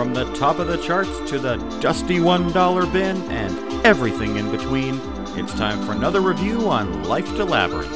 [0.00, 4.98] From the top of the charts to the dusty $1 bin and everything in between,
[5.38, 7.92] it's time for another review on Life to Labyrinth.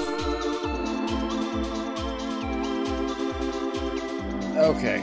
[4.55, 4.99] Okay.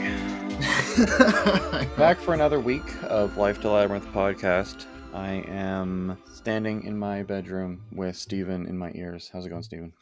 [1.96, 4.86] Back for another week of Life to Labyrinth podcast.
[5.12, 9.28] I am standing in my bedroom with Steven in my ears.
[9.32, 9.92] How's it going, Steven?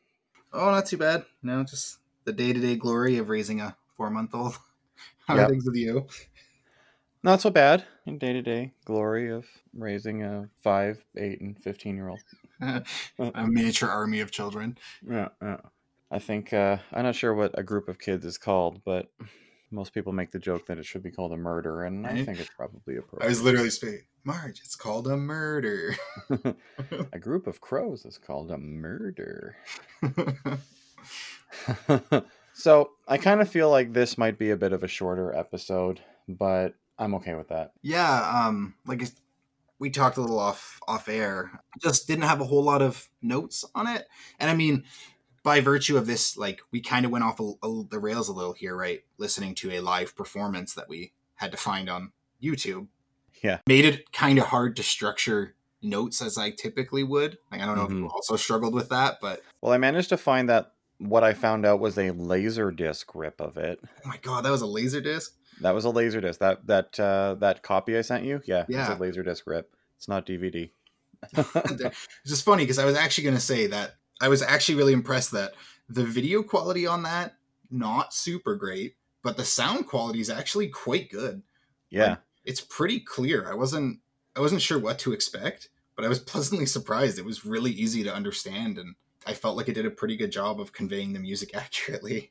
[0.52, 1.24] Oh, not too bad.
[1.42, 1.96] No, just
[2.27, 4.59] the day to day glory of raising a four month old.
[5.27, 5.46] How Yep.
[5.46, 6.06] are things with you?
[7.23, 11.97] Not so bad in day to day glory of raising a 5, 8, and 15
[11.97, 12.20] year old.
[12.61, 14.78] a miniature army of children.
[15.09, 15.59] Yeah, yeah.
[16.11, 19.11] I think, uh, I'm not sure what a group of kids is called, but
[19.70, 22.41] most people make the joke that it should be called a murder, and I think
[22.41, 23.27] it's probably appropriate.
[23.27, 24.02] I was literally speaking.
[24.25, 25.95] Marge, it's called a murder.
[27.12, 29.56] a group of crows is called a murder.
[32.52, 36.00] so I kind of feel like this might be a bit of a shorter episode,
[36.28, 37.73] but I'm okay with that.
[37.83, 39.17] yeah, um, like it's-
[39.81, 41.59] we talked a little off off air.
[41.81, 44.06] Just didn't have a whole lot of notes on it,
[44.39, 44.84] and I mean,
[45.43, 48.33] by virtue of this, like we kind of went off a, a- the rails a
[48.34, 49.01] little here, right?
[49.17, 52.12] Listening to a live performance that we had to find on
[52.43, 52.89] YouTube.
[53.43, 53.61] Yeah.
[53.67, 57.39] made it kind of hard to structure notes as I typically would.
[57.51, 60.19] Like I don't know if you also struggled with that, but Well, I managed to
[60.19, 63.81] find that what I found out was a laser disc rip of it.
[64.05, 65.33] oh my god, that was a laser disc.
[65.61, 66.41] That was a laser disc.
[66.41, 68.91] That that uh, that copy I sent you, yeah, Yeah.
[68.91, 69.75] it's a laser disc rip.
[69.97, 70.70] It's not DVD.
[71.36, 74.92] it's just funny because I was actually going to say that I was actually really
[74.94, 75.53] impressed that
[75.88, 77.34] the video quality on that
[77.70, 81.42] not super great, but the sound quality is actually quite good.
[81.91, 83.48] yeah, It's pretty clear.
[83.50, 84.00] I wasn't
[84.36, 87.19] I wasn't sure what to expect, but I was pleasantly surprised.
[87.19, 88.94] It was really easy to understand and
[89.27, 92.31] I felt like it did a pretty good job of conveying the music accurately.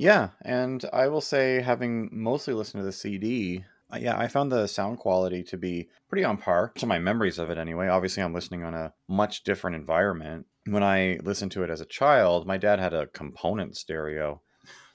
[0.00, 4.50] Yeah, and I will say, having mostly listened to the CD, uh, yeah, I found
[4.50, 7.88] the sound quality to be pretty on par to my memories of it anyway.
[7.88, 10.46] Obviously, I'm listening on a much different environment.
[10.64, 14.40] When I listened to it as a child, my dad had a component stereo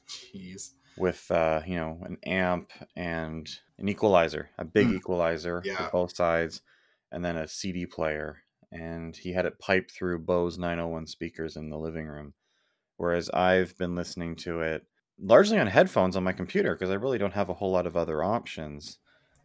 [0.08, 0.72] Jeez.
[0.98, 4.96] with, uh, you know, an amp and an equalizer, a big Mm.
[4.98, 5.76] equalizer Yeah.
[5.76, 6.62] for both sides,
[7.12, 8.42] and then a CD player.
[8.72, 12.34] And he had it piped through Bose 901 speakers in the living room.
[12.98, 14.86] Whereas I've been listening to it
[15.20, 17.96] largely on headphones on my computer because I really don't have a whole lot of
[17.96, 19.00] other options.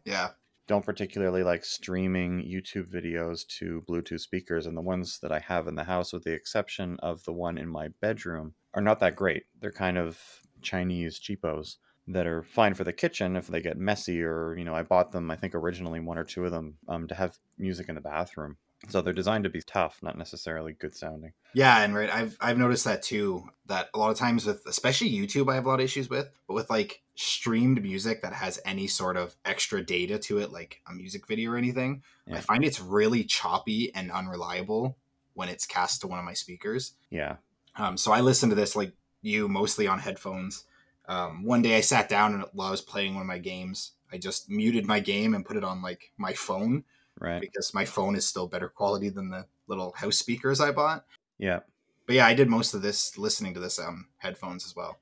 [0.05, 0.29] Yeah.
[0.67, 5.67] Don't particularly like streaming YouTube videos to Bluetooth speakers, and the ones that I have
[5.67, 9.15] in the house, with the exception of the one in my bedroom, are not that
[9.15, 9.43] great.
[9.59, 10.19] They're kind of
[10.61, 11.77] Chinese cheapos
[12.07, 15.11] that are fine for the kitchen if they get messy, or you know, I bought
[15.11, 15.29] them.
[15.29, 18.57] I think originally one or two of them um, to have music in the bathroom.
[18.89, 21.33] So they're designed to be tough, not necessarily good sounding.
[21.53, 23.47] Yeah, and right, I've I've noticed that too.
[23.67, 26.29] That a lot of times with especially YouTube, I have a lot of issues with,
[26.47, 30.81] but with like streamed music that has any sort of extra data to it, like
[30.89, 32.37] a music video or anything, Yeah.
[32.37, 34.97] I find it's really choppy and unreliable
[35.33, 36.93] when it's cast to one of my speakers.
[37.09, 37.35] Yeah,
[37.75, 40.65] Um, so I listen to this like you mostly on headphones.
[41.07, 43.91] Um, one day I sat down and while I was playing one of my games,
[44.11, 46.83] I just muted my game and put it on like my phone
[47.21, 47.41] right.
[47.41, 51.05] because my phone is still better quality than the little house speakers I bought.
[51.37, 51.59] Yeah.
[52.05, 54.99] But yeah, I did most of this listening to this on headphones as well.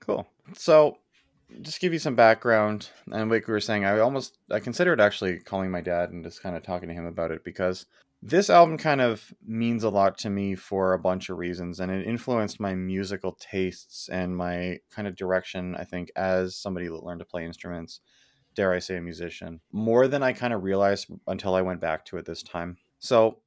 [0.00, 0.26] Cool.
[0.54, 0.98] So,
[1.60, 5.38] just give you some background, and like we were saying, I almost I considered actually
[5.38, 7.86] calling my dad and just kind of talking to him about it because
[8.22, 11.90] this album kind of means a lot to me for a bunch of reasons, and
[11.90, 15.76] it influenced my musical tastes and my kind of direction.
[15.76, 18.00] I think as somebody that learned to play instruments,
[18.54, 22.04] dare I say, a musician, more than I kind of realized until I went back
[22.06, 22.76] to it this time.
[22.98, 23.38] So,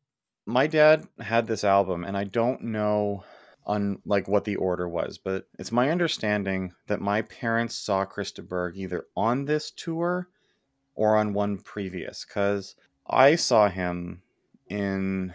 [0.45, 3.23] my dad had this album, and I don't know
[3.65, 8.31] on like what the order was, but it's my understanding that my parents saw Chris
[8.31, 10.29] de Burgh either on this tour
[10.93, 12.75] or on one previous because
[13.07, 14.21] I saw him
[14.69, 15.33] in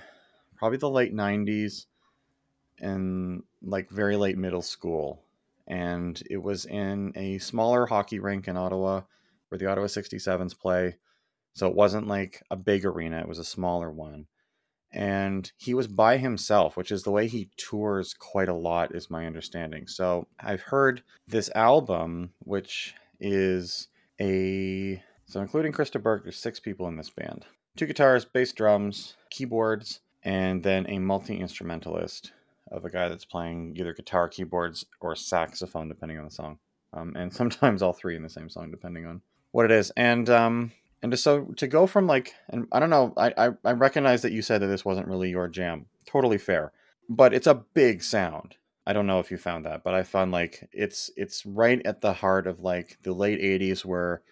[0.56, 1.86] probably the late 90s
[2.78, 5.22] and like very late middle school.
[5.66, 9.02] And it was in a smaller hockey rink in Ottawa
[9.50, 10.96] where the Ottawa 67s play.
[11.54, 14.26] So it wasn't like a big arena, it was a smaller one
[14.92, 19.10] and he was by himself, which is the way he tours quite a lot, is
[19.10, 19.86] my understanding.
[19.86, 23.88] So I've heard this album, which is
[24.20, 27.46] a so including Chris de Burgh, there's six people in this band:
[27.76, 32.32] two guitars, bass, drums, keyboards, and then a multi instrumentalist
[32.72, 36.58] of a guy that's playing either guitar, keyboards, or saxophone, depending on the song,
[36.92, 39.90] um, and sometimes all three in the same song, depending on what it is.
[39.96, 43.72] And um, and so to go from like, and I don't know, I, I I
[43.72, 45.86] recognize that you said that this wasn't really your jam.
[46.06, 46.72] Totally fair,
[47.08, 48.56] but it's a big sound.
[48.86, 52.00] I don't know if you found that, but I found like it's it's right at
[52.00, 54.22] the heart of like the late '80s where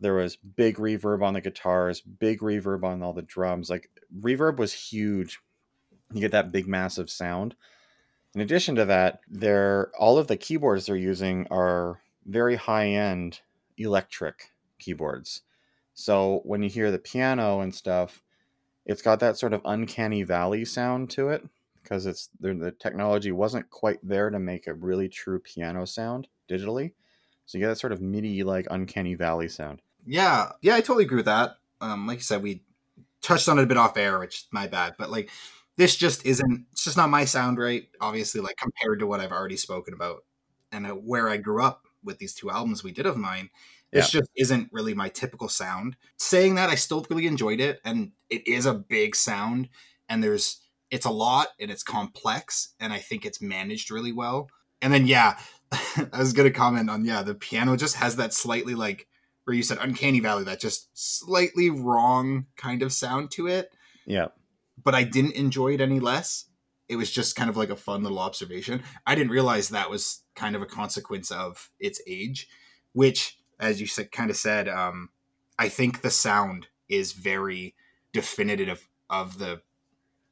[0.00, 3.68] There was big reverb on the guitars, big reverb on all the drums.
[3.68, 5.40] Like reverb was huge.
[6.12, 7.54] You get that big massive sound.
[8.34, 13.40] In addition to that, they're all of the keyboards they're using are very high end
[13.76, 15.42] electric keyboards.
[15.94, 18.22] So when you hear the piano and stuff,
[18.86, 21.46] it's got that sort of uncanny valley sound to it
[21.82, 26.92] because it's the, technology wasn't quite there to make a really true piano sound digitally.
[27.46, 29.82] So you get that sort of MIDI like uncanny valley sound.
[30.06, 31.56] Yeah, yeah, I totally agree with that.
[31.80, 32.62] Um, like you said, we
[33.22, 35.30] touched on it a bit off air, which my bad, but like
[35.76, 36.66] this just isn't.
[36.72, 37.88] It's just not my sound, right?
[38.00, 40.24] Obviously, like compared to what I've already spoken about
[40.72, 43.50] and uh, where I grew up with these two albums we did of mine.
[43.92, 44.20] This yeah.
[44.20, 45.96] just isn't really my typical sound.
[46.16, 49.68] Saying that, I still really enjoyed it, and it is a big sound,
[50.08, 50.60] and there's
[50.90, 54.48] it's a lot and it's complex, and I think it's managed really well.
[54.82, 55.38] And then yeah,
[55.72, 59.06] I was gonna comment on yeah, the piano just has that slightly like
[59.44, 63.70] where you said uncanny valley, that just slightly wrong kind of sound to it.
[64.06, 64.28] Yeah.
[64.82, 66.44] But I didn't enjoy it any less.
[66.88, 68.82] It was just kind of like a fun little observation.
[69.06, 72.48] I didn't realize that was kind of a consequence of its age,
[72.92, 75.10] which as you said, kind of said, um,
[75.58, 77.74] I think the sound is very
[78.12, 79.62] definitive of the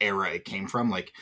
[0.01, 0.91] era it came from.
[0.91, 1.13] Like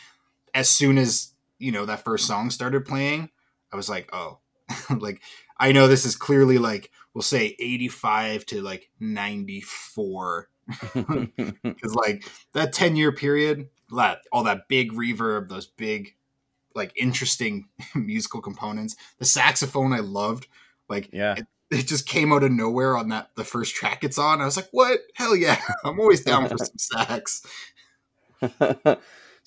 [0.55, 3.31] as soon as you know that first song started playing,
[3.73, 4.39] I was like, oh,
[4.99, 5.21] like
[5.59, 10.49] I know this is clearly like we'll say 85 to like 94
[10.95, 16.15] because like that 10 year period that all that big reverb those big
[16.75, 20.49] like interesting musical components the saxophone i loved
[20.89, 21.37] like yeah.
[21.39, 24.41] it, it just came out of nowhere on that the first track it's on.
[24.41, 25.01] I was like, "What?
[25.15, 25.61] Hell yeah!
[25.85, 27.43] I'm always down for some sax."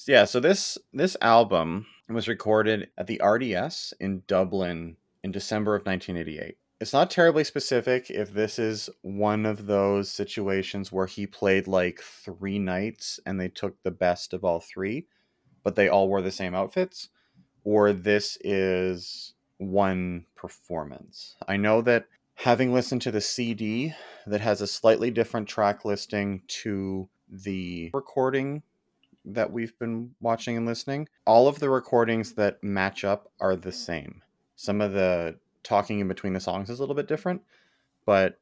[0.08, 5.86] yeah, so this this album was recorded at the RDS in Dublin in December of
[5.86, 6.58] 1988.
[6.82, 12.00] It's not terribly specific if this is one of those situations where he played like
[12.00, 15.08] three nights and they took the best of all three,
[15.64, 17.10] but they all wore the same outfits,
[17.66, 21.36] or this is one performance.
[21.48, 23.94] I know that having listened to the CD
[24.26, 28.64] that has a slightly different track listing to the recording
[29.26, 33.72] that we've been watching and listening, all of the recordings that match up are the
[33.72, 34.22] same.
[34.56, 37.42] Some of the talking in between the songs is a little bit different,
[38.06, 38.40] but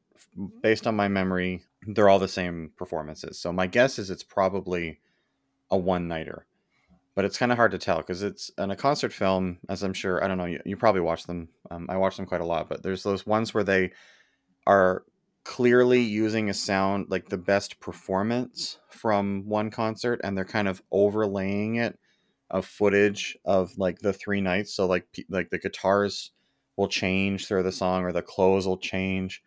[0.62, 3.38] based on my memory, they're all the same performances.
[3.38, 5.00] So my guess is it's probably
[5.70, 6.46] a one nighter
[7.18, 9.92] but it's kind of hard to tell because it's in a concert film, as I'm
[9.92, 10.44] sure I don't know.
[10.44, 11.48] You, you probably watch them.
[11.68, 13.90] Um, I watch them quite a lot, but there's those ones where they
[14.68, 15.02] are
[15.42, 20.80] clearly using a sound like the best performance from one concert, and they're kind of
[20.92, 21.98] overlaying it
[22.52, 24.72] of footage of like the three nights.
[24.72, 26.30] So like like the guitars
[26.76, 29.42] will change through the song, or the clothes will change,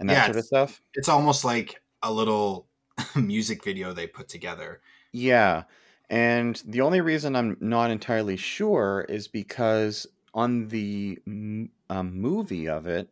[0.00, 0.82] and that yeah, sort of stuff.
[0.94, 2.66] It's almost like a little
[3.14, 4.80] music video they put together.
[5.12, 5.62] Yeah
[6.10, 12.88] and the only reason I'm not entirely sure is because on the um, movie of
[12.88, 13.08] it,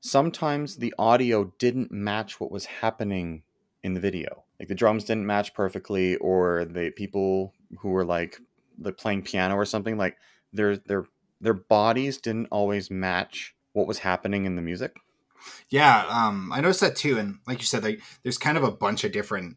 [0.00, 3.42] sometimes the audio didn't match what was happening
[3.82, 4.44] in the video.
[4.60, 8.38] Like the drums didn't match perfectly, or the people who were like
[8.98, 10.18] playing piano or something like
[10.52, 11.06] their their
[11.40, 14.96] their bodies didn't always match what was happening in the music.
[15.68, 18.70] Yeah, um, I noticed that too, and like you said, like there's kind of a
[18.70, 19.56] bunch of different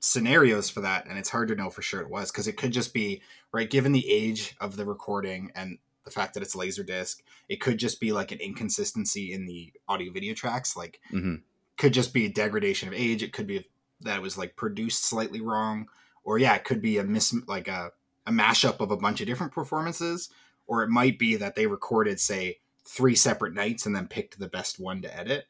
[0.00, 2.72] scenarios for that and it's hard to know for sure it was because it could
[2.72, 3.20] just be
[3.52, 7.60] right given the age of the recording and the fact that it's laser disc it
[7.60, 11.36] could just be like an inconsistency in the audio video tracks like mm-hmm.
[11.76, 13.66] could just be a degradation of age it could be
[14.00, 15.88] that it was like produced slightly wrong
[16.22, 17.90] or yeah it could be a miss like a,
[18.26, 20.28] a mashup of a bunch of different performances
[20.68, 24.48] or it might be that they recorded say three separate nights and then picked the
[24.48, 25.46] best one to edit.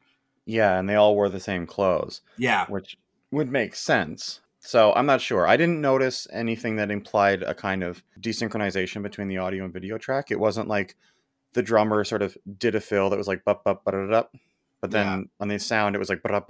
[0.46, 2.22] Yeah and they all wore the same clothes.
[2.38, 2.64] Yeah.
[2.66, 2.96] Which
[3.30, 4.40] would make sense.
[4.60, 5.46] So I'm not sure.
[5.46, 9.98] I didn't notice anything that implied a kind of desynchronization between the audio and video
[9.98, 10.30] track.
[10.30, 10.96] It wasn't like
[11.54, 14.30] the drummer sort of did a fill that was like bup bup but
[14.80, 15.24] but then yeah.
[15.40, 16.46] on the sound it was like but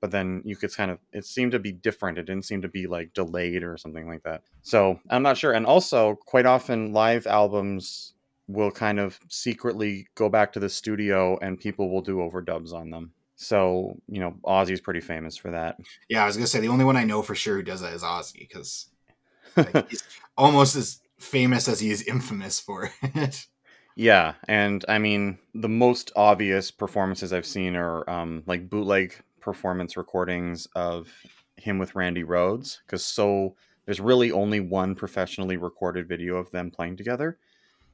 [0.00, 2.18] but then you could kind of it seemed to be different.
[2.18, 4.42] It didn't seem to be like delayed or something like that.
[4.62, 5.52] So I'm not sure.
[5.52, 8.14] And also, quite often live albums
[8.48, 12.90] will kind of secretly go back to the studio and people will do overdubs on
[12.90, 13.12] them.
[13.36, 15.78] So you know, Ozzy's pretty famous for that.
[16.08, 17.92] Yeah, I was gonna say the only one I know for sure who does that
[17.92, 18.88] is Ozzy because
[19.56, 20.02] like, he's
[20.36, 23.46] almost as famous as he is infamous for it.
[23.98, 29.96] Yeah, and I mean the most obvious performances I've seen are um, like bootleg performance
[29.96, 31.10] recordings of
[31.56, 36.70] him with Randy Rhoads because so there's really only one professionally recorded video of them
[36.70, 37.38] playing together.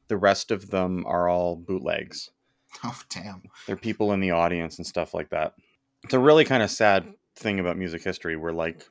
[0.08, 2.30] The rest of them are all bootlegs.
[2.84, 3.42] Oh damn!
[3.66, 5.54] There are people in the audience and stuff like that.
[6.04, 8.86] it's a really kind of sad thing about music history where like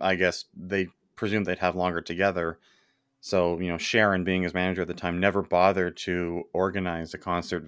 [0.00, 2.58] I guess they presumed they'd have longer together.
[3.20, 7.18] So, you know, Sharon being his manager at the time never bothered to organize a
[7.18, 7.64] concert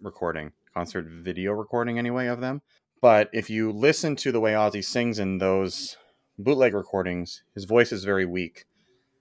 [0.00, 2.62] recording, concert video recording anyway of them.
[3.00, 5.96] But if you listen to the way Ozzy sings in those
[6.38, 8.64] bootleg recordings, his voice is very weak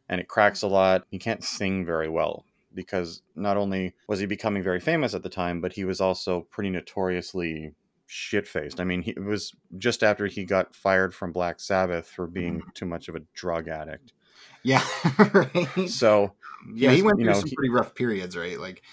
[0.10, 1.06] and it cracks a lot.
[1.12, 2.46] He can't sing very well
[2.78, 6.42] because not only was he becoming very famous at the time, but he was also
[6.52, 7.74] pretty notoriously
[8.06, 8.80] shit faced.
[8.80, 12.60] I mean, he, it was just after he got fired from Black Sabbath for being
[12.60, 12.70] mm-hmm.
[12.76, 14.14] too much of a drug addict.
[14.64, 14.86] Yeah,
[15.34, 15.90] right.
[15.90, 16.34] So,
[16.72, 18.60] yeah, he went through know, some he- pretty rough periods, right?
[18.60, 18.84] Like,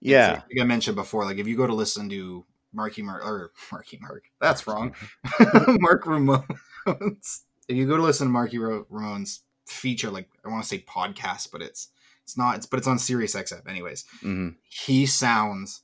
[0.00, 3.52] yeah, like I mentioned before, like if you go to listen to Marky Mark or
[3.72, 4.94] Marky Mark, that's wrong.
[5.80, 7.42] Mark Ramones.
[7.68, 10.78] If you go to listen to Marky Ra- Ramones feature, like I want to say
[10.78, 11.88] podcast, but it's
[12.24, 12.56] it's not.
[12.56, 14.04] It's but it's on Sirius XM, anyways.
[14.20, 15.82] hmm He sounds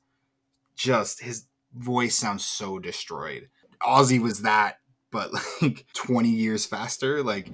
[0.76, 3.48] just his voice sounds so destroyed.
[3.82, 4.80] Ozzy was that,
[5.10, 5.30] but
[5.62, 7.22] like twenty years faster.
[7.22, 7.48] Like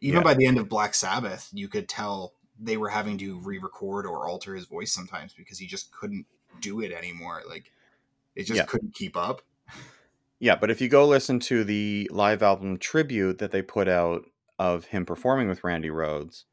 [0.00, 0.22] even Yeah.
[0.22, 4.28] by the end of Black Sabbath, you could tell they were having to re-record or
[4.28, 6.26] alter his voice sometimes because he just couldn't
[6.60, 7.42] do it anymore.
[7.48, 7.72] Like
[8.36, 8.64] it just Yeah.
[8.66, 9.42] couldn't keep up.
[10.38, 14.22] Yeah, but if you go listen to the live album tribute that they put out
[14.58, 16.44] of him performing with Randy Rhoads,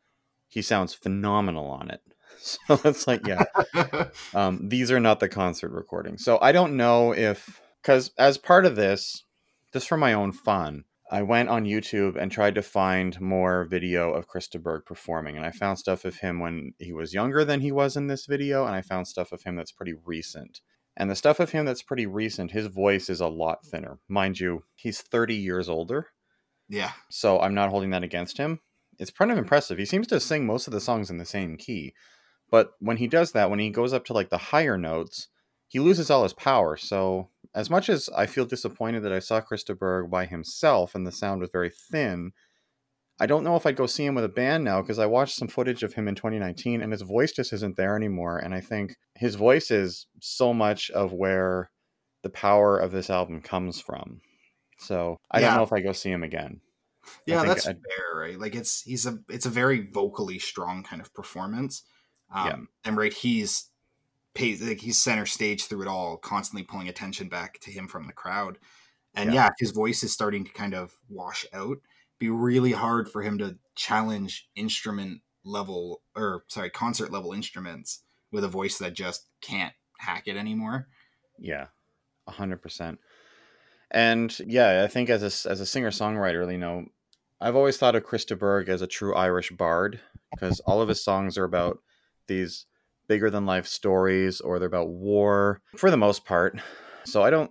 [0.51, 2.01] he sounds phenomenal on it.
[2.43, 3.43] So it's like, yeah,
[4.33, 6.23] um, these are not the concert recordings.
[6.23, 9.25] So I don't know if, because as part of this,
[9.71, 14.11] just for my own fun, I went on YouTube and tried to find more video
[14.13, 17.45] of Chris de Burgh performing, and I found stuff of him when he was younger
[17.45, 20.61] than he was in this video, and I found stuff of him that's pretty recent.
[20.97, 23.99] And the stuff of him that's pretty recent, his voice is a lot thinner.
[24.07, 26.07] Mind you, he's 30 years older,
[26.69, 26.93] yeah.
[27.09, 28.61] so I'm not holding that against him.
[29.01, 29.79] It's kind of impressive.
[29.79, 31.93] He seems to sing most of the songs in the same key.
[32.51, 35.27] But when he does that, when he goes up to like the higher notes,
[35.67, 36.77] he loses all his power.
[36.77, 40.93] So as much as I feel disappointed that I saw Chris de Burgh by himself
[40.93, 42.31] and the sound was very thin,
[43.19, 45.35] I don't know if I'd go see him with a band now because I watched
[45.35, 48.37] some footage of him in 2019 and his voice just isn't there anymore.
[48.37, 51.71] And I think his voice is so much of where
[52.23, 54.21] the power of this album comes from.
[54.77, 55.47] So I Yeah.
[55.47, 56.61] don't know if I go see him again.
[57.25, 58.39] Yeah, that's I'd- fair, right?
[58.39, 61.83] Like it's he's a it's a very vocally strong kind of performance.
[62.33, 62.57] Um Yeah.
[62.85, 63.67] and right he's
[64.33, 68.07] pays like he's center stage through it all, constantly pulling attention back to him from
[68.07, 68.57] the crowd.
[69.13, 69.45] And Yeah.
[69.45, 71.77] yeah, his voice is starting to kind of wash out.
[72.19, 78.43] Be really hard for him to challenge instrument level or sorry, concert level instruments with
[78.43, 80.87] a voice that just can't hack it anymore.
[81.37, 81.67] Yeah,
[82.27, 82.99] a hundred percent.
[83.89, 86.85] And yeah, I think as a, as a singer songwriter, you know,
[87.41, 89.99] I've always thought of Chris de Burgh as a true Irish bard
[90.31, 91.79] because all of his songs are about
[92.27, 92.67] these
[93.07, 96.59] bigger than life stories or they're about war for the most part.
[97.03, 97.49] So I don't,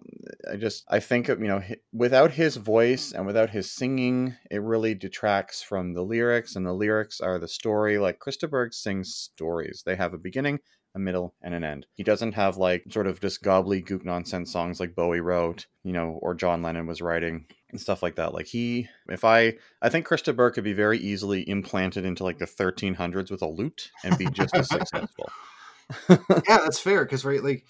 [0.50, 1.61] I just, I think of, you know,
[1.92, 6.73] without his voice and without his singing, it really detracts from the lyrics, and the
[6.73, 7.99] lyrics are the story.
[7.99, 10.61] Like Chris de Burgh sings stories, they have a beginning,
[10.94, 11.87] a middle, and an end.
[11.94, 15.92] He doesn't have like sort of just gobbly gobbledygook nonsense songs like Bowie wrote, you
[15.92, 18.35] know, or John Lennon was writing and stuff like that.
[18.35, 22.25] Like he, if I, I think Chris de Burgh could be very easily implanted into
[22.25, 25.30] like the 1300s with a lute and be just as successful.
[26.09, 26.18] yeah,
[26.59, 27.64] that's fair because right, like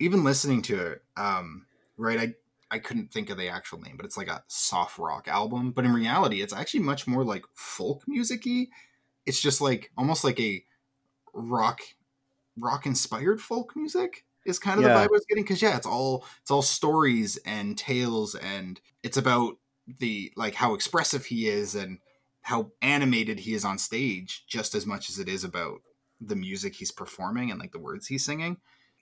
[0.00, 1.66] even listening to it, um,
[1.96, 2.34] right, I
[2.70, 5.70] I couldn't think of the actual name, but it's like a soft rock album.
[5.70, 8.70] But in reality, it's actually much more like folk musicy.
[9.26, 10.64] It's just like almost like a
[11.32, 11.80] rock
[12.58, 14.94] rock inspired folk music is kind of Yeah.
[14.94, 18.80] the vibe I was getting because yeah, it's all it's all stories and tales and
[19.02, 19.56] it's about
[19.86, 21.98] the like how expressive he is and
[22.42, 25.80] how animated he is on stage just as much as it is about
[26.20, 28.58] the music he's performing and like the words he's singing.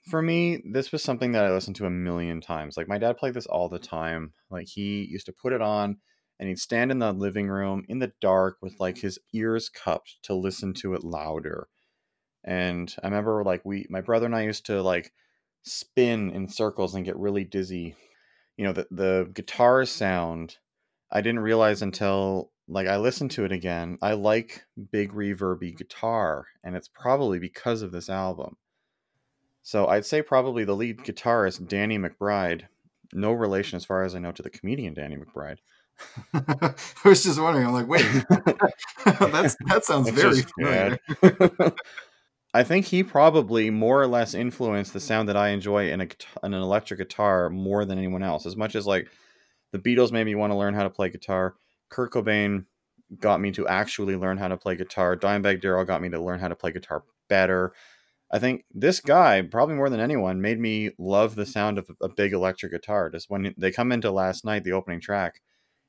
[0.09, 2.75] For me, this was something that I listened to a million times.
[2.75, 4.33] Like my dad played this all the time.
[4.49, 5.97] Like he used to put it on
[6.39, 10.17] and he'd stand in the living room in the dark with like his ears cupped
[10.23, 11.67] to listen to it louder.
[12.43, 15.11] And I remember like we my brother and I used to like
[15.63, 17.95] spin in circles and get really dizzy.
[18.57, 20.57] You know, the the guitar sound
[21.11, 23.97] I didn't realize until like I listened to it again.
[24.01, 28.57] I like big reverby guitar and it's probably because of this album.
[29.61, 32.63] So I'd say probably the lead guitarist, Danny McBride,
[33.13, 35.57] no relation as far as I know to the comedian Danny McBride.
[36.33, 36.73] I
[37.05, 37.67] was just wondering.
[37.67, 38.01] I'm like, wait,
[39.05, 40.99] that's that sounds It's very just familiar.
[41.21, 41.73] bad.
[42.53, 46.07] I think he probably more or less influenced the sound that I enjoy in a
[46.43, 48.45] in an electric guitar more than anyone else.
[48.45, 49.09] As much as like
[49.71, 51.55] the Beatles made me want to learn how to play guitar,
[51.89, 52.65] Kurt Cobain
[53.19, 55.15] got me to actually learn how to play guitar.
[55.15, 57.73] Dimebag Darrell got me to learn how to play guitar better.
[58.31, 62.09] I think this guy, probably more than anyone, made me love the sound of a
[62.09, 63.09] big electric guitar.
[63.09, 65.41] Just when they come into last night, the opening track,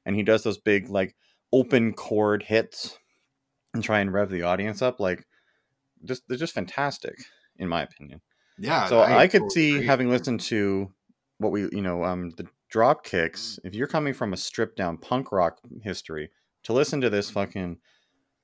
[0.07, 1.15] and he does those big like
[1.53, 2.99] open chord hits
[3.75, 5.27] and try and rev the audience up, like
[6.05, 7.17] just they're just fantastic
[7.57, 8.21] in my opinion.
[8.59, 8.87] Yeah.
[8.87, 9.87] So I, could see agree.
[9.87, 10.93] having listened to
[11.39, 13.59] what we, you know, um, the drop kicks.
[13.65, 16.31] If you're coming from a stripped down punk rock history,
[16.65, 17.79] to listen to this fucking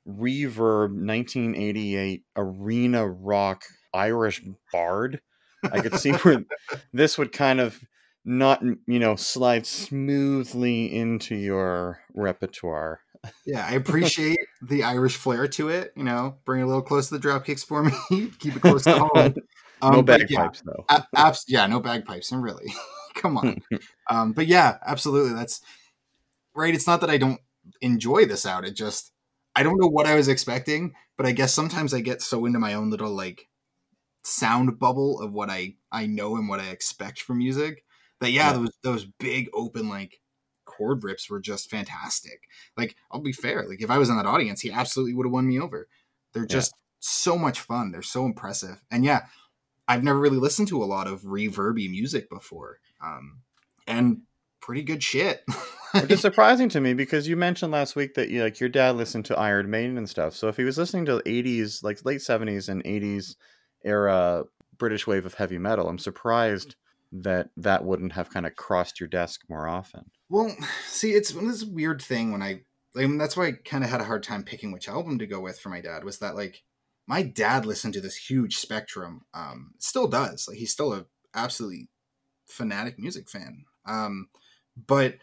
[0.08, 3.64] reverb 1988 arena rock
[3.94, 5.20] Irish bard,
[5.64, 6.44] I could see where
[6.92, 7.80] this would kind of
[8.24, 13.00] not, you know, slide smoothly into your repertoire.
[13.44, 15.92] Yeah, I appreciate the Irish flair to it.
[15.96, 17.92] You know, bring it a little close to the drop kicks for me.
[18.38, 19.34] Keep it close to home.
[19.82, 20.84] Um, no but yeah, bagpipes though.
[21.16, 22.32] abs- yeah, no bagpipes.
[22.32, 22.66] And really,
[23.14, 23.62] come on.
[24.10, 25.32] um, but yeah, absolutely.
[25.32, 25.62] That's
[26.54, 26.74] right.
[26.74, 27.40] It's not that I don't
[27.80, 28.66] enjoy this out.
[28.66, 29.10] It just
[29.56, 32.58] I don't know what I was expecting, but I guess sometimes I get so into
[32.58, 33.48] my own little like
[34.22, 37.82] sound bubble of what I I know and what I expect from music
[38.20, 38.58] that yeah, Yeah.
[38.58, 40.20] those those big open like
[40.80, 42.48] chord rips were just fantastic.
[42.76, 45.32] Like I'll be fair, like if I was in that audience, he absolutely would have
[45.32, 45.88] won me over.
[46.32, 46.48] They're Yeah.
[46.48, 47.90] just so much fun.
[47.92, 48.82] They're so impressive.
[48.90, 49.26] And yeah,
[49.86, 52.78] I've never really listened to a lot of reverby music before.
[53.02, 53.42] Um
[53.86, 54.22] and
[54.60, 55.42] pretty good shit.
[56.00, 58.96] Which is surprising to me because you mentioned last week that you like your dad
[58.96, 60.34] listened to Iron Maiden and stuff.
[60.36, 63.34] So if he was listening to 80s, like late 70s and 80s
[63.84, 64.44] era
[64.78, 66.76] British wave of heavy metal, I'm surprised
[67.12, 70.10] that that wouldn't have kind of crossed your desk more often.
[70.28, 70.54] Well,
[70.86, 72.62] see, it's this weird thing when I,
[72.96, 75.26] I mean, that's why I kind of had a hard time picking which album to
[75.26, 76.04] go with for my dad.
[76.04, 76.62] Was that like
[77.06, 80.46] my dad listened to this huge spectrum, um, still does.
[80.48, 81.88] Like he's still a absolutely
[82.46, 83.64] fanatic music fan.
[83.86, 84.28] Um,
[84.86, 85.16] but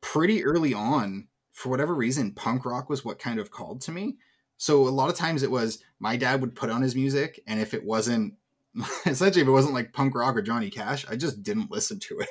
[0.00, 4.16] pretty early on, for whatever reason, punk rock was what kind of called to me.
[4.56, 7.60] So a lot of times it was my dad would put on his music, and
[7.60, 8.34] if it wasn't
[9.06, 12.18] essentially if it wasn't like punk rock or Johnny Cash, I just didn't listen to
[12.20, 12.28] it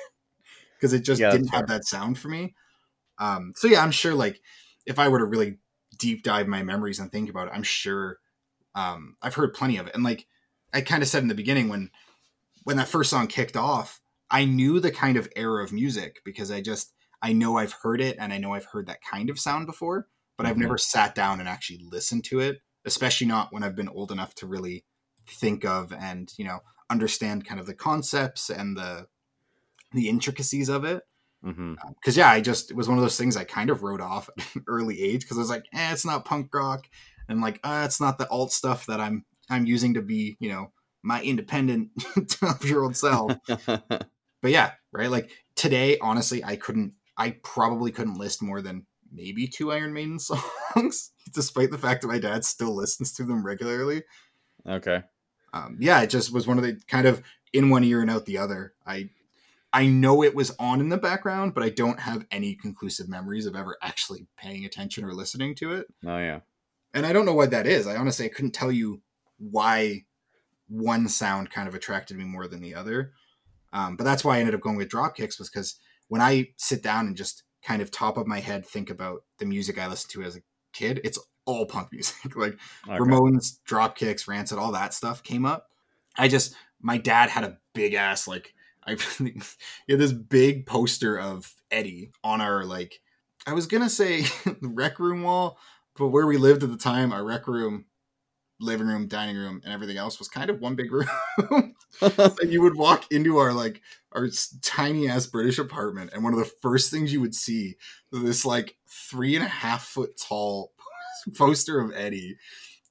[0.78, 2.54] because it just Yeah, didn't have that sound for me.
[3.18, 4.42] Um, so yeah, I'm sure like
[4.86, 5.58] if I were to really
[5.98, 8.18] deep dive my memories and think about it, I'm sure
[8.74, 9.94] um, I've heard plenty of it.
[9.94, 10.26] And like
[10.74, 11.90] I kind of said in the beginning when
[12.64, 16.50] when that first song kicked off, I knew the kind of era of music because
[16.50, 19.38] I just I know I've heard it and I know I've heard that kind of
[19.40, 20.58] sound before, but I've Mhm.
[20.58, 24.34] never sat down and actually listened to it, especially not when I've been old enough
[24.36, 24.84] to really
[25.26, 26.60] think of and, you know,
[26.90, 29.06] understand kind of the concepts and the
[29.92, 31.04] the intricacies of it
[31.44, 34.30] because yeah, I just it was one of those things I kind of wrote off
[34.38, 36.86] at an early age because I was like, eh, it's not punk rock,
[37.28, 40.48] and like, uh, it's not the alt stuff that I'm I'm using to be, you
[40.50, 41.90] know, my independent
[42.30, 43.32] twelve year old self.
[43.66, 44.00] but
[44.44, 45.10] yeah, right.
[45.10, 46.94] Like today, honestly, I couldn't.
[47.16, 52.08] I probably couldn't list more than maybe two Iron Maiden songs, despite the fact that
[52.08, 54.02] my dad still listens to them regularly.
[54.66, 55.02] okay.
[55.54, 58.26] Um, yeah, it just was one of the kind of in one ear and out
[58.26, 58.74] the other.
[58.84, 59.10] I
[59.72, 63.46] I know it was on in the background, but I don't have any conclusive memories
[63.46, 65.86] of ever actually paying attention or listening to it.
[66.04, 66.40] Oh yeah.
[66.92, 67.86] And I don't know what that is.
[67.86, 69.00] I honestly I couldn't tell you
[69.38, 70.04] why
[70.68, 73.12] one sound kind of attracted me more than the other.
[73.72, 75.76] Um, but that's why I ended up going with Dropkicks was because
[76.08, 79.46] when I sit down and just kind of top of my head think about the
[79.46, 82.16] music I listened to as a kid, it's all punk music.
[82.36, 82.98] like Okay.
[82.98, 85.70] Ramones, Dropkicks, Rancid, all that stuff came up.
[86.16, 88.54] I just my dad had a big ass like
[88.86, 88.92] I
[89.88, 93.00] had this big poster of Eddie on our like
[93.46, 94.24] I was gonna say
[94.62, 95.58] rec room wall,
[95.96, 97.86] but where we lived at the time, our rec room,
[98.60, 101.08] living room, dining room, and everything else was kind of one big room.
[102.00, 103.80] and you would walk into our like
[104.12, 104.28] our
[104.62, 107.76] tiny ass British apartment, and one of the first things you would see
[108.12, 110.72] was this like three and a half foot tall
[111.36, 112.36] poster of Eddie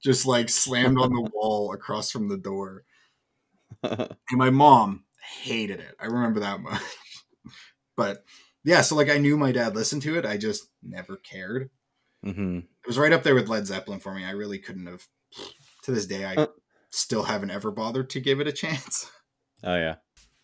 [0.04, 2.84] just like slammed on the wall across from the door.
[3.84, 5.04] And my mom
[5.42, 5.96] hated it.
[6.00, 6.82] I remember that much.
[7.98, 8.24] But
[8.64, 10.26] yeah, so like I knew my dad listened to it.
[10.26, 11.70] I just never cared.
[12.24, 14.24] hmm It was right up there with Led Zeppelin for me.
[14.26, 15.08] I really couldn't have.
[15.84, 16.48] To this day, I Uh.
[16.92, 19.10] still haven't ever bothered to give it a chance.
[19.64, 19.96] Oh yeah.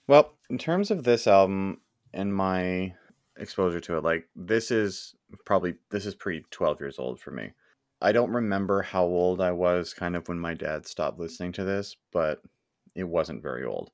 [0.08, 1.82] Well, in terms of this album
[2.14, 2.94] and my
[3.38, 7.52] exposure to it, like this is probably this is pre twelve years old for me.
[8.02, 11.64] I don't remember how old I was kind of when my dad stopped listening to
[11.64, 12.42] this, but
[12.96, 13.92] it wasn't very old.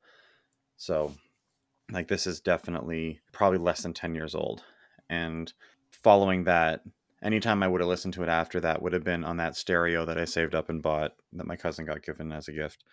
[0.77, 1.13] So
[1.91, 4.63] like this is definitely probably less than 10 years old.
[5.09, 5.51] And
[5.91, 6.81] following that,
[7.23, 10.05] anytime I would have listened to it after that would have been on that stereo
[10.05, 12.83] that I saved up and bought that my cousin got given as a gift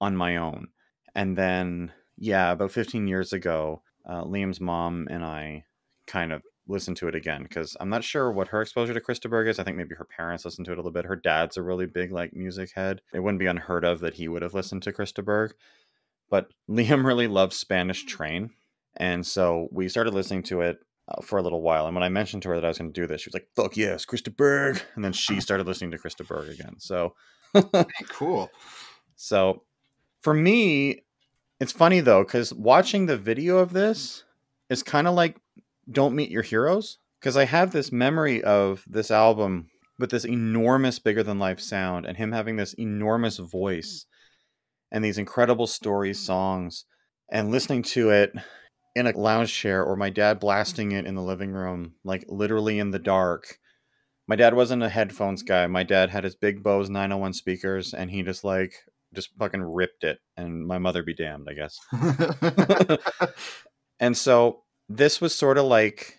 [0.00, 0.68] on my own.
[1.14, 5.64] And then, yeah, about 15 years ago, uh, Liam's mom and I
[6.06, 9.18] kind of listen to it again because I'm not sure what her exposure to Chris
[9.18, 9.58] de Burgh is.
[9.58, 11.04] I think maybe her parents listened to it a little bit.
[11.04, 13.02] Her dad's a really big like music head.
[13.14, 15.54] It wouldn't be unheard of that he would have listened to Chris de Burgh.
[16.30, 18.50] But Liam really loves Spanish Train,
[18.96, 21.86] and so we started listening to it uh, for a little while.
[21.86, 23.34] And when I mentioned to her that I was going to do this, she was
[23.34, 26.48] like, "Fuck yes, Chris de Burgh!" And then she started listening to Chris de Burgh
[26.48, 26.76] again.
[26.78, 27.14] So
[28.08, 28.50] cool.
[29.14, 29.62] So
[30.22, 31.04] for me,
[31.60, 34.24] it's funny though because watching the video of this
[34.70, 35.36] is kind of like
[35.90, 39.68] "Don't Meet Your Heroes" because I have this memory of this album
[39.98, 44.06] with this enormous, bigger than life sound, and him having this enormous voice
[44.90, 46.84] and these incredible story songs,
[47.30, 48.32] and listening to it
[48.94, 52.78] in a lounge chair or my dad blasting it in the living room, like literally
[52.78, 53.58] in the dark.
[54.26, 55.66] My dad wasn't a headphones guy.
[55.66, 58.74] My dad had his big Bose 901 speakers and he just like
[59.14, 61.78] just fucking ripped it and my mother be damned, I guess.
[64.00, 64.62] and so
[64.96, 66.18] this was sort of like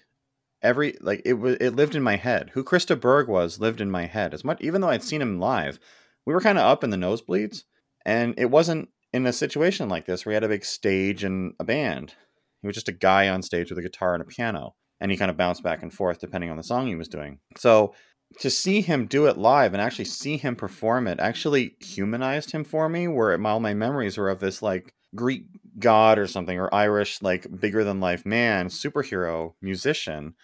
[0.61, 2.51] every like it was it lived in my head.
[2.53, 4.33] Who Chris de Burgh was lived in my head.
[4.33, 5.79] As much even though I'd seen him live,
[6.25, 7.63] we were kind of up in the nosebleeds
[8.05, 11.53] and it wasn't in a situation like this where we had a big stage and
[11.59, 12.15] a band.
[12.61, 15.17] He was just a guy on stage with a guitar and a piano, and he
[15.17, 17.39] kind of bounced back and forth depending on the song he was doing.
[17.57, 17.93] So
[18.39, 22.63] to see him do it live and actually see him perform it actually humanized him
[22.63, 23.07] for me.
[23.07, 25.45] Where all my memories were of this like Greek
[25.79, 30.35] god or something, or Irish like bigger than life man, superhero musician,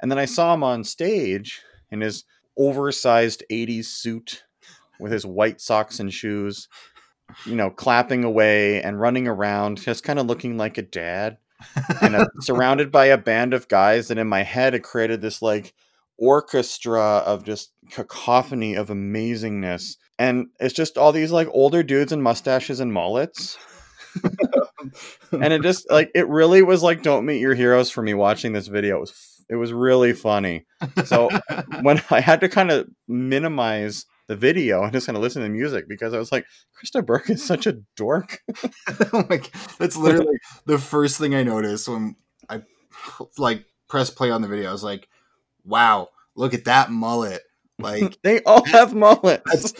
[0.00, 2.24] and then I saw him on stage in his
[2.56, 4.44] oversized 80s suit
[4.98, 6.68] with his white socks and shoes
[7.44, 11.38] you know, clapping away and running around, just kind of looking like a dad
[12.00, 15.42] and uh, surrounded by a band of guys that in my head had created this
[15.42, 15.74] like
[16.16, 19.96] orchestra of just cacophony of amazingness.
[20.18, 23.56] And it's just all these like older dudes and mustaches and mullets
[25.32, 28.52] and it just like it really was like don't meet your heroes for me watching
[28.52, 30.66] this video it was it was really funny
[31.04, 31.28] so
[31.82, 35.48] when i had to kind of minimize the video and just kind of listen to
[35.48, 38.40] music because I was like, Chris de Burgh is such a dork.
[39.12, 39.50] oh my God.
[39.78, 42.14] That's literally the first thing I noticed when
[42.48, 42.62] I
[43.38, 44.68] like press play on the video.
[44.68, 45.08] I was like,
[45.64, 47.42] wow, look at that mullet.
[47.78, 49.72] Like they all have mullets.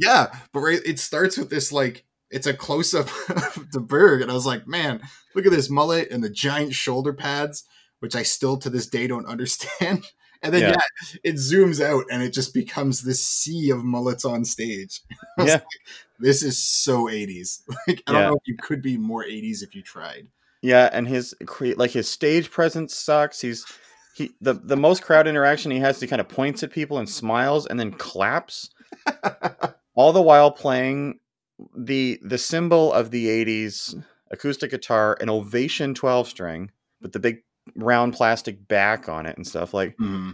[0.00, 4.22] yeah, but right, it starts with this like it's a close up of de Burgh,
[4.22, 5.00] and I was like, man,
[5.34, 7.64] look at this mullet and the giant shoulder pads,
[8.00, 10.04] which I still to this day don't understand.
[10.42, 10.68] And then yeah.
[10.68, 11.18] yeah.
[11.24, 15.00] it zooms out and it just becomes this sea of mullets on stage.
[15.38, 15.44] yeah.
[15.44, 15.64] Like,
[16.18, 17.62] this is so 80s.
[17.88, 20.28] Like I don't know if you could be more 80s if you tried.
[20.62, 21.34] Yeah, and his
[21.76, 23.40] like his stage presence sucks.
[23.40, 23.64] He's
[24.14, 27.08] he the the most crowd interaction he has he kind of points at people and
[27.08, 28.70] smiles and then claps.
[29.94, 31.18] all the while playing
[31.74, 37.38] the the symbol of the 80s acoustic guitar, an Ovation 12 string, with the big
[37.74, 39.74] round plastic back on it and stuff.
[39.74, 40.32] Like, mm-hmm.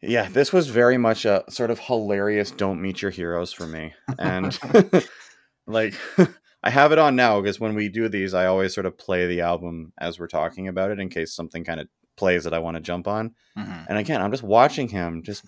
[0.00, 3.92] yeah, this was very much a sort of hilarious "Don't Meet Your Heroes" for me,
[4.18, 4.58] and
[5.66, 5.94] like.
[6.64, 9.26] I have it on now because when we do these, I always sort of play
[9.26, 12.60] the album as we're talking about it in case something kind of plays that I
[12.60, 13.34] want to jump on.
[13.58, 13.82] Mm-hmm.
[13.88, 15.44] And again, I'm just watching him, just,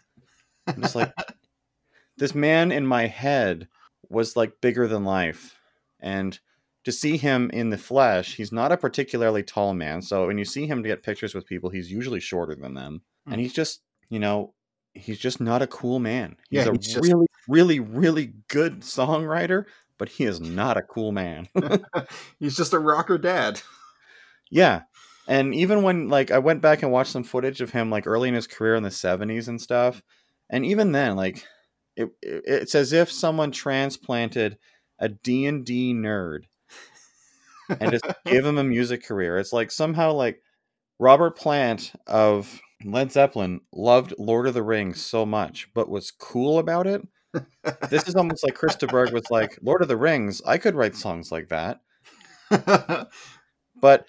[0.67, 1.13] I'm just like
[2.17, 3.69] this man in my head
[4.11, 5.59] was like bigger than life,
[6.01, 6.39] and
[6.85, 10.03] to see him in the flesh, he's not a particularly tall man.
[10.03, 13.03] So when you see him get pictures with people, he's usually shorter than them.
[13.27, 13.33] Mm.
[13.33, 14.53] And he's just, you know,
[14.93, 16.37] he's just not a cool man.
[16.51, 19.65] He's yeah, a he's really, really, really good songwriter,
[19.99, 21.49] but he is not a cool man.
[22.39, 23.63] he's just a rocker dad.
[24.51, 24.83] Yeah.
[25.27, 28.29] And even when like I went back and watched some footage of him like early
[28.29, 30.03] in his career in the 70s and stuff,
[30.51, 31.47] and even then like
[31.97, 34.59] it, it it's as if someone transplanted
[34.99, 36.45] a D&D nerd
[37.81, 39.39] and just give him a music career.
[39.39, 40.43] It's like somehow like
[40.99, 46.59] Robert Plant of Led Zeppelin loved Lord of the Rings so much, but was cool
[46.59, 47.03] about it.
[47.91, 51.33] this is almost like Berg was like, Lord of the Rings, I could write songs
[51.33, 51.81] like that.
[53.81, 54.07] but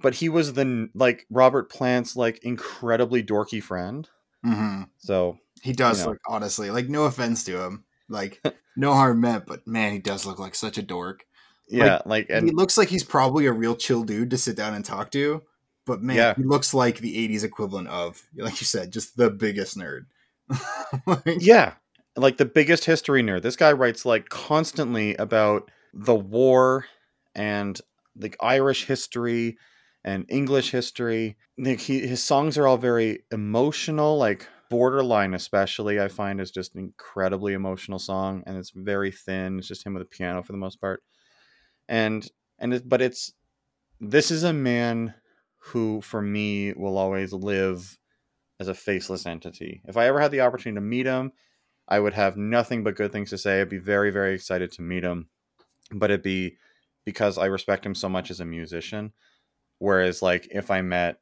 [0.00, 4.08] but he was the like Robert Plant's like incredibly dorky friend.
[4.44, 4.82] Mm-hmm.
[4.98, 6.10] So he does you know.
[6.10, 8.42] look honestly like no offense to him, like
[8.76, 11.24] no harm meant, but man, he does look like such a dork.
[11.70, 14.56] Yeah, like, like and, he looks like he's probably a real chill dude to sit
[14.56, 15.42] down and talk to.
[15.86, 16.34] But man, yeah.
[16.34, 20.04] he looks like the '80s equivalent of, like you said, just the biggest nerd.
[21.06, 21.74] like, yeah,
[22.14, 23.40] like the biggest history nerd.
[23.40, 26.84] This guy writes like constantly about the war
[27.34, 27.80] and
[28.20, 29.56] like Irish history
[30.04, 31.38] and English history.
[31.56, 36.74] Like he, his songs are all very emotional, like borderline especially i find is just
[36.74, 40.50] an incredibly emotional song and it's very thin it's just him with a piano for
[40.50, 41.00] the most part
[41.88, 43.32] and and it, but it's
[44.00, 45.14] this is a man
[45.58, 47.98] who for me will always live
[48.60, 49.82] as a faceless entity.
[49.86, 51.32] If I ever had the opportunity to meet him,
[51.88, 53.60] I would have nothing but good things to say.
[53.60, 55.28] I'd be very, very excited to meet him,
[55.92, 56.56] but it'd be
[57.04, 59.12] because I respect him so much as a musician.
[59.78, 61.18] Whereas, like, if I met,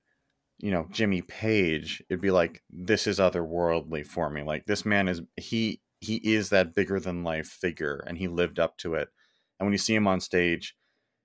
[0.62, 4.42] you know, Jimmy Page, it'd be like, this is otherworldly for me.
[4.42, 8.58] Like, this man is, he, he is that bigger than life figure and he lived
[8.58, 9.08] up to it.
[9.58, 10.74] And when you see him on stage,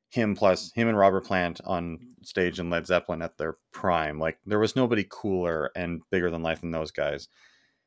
[0.09, 4.39] him plus him and Robert Plant on stage in Led Zeppelin at their prime, like
[4.45, 7.27] there was nobody cooler and bigger than life than those guys.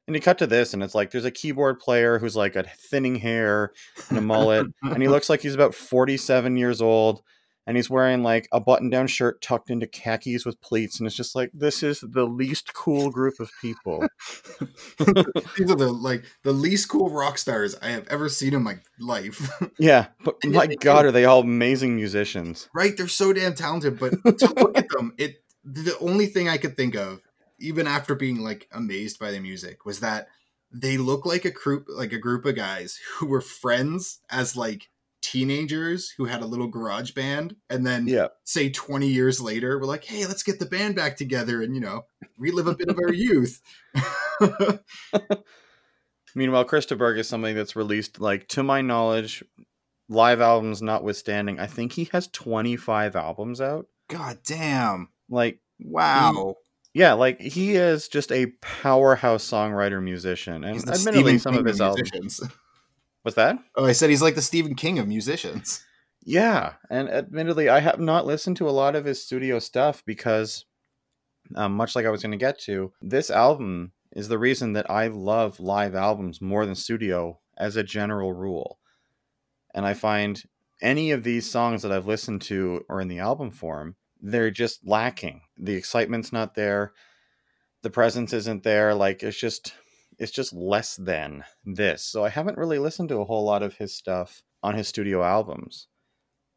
[0.06, 2.64] And you cut to this, and it's like there's a keyboard player who's like a
[2.64, 3.72] thinning hair
[4.08, 7.22] and a mullet, and he looks like he's about 47 years old,
[7.70, 11.36] and he's wearing like a button-down shirt tucked into khakis with pleats, and it's just
[11.36, 14.04] like this is the least cool group of people.
[14.98, 18.78] These are the like the least cool rock stars I have ever seen in my
[18.98, 19.52] life.
[19.78, 22.68] yeah, but my God, are they all amazing musicians?
[22.74, 26.58] Right, they're so damn talented, but to look at them, it the only thing I
[26.58, 27.20] could think of
[27.60, 30.26] even after being like amazed by the music was that
[30.72, 34.88] they look like a group like a group of guys who were friends as like
[35.30, 38.28] teenagers who had a little garage band and then Yeah.
[38.44, 41.80] say 20 years later we're like hey let's get the band back together and you
[41.80, 43.60] know relive a bit of our youth
[46.34, 49.42] Meanwhile, Chris de Burgh is something that's released, like to my knowledge,
[50.08, 51.58] live albums notwithstanding.
[51.58, 53.86] I think he has 25 albums out.
[54.08, 56.54] god damn Like, wow
[56.92, 61.66] yeah, like he is just a powerhouse songwriter musician, and admittedly, Stephen some King of
[61.66, 62.40] his albums.
[63.30, 63.58] What's that?
[63.76, 65.84] oh i said he's like the stephen king of musicians
[66.24, 70.66] Yeah, and admittedly, I have not listened to a lot of his studio stuff because,
[71.56, 74.90] um, much like I was going to get to, this album is the reason that
[74.90, 78.78] I love live albums more than studio as a general rule.
[79.74, 80.42] And I find
[80.82, 84.86] any of these songs that I've listened to or in the album form, they're just
[84.86, 85.40] lacking.
[85.56, 86.92] The excitement's not there.
[87.82, 88.94] The presence isn't there.
[88.94, 89.72] Like it's just
[90.20, 92.02] it's just less than this.
[92.04, 95.24] So I haven't really listened to a whole lot of his stuff on his studio
[95.24, 95.88] albums.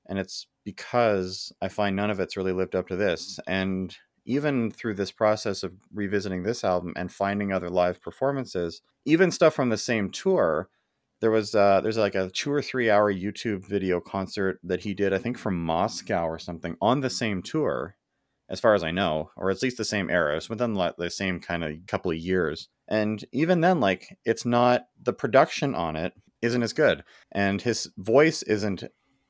[0.07, 3.39] And it's because I find none of it's really lived up to this.
[3.47, 3.95] And
[4.25, 9.53] even through this process of revisiting this album and finding other live performances, even stuff
[9.53, 10.69] from the same tour,
[11.21, 14.93] there was uh, there's like a two or three hour YouTube video concert that he
[14.93, 17.95] did, I think from Moscow or something, on the same tour,
[18.49, 20.35] as far as I know, or at least the same era.
[20.35, 22.67] It's within the same kind of couple of years.
[22.87, 27.89] And even then, like it's not the production on it isn't as good, and his
[27.97, 28.83] voice isn't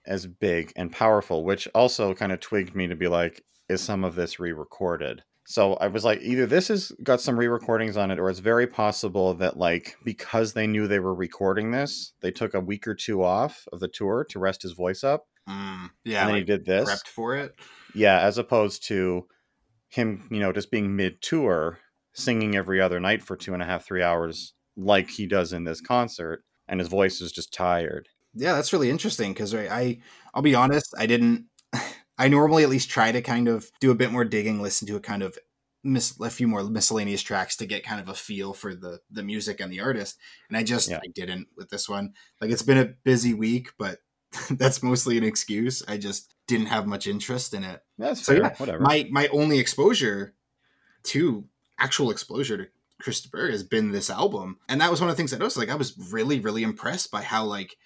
[0.06, 4.04] as big and powerful, which also kind of twigged me to be like, is some
[4.04, 5.24] of this re-recorded?
[5.46, 8.66] So I was like, either this has got some re-recordings on it, or it's very
[8.66, 12.96] possible that like because they knew they were recording this, they took a week or
[12.96, 16.44] two off of the tour to rest his voice up, Mm, yeah and then he
[16.46, 16.90] did this.
[16.90, 17.54] prepped for it
[17.94, 19.28] Yeah, as opposed to
[19.90, 21.80] him, you know, just being mid-tour,
[22.14, 25.64] singing every other night for two and a half, three hours, like he does in
[25.64, 28.10] this concert, and his voice is just tired.
[28.36, 30.00] Yeah, that's really interesting because I, I,
[30.34, 31.46] I'll be honest, I didn't.
[32.18, 34.96] I normally at least try to kind of do a bit more digging, listen to
[34.96, 35.38] a kind of
[35.84, 39.24] mis- a few more miscellaneous tracks to get kind of a feel for the the
[39.24, 41.00] music and the artist, and I just Yeah.
[41.04, 42.14] I didn't with this one.
[42.40, 44.00] Like it's been a busy week, but
[44.52, 45.84] that's mostly an excuse.
[45.88, 47.82] I just didn't have much interest in it.
[47.98, 48.44] That's So, fair.
[48.44, 48.80] yeah, Whatever.
[48.84, 50.36] My my only exposure
[51.04, 51.46] to
[51.80, 52.68] actual exposure to
[53.02, 55.38] Chris de Burgh has been this album, and that was one of the things that
[55.38, 55.58] I noticed.
[55.58, 57.78] Like I was really really impressed by how like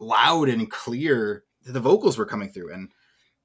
[0.00, 2.90] loud and clear the vocals were coming through, and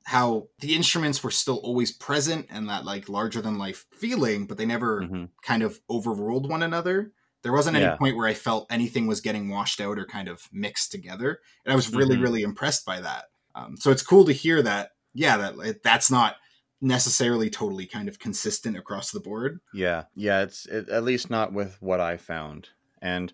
[0.06, 4.58] how the instruments were still always present and that like larger than life feeling, but
[4.58, 5.30] they never Mhm.
[5.44, 7.12] kind of overruled one another.
[7.44, 7.96] There wasn't any Yeah.
[7.96, 11.72] point where I felt anything was getting washed out or kind of mixed together, and
[11.72, 12.22] I was really, Mhm.
[12.24, 13.26] really impressed by that.
[13.56, 14.92] Um, so it's cool to hear that.
[15.14, 16.38] Yeah, that that's not
[16.82, 19.60] necessarily totally kind of consistent across the board.
[19.74, 22.70] Yeah, yeah, it's it, at least not with what I found.
[23.02, 23.34] And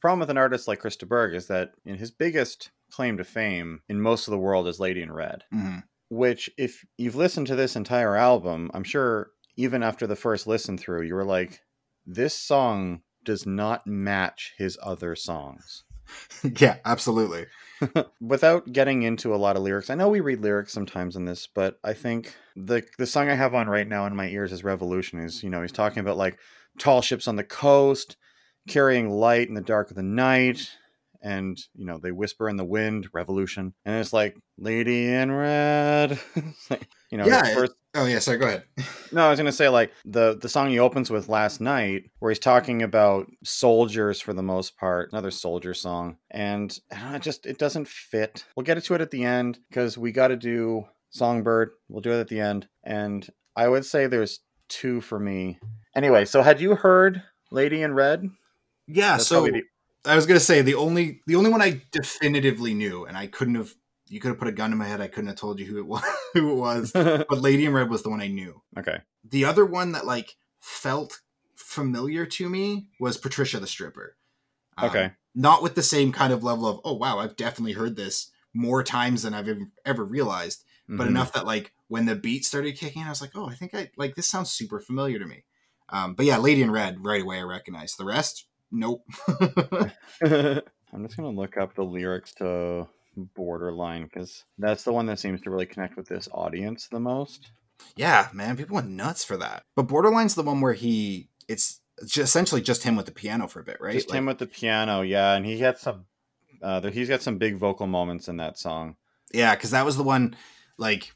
[0.00, 3.24] problem with an artist like Chris de Burgh is that in his biggest claim to
[3.24, 5.82] fame in most of the world is Lady in Red, Mhm.
[6.10, 10.76] which if you've listened to this entire album, I'm sure even after the first listen
[10.78, 11.60] through, you were like,
[12.06, 15.84] this song does not match his other songs.
[16.60, 17.46] yeah, absolutely.
[18.20, 21.46] Without getting into a lot of lyrics, I know we read lyrics sometimes in this,
[21.46, 24.64] but I think the the song I have on right now in my ears is
[24.64, 25.18] Revolution.
[25.18, 26.38] Is you know he's talking about like
[26.78, 28.16] tall ships on the coast,
[28.68, 30.70] carrying light in the dark of the night,
[31.22, 36.18] and you know they whisper in the wind, Revolution, and it's like Lady in Red.
[36.70, 38.38] Like, you know, Yeah, first Oh yeah, sorry.
[38.38, 38.64] Go ahead.
[39.12, 42.30] no, I was gonna say like the the song he opens with last night, where
[42.30, 47.46] he's talking about soldiers for the most part, another soldier song, and know, it just
[47.46, 48.44] it doesn't fit.
[48.56, 51.70] We'll get to it at the end because we got to do Songbird.
[51.88, 55.60] We'll do it at the end, and I would say there's two for me.
[55.94, 58.28] Anyway, so had you heard Lady in Red?
[58.88, 59.48] Yeah, That's so
[60.04, 63.54] I was gonna say the only the only one I definitively knew, and I couldn't
[63.54, 63.72] have
[64.08, 65.78] you could have put a gun to my head, I couldn't have told you who
[65.78, 66.92] it was who it was.
[66.94, 68.62] But Lady in Red was the one I knew.
[68.78, 68.98] okay.
[69.28, 71.20] The other one that like felt
[71.56, 74.16] familiar to me was Patricia the stripper.
[74.76, 75.12] Um, Okay.
[75.34, 78.82] Not with the same kind of level of, oh wow, I've definitely heard this more
[78.84, 79.48] times than I've
[79.84, 80.64] ever, realized.
[80.86, 81.10] But Mhm.
[81.10, 83.90] enough that like when the beat started kicking, I was like, oh, I think I
[83.96, 85.44] like this sounds super familiar to me.
[85.88, 87.98] Um, but yeah, Lady in Red, right away I recognized.
[87.98, 89.04] The rest, nope.
[90.22, 95.40] I'm just gonna look up the lyrics to Borderline because that's the one that seems
[95.42, 97.50] to really connect with this audience the most.
[97.96, 99.64] yeah, man, people went nuts for that.
[99.76, 103.60] But Borderline's the one where he it's ju- essentially just him with the piano for
[103.60, 103.92] a bit, right?
[103.94, 106.06] Just Like- him with the piano, yeah, and he got some.
[106.62, 108.96] Uh, he's got some big vocal moments in that song.
[109.34, 110.34] Yeah, because that was the one,
[110.78, 111.12] like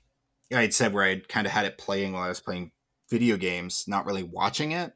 [0.53, 2.73] I had said, where I kind of had it playing while I was playing
[3.09, 4.93] video games, not really watching it.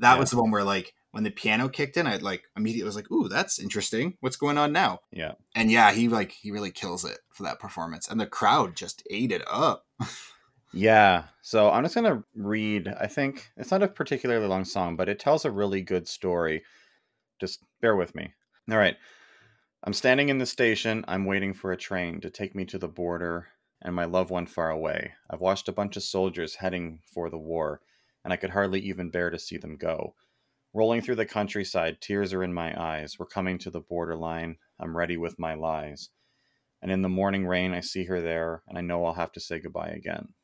[0.00, 0.20] That Yeah.
[0.20, 3.10] was the one where, like, when the piano kicked in, I like immediately was like,
[3.10, 4.16] "Ooh, that's interesting.
[4.20, 5.32] What's going on now?" Yeah.
[5.54, 9.02] And yeah, he like he really kills it for that performance, and the crowd just
[9.10, 9.86] ate it up.
[10.76, 11.26] Yeah.
[11.40, 12.88] So I'm just gonna read.
[12.88, 16.64] I think it's not a particularly long song, but it tells a really good story.
[17.40, 18.34] Just bear with me.
[18.68, 18.96] All right.
[19.84, 21.04] I'm standing in the station.
[21.06, 23.46] I'm waiting for a train to take me to the border
[23.82, 25.12] and my loved one far away.
[25.30, 27.80] I've watched a bunch of soldiers heading for the war,
[28.24, 30.14] and I could hardly even bear to see them go.
[30.74, 33.14] Rolling through the countryside, tears are in my eyes.
[33.18, 34.56] We're coming to the borderline.
[34.78, 36.10] I'm ready with my lies.
[36.82, 39.40] And in the morning rain, I see her there, and I know I'll have to
[39.40, 40.34] say goodbye again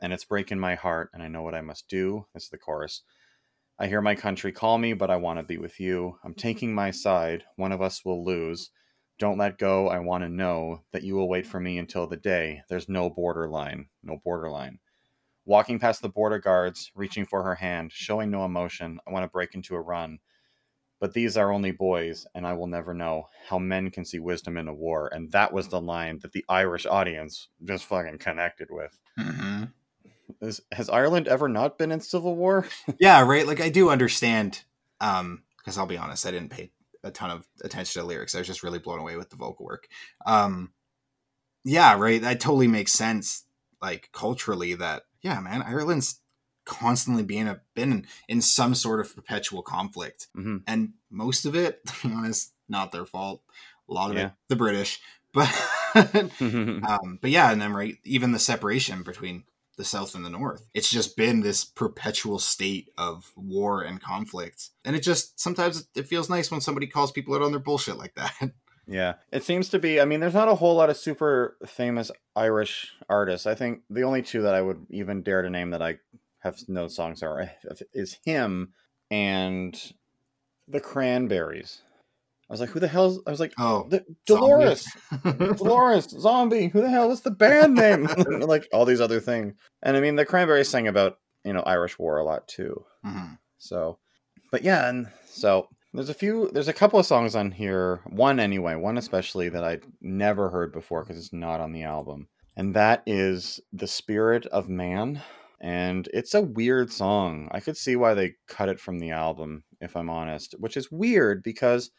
[0.00, 2.26] and it's breaking my heart, and I know what I must do.
[2.34, 3.02] This is the chorus.
[3.78, 6.18] I hear my country call me, but I want to be with you.
[6.24, 7.44] I'm taking my side.
[7.56, 8.70] One of us will lose.
[9.18, 9.88] Don't let go.
[9.88, 12.62] I want to know that you will wait for me until the day.
[12.68, 13.86] There's no borderline.
[14.02, 14.78] No borderline.
[15.48, 19.30] Walking past the border guards, reaching for her hand, showing no emotion, I want to
[19.30, 20.18] break into a run.
[21.00, 24.58] But these are only boys, and I will never know how men can see wisdom
[24.58, 25.08] in a war.
[25.10, 29.00] And that was the line that the Irish audience just fucking connected with.
[29.18, 29.64] Mm-hmm.
[30.42, 32.66] Is, has Ireland ever not been in civil war?
[33.00, 33.46] yeah, right.
[33.46, 34.64] Like I do understand,
[35.00, 38.34] um, because I'll be honest, I didn't pay a ton of attention to lyrics.
[38.34, 39.88] I was just really blown away with the vocal work.
[40.26, 40.72] Um,
[41.64, 42.20] yeah, right.
[42.20, 43.44] That totally makes sense.
[43.80, 46.20] Like culturally, that yeah, man, Ireland's
[46.64, 50.62] constantly being a been in, some sort of perpetual conflict, Mhm.
[50.66, 53.42] and most of it, to be honest, not their fault.
[53.88, 54.26] A lot of Yeah.
[54.26, 55.00] it, the British,
[55.32, 55.48] but
[55.94, 59.44] um, but yeah, and then right, even the separation between
[59.76, 64.70] the South and the North, it's just been this perpetual state of war and conflict,
[64.84, 67.96] and it just sometimes it feels nice when somebody calls people out on their bullshit
[67.96, 68.52] like that.
[68.88, 70.00] Yeah, it seems to be.
[70.00, 73.46] I mean, there's not a whole lot of super famous Irish artists.
[73.46, 75.98] I think the only two that I would even dare to name that I
[76.40, 77.50] have no songs are
[77.92, 78.72] is him
[79.10, 79.92] and
[80.66, 81.82] the Cranberries.
[82.48, 83.20] I was like, who the hell's?
[83.26, 84.86] I was like, Oh, the, Dolores.
[85.22, 86.68] Dolores, zombie.
[86.68, 88.04] Who the hell is the band name?
[88.40, 89.54] like all these other things.
[89.82, 92.84] And I mean, the Cranberries sang about you know Irish war a lot too.
[93.04, 93.38] Mhm.
[93.58, 93.98] So,
[94.50, 98.00] but yeah, and so there's a few, there's a couple of songs on here.
[98.06, 102.28] One anyway, one especially that I'd never heard before because it's not on the album,
[102.56, 105.22] and that is "The Spirit of Man."
[105.60, 107.48] And it's a weird song.
[107.50, 110.92] I could see why they cut it from the album, if I'm honest, which is
[110.92, 111.90] weird because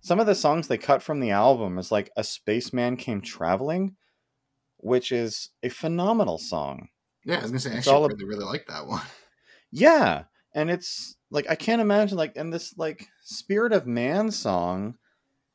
[0.00, 3.96] some of the songs they cut from the album is like "A Spaceman Came Traveling,"
[4.78, 6.88] which is a phenomenal song.
[7.24, 9.02] yeah, I was gonna say, I actually really, really like that one.
[9.72, 14.96] Yeah, and it's like I can't imagine like and this like Spirit of Man song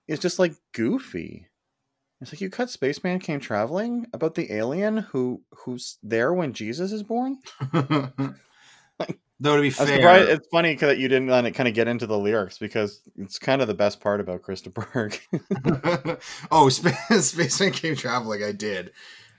[0.07, 1.47] is just like goofy.
[2.19, 6.91] It's like you cut Spaceman Came Traveling about the alien who who's there when Jesus
[6.91, 7.39] is born.
[9.41, 10.29] Though to be fair.
[10.29, 13.39] It's funny that you didn't let it kind of get into the lyrics because it's
[13.39, 15.19] kind of the best part about Chris de Burgh.
[16.51, 18.43] oh, Space, Spaceman came traveling.
[18.43, 18.91] I did,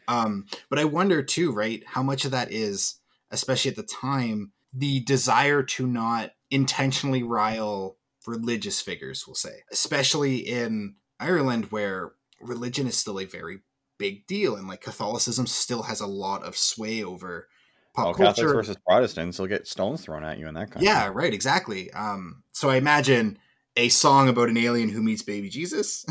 [0.09, 1.85] um, but I wonder too, right?
[1.87, 2.97] How much of that is,
[3.31, 7.97] especially at the time, the desire to not intentionally rile
[8.27, 9.25] religious figures.
[9.27, 13.61] We'll say, especially in Ireland, where religion is still a very
[13.99, 17.49] big deal, and like Catholicism still has a lot of sway over
[17.95, 18.43] pop oh, culture.
[18.43, 20.87] Catholics versus Protestants, they'll get stones thrown at you in that country.
[20.87, 21.91] Yeah, right, exactly.
[21.93, 23.39] Um, so I imagine
[23.77, 26.05] a song about an alien who meets baby Jesus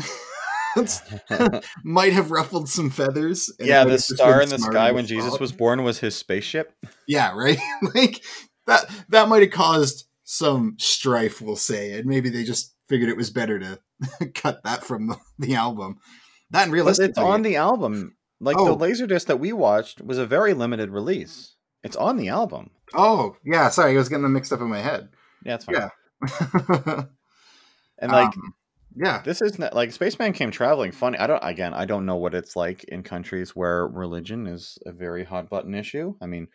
[1.84, 3.52] might have ruffled some feathers.
[3.60, 6.72] yeah, the star in the sky when Jesus was born was his spaceship.
[7.06, 7.58] Yeah, right.
[7.94, 8.22] like
[8.66, 8.84] that.
[9.08, 13.30] That might have caused some strife, we'll say, and maybe they just figured it was
[13.30, 13.78] better to
[14.34, 15.98] cut that from the, the album.
[16.50, 18.16] That and realistically, it's on the album.
[18.40, 18.74] Like Oh.
[18.74, 21.54] the Laserdisc that we watched was a very limited release.
[21.84, 22.70] It's on the album.
[22.94, 23.68] Oh, yeah.
[23.70, 25.08] Sorry, I was getting them mixed up in my head.
[25.44, 25.76] Yeah, it's fine.
[25.76, 27.02] Yeah.
[27.98, 28.54] And like Um,
[28.96, 29.22] yeah.
[29.24, 30.90] this is not, like Spaceman came traveling.
[30.92, 31.38] Funny, I don't.
[31.42, 35.48] Again, I don't know what it's like in countries where religion is a very hot
[35.48, 36.14] button issue.
[36.20, 36.48] I mean,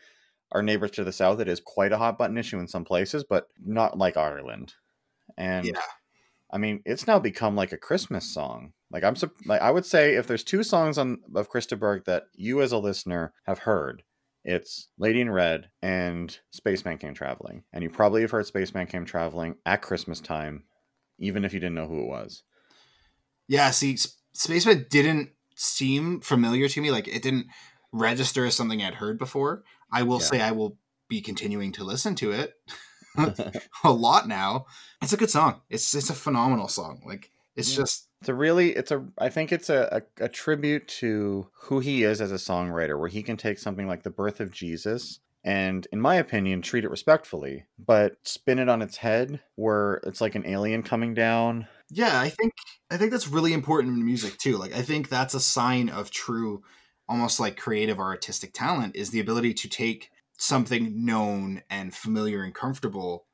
[0.52, 3.24] our neighbors to the south, it is quite a hot button issue in some places,
[3.24, 4.74] but not like Ireland.
[5.38, 5.82] And Yeah.
[6.52, 8.74] I mean, it's now become like a Christmas song.
[8.90, 12.06] Like I'm, like I would say, if there's two songs on of Chris de Burgh
[12.06, 14.04] that you as a listener have heard,
[14.46, 19.04] it's Lady in Red and Spaceman Came Traveling, and you probably have heard Spaceman Came
[19.04, 20.64] Traveling at Christmas time,
[21.20, 22.44] even if you didn't know who it was.
[23.50, 23.98] Yeah, see,
[24.32, 26.92] Spaceman didn't seem familiar to me.
[26.92, 27.48] Like it didn't
[27.92, 29.64] register as something I'd heard before.
[29.92, 30.26] I will Yeah.
[30.26, 30.78] say I will
[31.10, 32.54] be continuing to listen to it
[33.84, 34.66] a lot now.
[35.02, 35.62] It's a good song.
[35.70, 37.02] It's it's a phenomenal song.
[37.06, 37.84] Like it's Yeah.
[37.84, 41.80] just It's a really, it's a, I think it's a, a, a tribute to who
[41.80, 45.20] he is as a songwriter, where he can take something like the birth of Jesus
[45.44, 50.20] and, in my opinion, treat it respectfully, but spin it on its head, where it's
[50.20, 51.68] like an alien coming down.
[51.90, 52.20] yeah.
[52.20, 52.54] I think
[52.92, 54.58] I think that's really important in music too.
[54.58, 56.64] Like I think that's a sign of true,
[57.10, 62.44] almost like creative or artistic talent is the ability to take something known and familiar
[62.44, 63.26] and comfortable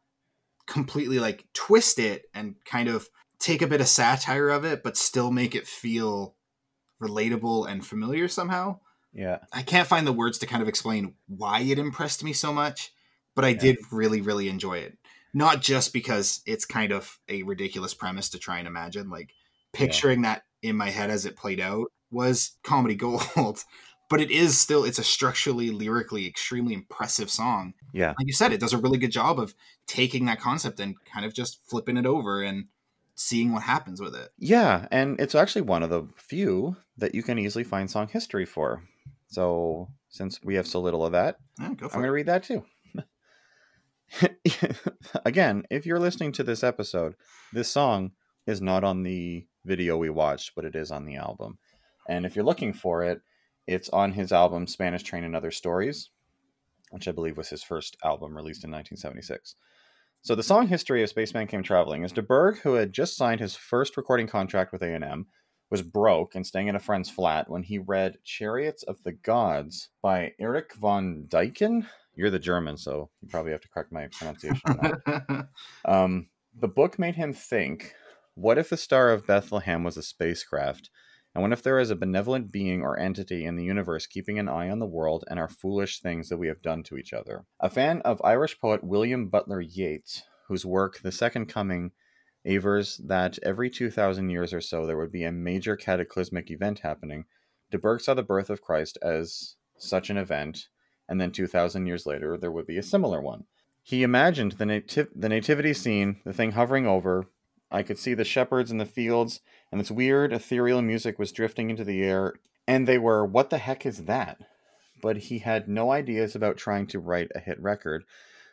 [0.65, 3.09] completely like twist it and kind of
[3.39, 6.35] take a bit of satire of it but still make it feel
[7.01, 8.79] relatable and familiar somehow.
[9.15, 9.39] Yeah.
[9.51, 12.91] i can't find the words to kind of explain why it impressed me so much
[13.35, 14.97] but i did really really enjoy it.
[15.35, 19.33] Not just because it's kind of a ridiculous premise to try and imagine like
[19.73, 23.63] picturing that in my head as it played out was comedy gold
[24.09, 28.09] but it is still it's a structurally lyrically extremely impressive song Yeah.
[28.17, 29.55] like you said, it does a really good job of
[29.87, 32.65] taking that concept and kind of just flipping it over and
[33.15, 34.29] seeing what happens with it.
[34.37, 34.87] Yeah.
[34.91, 38.83] And it's actually one of the few that you can easily find song history for.
[39.27, 42.43] So, since we have so little of that, Yeah, go I'm going to read that
[42.43, 42.65] too.
[45.25, 47.15] Again, if you're listening to this episode,
[47.51, 48.11] this song
[48.45, 51.57] is not on the video we watched, but it is on the album.
[52.07, 53.21] And if you're looking for it,
[53.67, 56.09] it's on his album Spanish Train and Other Stories,
[56.91, 59.55] which I believe was his first album released in 1976.
[60.21, 63.41] So the song history of Spaceman Came Traveling is de Burgh, who had just signed
[63.41, 65.27] his first recording contract with A&M,
[65.69, 69.89] was broke and staying at a friend's flat when he read Chariots of the Gods
[70.01, 71.87] by Erich von Däniken.
[72.15, 75.47] You're the German, so you probably have to correct my pronunciation on that.
[75.85, 77.93] Um, the book made him think
[78.35, 80.89] what if the Star of Bethlehem was a spacecraft?
[81.35, 84.47] And what if there is a benevolent being or entity in the universe keeping an
[84.47, 87.45] eye on the world and our foolish things that we have done to each other?
[87.59, 91.91] A fan of Irish poet William Butler Yeats, whose work, The Second Coming,
[92.45, 97.25] avers that every 2,000 years or so there would be a major cataclysmic event happening,
[97.71, 100.67] de Burgh saw the birth of Christ as such an event,
[101.09, 103.45] and then 2,000 years later there would be a similar one.
[103.81, 107.27] He imagined the, the nativity scene, the thing hovering over.
[107.73, 111.71] I could see the shepherds in the fields, and this weird ethereal music was drifting
[111.71, 112.35] into the air,
[112.67, 114.37] and they were, what the heck is that?
[115.01, 118.05] But he had no ideas about trying to write a hit record.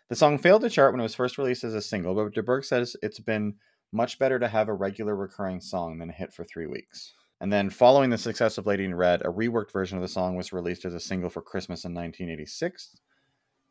[0.09, 2.43] The song failed to chart when it was first released as a single, but de
[2.43, 3.57] Burgh says it's been
[3.93, 7.13] much better to have a regular recurring song than a hit for three weeks.
[7.43, 10.35] And then, following the success of Lady in Red, a reworked version of the song
[10.35, 12.97] was released as a single for Christmas in 1986,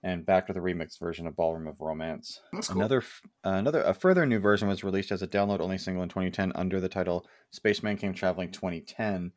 [0.04, 2.40] and backed with a remix version of Ballroom of Romance.
[2.54, 2.78] That's cool.
[2.78, 3.04] Another,
[3.46, 6.80] uh, another, a further new version was released as a download-only single in 2010 under
[6.80, 9.32] the title "Spaceman Came Traveling 2010."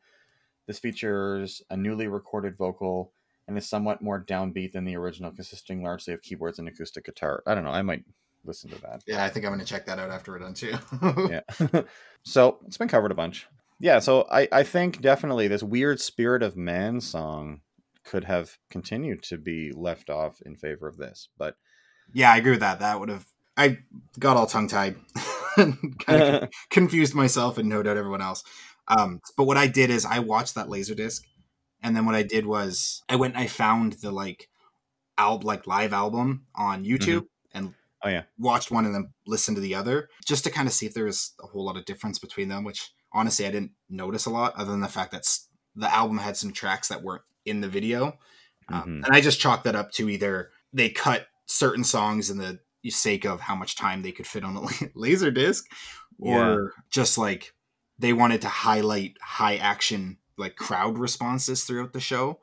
[0.67, 3.11] This features a newly recorded vocal
[3.47, 7.43] and is somewhat more downbeat than the original, consisting largely of keyboards and acoustic guitar.
[7.45, 7.71] I don't know.
[7.71, 8.03] I might
[8.45, 9.03] listen to that.
[9.07, 10.75] yeah, I think I'm going to check that out after we're done too.
[11.29, 11.81] Yeah.
[12.23, 13.47] so it's been covered a bunch.
[13.79, 13.99] Yeah.
[13.99, 17.61] So I, I think definitely this weird Spirit of Man song
[18.03, 21.55] could have continued to be left off in favor of this, but
[22.13, 22.79] yeah, I agree with that.
[22.79, 23.25] That would have.
[23.55, 23.79] I
[24.19, 24.95] got all tongue tied
[25.55, 25.77] kind
[26.07, 28.43] of confused myself and no doubt everyone else.
[28.87, 31.23] Um, but what I did is I watched that laser disc,
[31.81, 34.49] and then what I did was I went and I found the like
[35.17, 37.73] album, like live album on YouTube, and
[38.05, 38.23] Oh, yeah.
[38.37, 41.05] watched one and then listened to the other just to kind of see if there
[41.05, 42.65] was a whole lot of difference between them.
[42.65, 45.25] Which honestly I didn't notice a lot, other than the fact that
[45.75, 48.17] the album had some tracks that weren't in the video,
[48.69, 49.05] um, Mhm.
[49.05, 53.25] and I just chalked that up to either they cut certain songs in the sake
[53.25, 55.65] of how much time they could fit on a laser disc
[56.19, 57.53] or just like
[57.99, 62.39] they wanted to highlight high action like crowd responses throughout the show.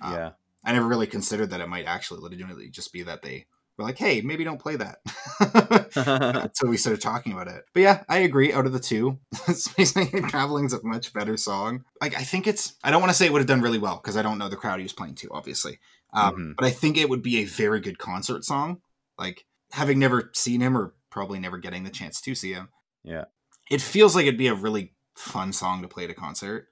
[0.00, 0.30] Uh, yeah.
[0.64, 3.98] I never really considered that it might actually legitimately just be that they we're like,
[3.98, 6.50] hey, maybe don't play that.
[6.54, 7.64] so we started talking about it.
[7.74, 8.52] But yeah, I agree.
[8.52, 11.84] Out of the two, Space Traveling Traveling's a much better song.
[12.00, 14.00] Like, I think it's, I don't want to say it would have done really well
[14.02, 15.78] because I don't know the crowd he was playing to, obviously.
[16.12, 16.52] Um, mm-hmm.
[16.56, 18.80] But I think it would be a very good concert song.
[19.18, 22.68] Like, having never seen him or probably never getting the chance to see him.
[23.04, 23.24] Yeah.
[23.70, 26.68] It feels like it'd be a really fun song to play at a concert.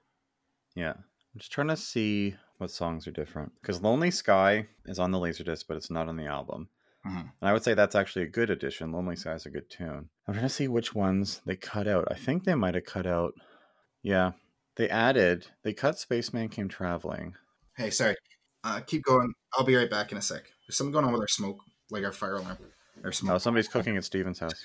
[0.75, 0.93] Yeah.
[0.93, 5.17] I'm just trying to see what songs are different because Lonely Sky is on the
[5.17, 6.69] Laserdisc, but it's not on the album.
[7.05, 7.17] Mm-hmm.
[7.17, 8.91] And I would say that's actually a good addition.
[8.91, 10.09] Lonely Sky is a good tune.
[10.27, 12.07] I'm trying to see which ones they cut out.
[12.09, 13.33] I think they might have cut out.
[14.01, 14.31] Yeah,
[14.75, 15.47] they added.
[15.63, 17.35] They cut Spaceman Came Traveling.
[17.77, 18.15] Hey, sorry.
[18.63, 19.33] Uh, keep going.
[19.53, 20.43] I'll be right back in a sec.
[20.67, 21.59] There's something going on with our smoke,
[21.91, 22.57] like our fire alarm.
[23.03, 23.35] Or smoke.
[23.35, 24.63] Oh, somebody's cooking at Steven's house.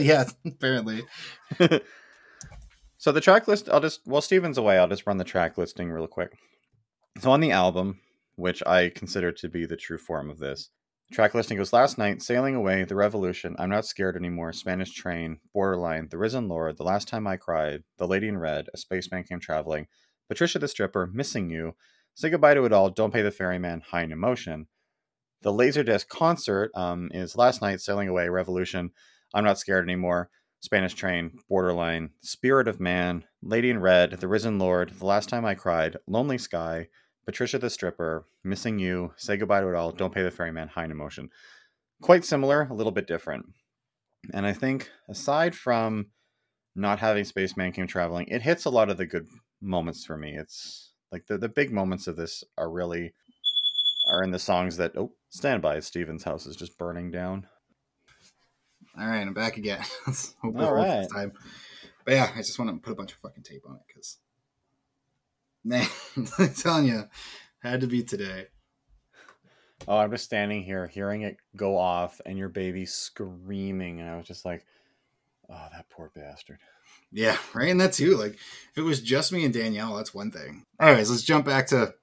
[0.00, 1.02] yeah, apparently.
[2.96, 5.90] so the track list, I'll just while Steven's away, I'll just run the track listing
[5.90, 6.32] real quick.
[7.20, 8.00] So on the album,
[8.36, 10.70] which I consider to be the true form of this,
[11.12, 15.40] track listing goes last night, sailing away, the revolution, I'm not scared anymore, Spanish train,
[15.52, 19.24] borderline, the risen lord, the last time I cried, the lady in red, a spaceman
[19.24, 19.88] came traveling,
[20.28, 21.74] Patricia the stripper, missing you,
[22.14, 24.68] say goodbye to it all, don't pay the ferryman, high in emotion.
[25.42, 28.90] The Laserdisc concert um, is last night, sailing away, revolution,
[29.34, 34.58] I'm not scared anymore, Spanish train, borderline, spirit of man, lady in red, the risen
[34.58, 36.88] lord, the last time I cried, lonely sky,
[37.24, 40.84] Patricia the stripper, missing you, say goodbye to it all, don't pay the ferryman, high
[40.84, 41.30] in emotion.
[42.00, 43.46] Quite similar, a little bit different.
[44.32, 46.06] And I think aside from
[46.74, 49.26] not having Spaceman came traveling, it hits a lot of the good
[49.60, 50.36] moments for me.
[50.36, 53.14] It's like the, the big moments of this are really
[54.10, 57.46] are in the songs that oh stand by Steven's house is just burning down.
[58.98, 59.82] All right, I'm back again.
[60.44, 61.06] All right.
[61.10, 61.32] Time.
[62.04, 64.18] But yeah, I just want to put a bunch of fucking tape on it because
[65.64, 65.86] Man,
[66.38, 67.04] I'm telling you,
[67.62, 68.46] had to be today.
[69.88, 74.00] Oh, I'm just standing here hearing it go off and your baby screaming.
[74.00, 74.64] And I was just like,
[75.50, 76.58] oh, that poor bastard.
[77.10, 77.70] Yeah, right.
[77.70, 78.16] And that too.
[78.16, 80.64] Like, if it was just me and Danielle, that's one thing.
[80.80, 81.94] Anyways, let's jump back to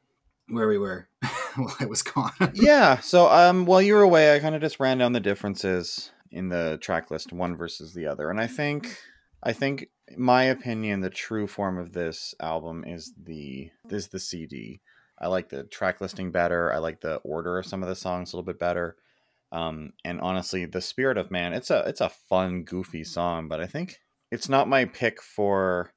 [0.50, 1.08] where we were
[1.56, 2.32] while I was gone.
[2.54, 3.00] yeah.
[3.00, 6.50] So, um, while you were away, I kind of just ran down the differences in
[6.50, 8.30] the track list, one versus the other.
[8.30, 8.98] And I think,
[9.42, 14.82] I think my opinion, the true form of this album is the is the CD.
[15.18, 16.72] I like the track listing better.
[16.74, 18.96] I like the order of some of the songs a little bit better.
[19.52, 23.60] Um, and honestly, the Spirit of Man, it's a it's a fun, goofy song, but
[23.60, 24.00] I think
[24.32, 25.94] it's not my pick for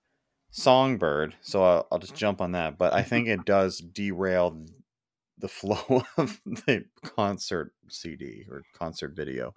[0.50, 2.78] Songbird, so I'll, I'll just jump on that.
[2.78, 4.66] But I think it does derail
[5.38, 9.54] the flow of the concert CD or concert video.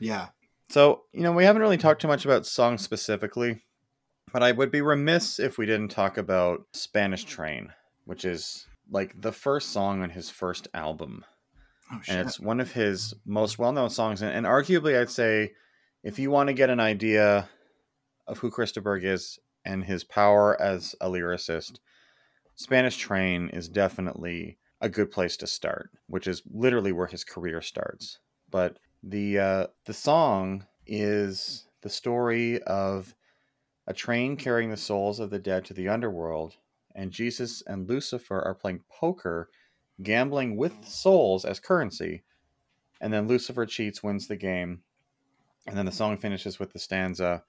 [0.00, 0.28] Yeah.
[0.70, 3.62] So you know, we haven't really talked too much about songs specifically.
[4.32, 7.72] But I would be remiss if we didn't talk about Spanish Train,
[8.04, 11.24] which is like the first song on his first album.
[11.92, 14.22] Oh, and it's one of his most well known songs.
[14.22, 15.52] And, and, arguably, I'd say
[16.02, 17.48] if you want to get an idea
[18.26, 21.78] of who Chris de Burgh is and his power as a lyricist,
[22.56, 27.62] Spanish Train is definitely a good place to start, which is literally where his career
[27.62, 28.18] starts.
[28.50, 33.14] But the uh, the song is the story of
[33.86, 36.56] a train carrying the souls of the dead to the underworld,
[36.94, 39.50] and Jesus and Lucifer are playing poker,
[40.02, 42.24] gambling with souls as currency.
[43.00, 44.82] And then Lucifer cheats, wins the game.
[45.66, 47.44] And then the song finishes with the stanza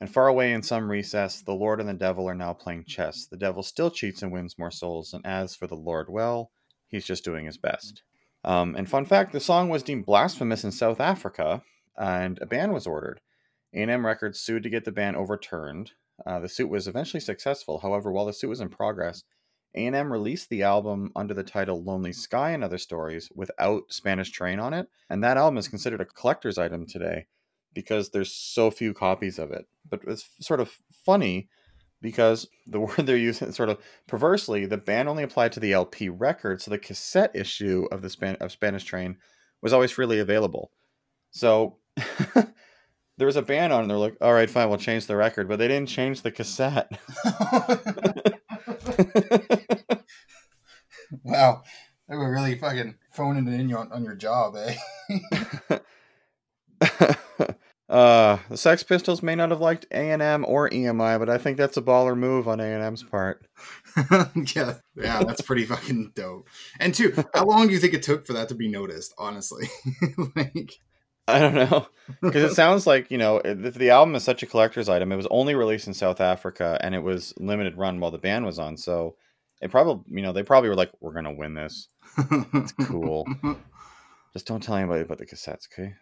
[0.00, 3.26] And far away in some recess, the Lord and the devil are now playing chess.
[3.26, 5.12] The devil still cheats and wins more souls.
[5.12, 6.50] And as for the Lord, well,
[6.88, 8.02] he's just doing his best.
[8.44, 11.62] Um, and fun fact the song was deemed blasphemous in South Africa,
[11.96, 13.20] and a ban was ordered.
[13.72, 15.92] A&M Records sued to get the ban overturned.
[16.24, 17.80] Uh, the suit was eventually successful.
[17.80, 19.24] However, while the suit was in progress,
[19.74, 24.60] A&M released the album under the title Lonely Sky and Other Stories without Spanish Train
[24.60, 27.26] on it, and that album is considered a collector's item today
[27.72, 29.66] because there's so few copies of it.
[29.88, 31.48] But it's sort of funny
[32.04, 36.10] because the word they're using sort of perversely, the ban only applied to the LP
[36.10, 39.16] record, so the cassette issue of the Span- of Spanish Train
[39.62, 40.70] was always freely available.
[41.30, 41.78] So
[43.16, 45.48] there was a ban on, and they're like, "All right, fine, we'll change the record,"
[45.48, 46.92] but they didn't change the cassette.
[51.24, 51.62] wow,
[52.08, 54.76] they were really fucking phoning it in on, on your job, eh?
[57.94, 61.38] Uh, the Sex Pistols may not have liked A and M or EMI, but I
[61.38, 63.46] think that's a baller move on A and M's part.
[64.56, 66.48] yeah, yeah, that's pretty fucking dope.
[66.80, 69.14] And two, how long do you think it took for that to be noticed?
[69.16, 69.68] Honestly,
[70.34, 70.72] like
[71.28, 71.86] I don't know
[72.20, 75.28] because it sounds like you know the album is such a collector's item, it was
[75.30, 78.76] only released in South Africa and it was limited run while the band was on.
[78.76, 79.14] So
[79.62, 81.86] it probably you know they probably were like, "We're gonna win this.
[82.18, 83.24] It's cool."
[84.32, 85.94] Just don't tell anybody about the cassettes, okay?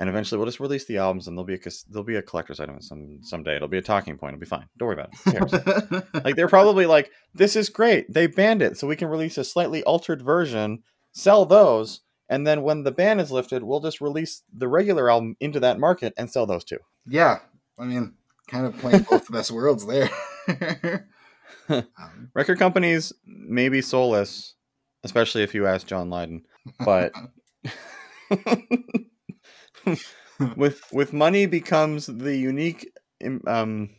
[0.00, 2.60] And eventually, we'll just release the albums, and there'll be a there'll be a collector's
[2.60, 3.56] item some someday.
[3.56, 4.34] It'll be a talking point.
[4.34, 4.68] It'll be fine.
[4.78, 6.04] Don't worry about it.
[6.24, 8.12] Like they're probably like, "This is great.
[8.12, 12.62] They banned it, so we can release a slightly altered version, sell those, and then
[12.62, 16.30] when the ban is lifted, we'll just release the regular album into that market and
[16.30, 16.78] sell those too."
[17.08, 17.38] yeah,
[17.78, 18.14] I mean,
[18.48, 20.10] kind of playing both the best worlds there.
[21.68, 24.54] um, Record companies may be soulless,
[25.04, 26.44] especially if you ask John Lydon,
[26.84, 27.12] but
[30.56, 32.90] with with money becomes the unique
[33.46, 33.90] um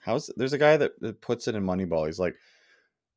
[0.00, 2.34] how's there's a guy that, that puts it in moneyball he's like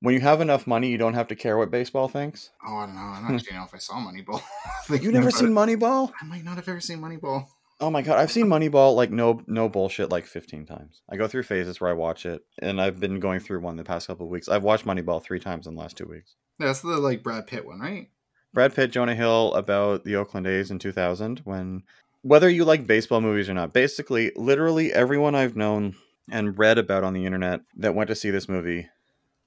[0.02, 2.86] when you have enough money you don't have to care what baseball thinks oh, I
[2.88, 3.02] don't know.
[3.02, 4.42] I'm not sure know if I saw Moneyball.
[4.86, 5.52] Thinking you never seen it.
[5.52, 7.46] moneyball I might not have ever seen Moneyball.
[7.80, 11.28] oh my god i've seen moneyball like no no bullshit like 15 times i go
[11.28, 14.26] through phases where i watch it and i've been going through one the past couple
[14.28, 16.98] of weeks i've watched moneyball three times in the last two weeks Yeah, that's the
[16.98, 18.10] like Brad Pitt one, right?
[18.54, 21.84] Brad Pitt, Jonah Hill about the Oakland A's in 2000 when
[22.24, 25.96] whether you like baseball movies or not, basically literally everyone I've known
[26.30, 28.90] and read about on the internet that went to see this movie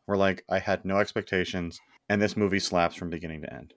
[0.06, 3.74] were like I had no expectations and this movie slaps from beginning to end.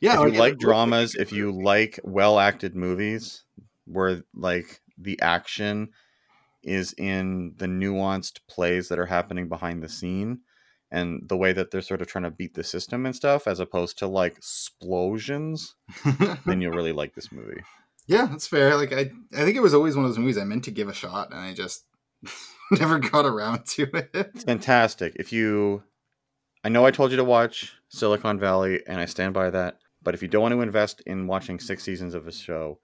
[0.00, 3.44] Yeah, if you like dramas, if you like well acted movies
[3.86, 5.90] where like the action
[6.62, 10.40] is in the nuanced plays that are happening behind the scene
[10.92, 13.58] and the way that they're sort of trying to beat the system and stuff as
[13.58, 15.74] opposed to like explosions
[16.46, 17.62] then you'll really like this movie
[18.08, 18.76] yeah, that's fair.
[18.76, 20.88] Like I, I think it was always one of those movies I meant to give
[20.88, 21.84] a shot, and I just
[22.72, 24.10] never got around to it.
[24.12, 25.82] it's fantastic if you
[26.64, 30.14] i know i told you to watch silicon valley and i stand by that but
[30.14, 32.78] if you don't want to invest in watching six seasons of a show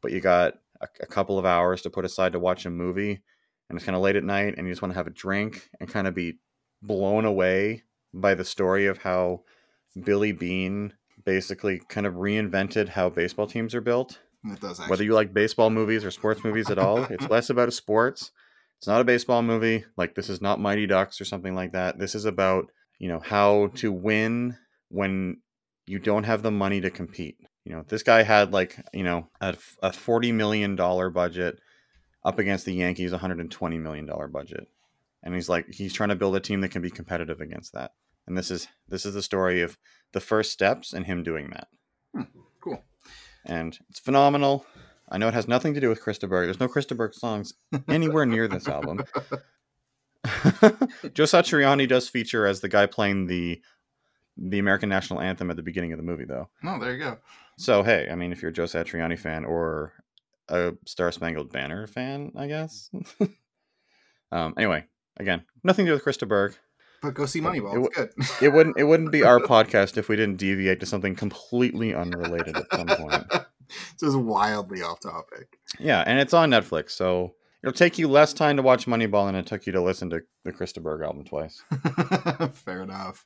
[0.00, 3.20] but you got a, a couple of hours to put aside to watch a movie
[3.68, 5.68] and it's kind of late at night and you just want to have a drink
[5.80, 6.38] and kind of be
[6.86, 7.82] blown away
[8.14, 9.42] by the story of how
[10.04, 10.92] billy beane
[11.24, 14.20] basically kind of reinvented how baseball teams are built.
[14.44, 14.90] It does actually.
[14.90, 18.30] whether you like baseball movies or sports movies at all it's less about sports.
[18.78, 19.84] It's not a baseball movie.
[19.96, 21.98] Like this is not mighty ducks or something like that.
[21.98, 24.56] This is about you know how to win
[24.88, 25.38] when
[25.86, 27.38] you don't have the money to compete.
[27.64, 31.58] You know this guy had like you know a, a 40 million dollar budget
[32.24, 34.68] up against the yankees 120 million dollar budget
[35.26, 37.92] and he's like he's trying to build a team that can be competitive against that
[38.26, 39.76] and this is this is the story of
[40.12, 41.68] the first steps and him doing that
[42.60, 42.82] cool.
[43.44, 44.64] and it's phenomenal.
[45.08, 46.46] I know it has nothing to do with Chris de Burgh.
[46.46, 47.54] There's no Chris de Burgh songs
[47.88, 49.04] anywhere near this album.
[51.14, 53.60] Joe Satriani does feature as the guy playing the
[54.36, 56.50] the American national anthem at the beginning of the movie, though.
[56.62, 57.18] No, there you go.
[57.56, 59.92] So hey, I mean, if you're a Joe Satriani fan or
[60.48, 62.90] a Star Spangled Banner fan, I guess.
[64.32, 64.86] um, anyway,
[65.18, 66.54] again, nothing to do with Chris de Burgh.
[67.02, 67.86] But go see Moneyball.
[67.96, 68.46] it It's good.
[68.46, 72.56] It wouldn't it wouldn't be our podcast if we didn't deviate to something completely unrelated
[72.56, 73.24] at some point.
[73.68, 75.58] It's just wildly off topic.
[75.78, 79.34] Yeah, and it's on Netflix, so it'll take you less time to watch Moneyball than
[79.34, 81.62] it took you to listen to the Chris de Burgh album twice.
[82.54, 83.24] Fair enough.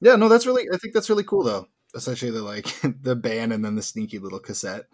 [0.00, 0.66] Yeah, no, that's really.
[0.72, 1.66] I think that's really cool though.
[1.94, 4.84] Essentially, the like the band and then the sneaky little cassette.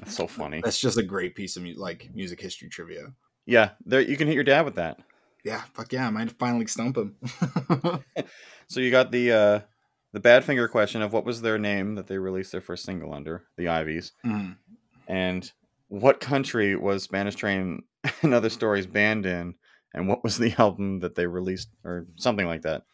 [0.00, 0.60] That's so funny.
[0.62, 3.12] That's just a great piece of mu- like music history trivia.
[3.46, 5.00] Yeah, there you can hit your dad with that.
[5.44, 7.16] Yeah, fuck yeah, I might finally stump him.
[8.68, 9.60] So you got the uh
[10.14, 13.44] the Badfinger question of what was their name that they released their first single under,
[13.56, 14.56] the Iveys, Mm.
[15.08, 15.52] and
[15.88, 17.82] what country was Spanish Train
[18.22, 19.54] and Other Stories banned in,
[19.92, 22.84] and what was the album that they released, or something like that.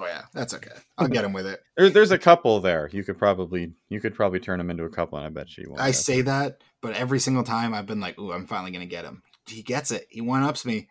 [0.00, 0.70] Oh yeah, that's okay.
[0.96, 1.60] I'll get him with it.
[1.76, 2.88] There, there's a couple there.
[2.92, 5.66] You could probably you could probably turn them into a couple, and I bet you
[5.68, 5.80] won't.
[5.80, 9.04] I say that, but every single time I've been like, "Ooh, I'm finally gonna get
[9.04, 10.06] him." He gets it.
[10.10, 10.88] He one ups me.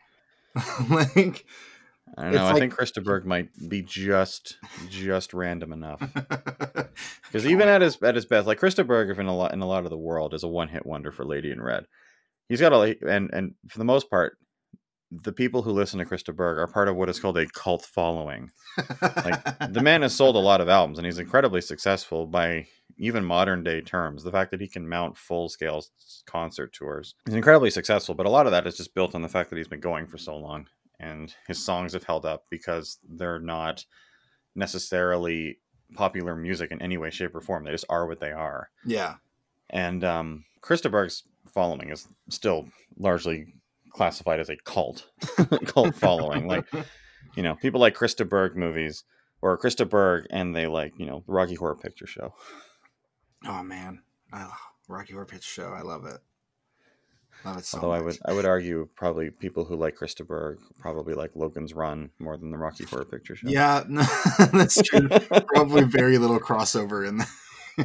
[0.89, 1.45] like,
[2.17, 2.49] I don't know.
[2.49, 4.57] It's I think Chris de Burgh might be just
[4.89, 5.99] just random enough
[7.23, 9.61] because even at his at his best, like Chris de Burgh, in a lot in
[9.61, 11.85] a lot of the world, is a one hit wonder for Lady in Red.
[12.49, 14.37] He's got a and and for the most part,
[15.11, 17.45] the people who listen to Chris de Burgh are part of what is called a
[17.47, 18.51] cult following.
[19.01, 22.67] like, The man has sold a lot of albums and he's incredibly successful by
[22.97, 24.23] even modern day terms.
[24.23, 25.83] The fact that he can mount full scale
[26.25, 29.29] concert tours is incredibly successful, but a lot of that is just built on the
[29.29, 30.67] fact that he's been going for so long
[30.99, 33.85] and his songs have held up because they're not
[34.55, 35.59] necessarily
[35.93, 37.63] popular music in any way, shape, or form.
[37.63, 38.69] They just are what they are.
[38.85, 39.15] yeah,
[39.69, 41.23] And um, Chris de Burgh's
[41.53, 42.67] following is still
[42.97, 43.53] largely
[43.91, 45.07] classified as a cult,
[45.65, 46.47] cult following.
[46.47, 46.65] Like,
[47.35, 49.03] you know, people like Chris de Burgh movies
[49.41, 52.33] or Chris de Burgh and they like, you know, the Rocky Horror Picture Show.
[53.45, 54.01] Oh man,
[54.33, 54.51] oh,
[54.87, 55.69] Rocky Horror Picture Show.
[55.73, 56.17] I love it.
[57.45, 60.23] Love it so Although I would I would argue probably people who like Chris de
[60.23, 63.47] Burgh probably like Logan's Run more than the Rocky Horror Picture Show.
[63.47, 64.01] Yeah, no,
[64.53, 65.07] that's true.
[65.53, 67.27] Probably very little crossover in, the,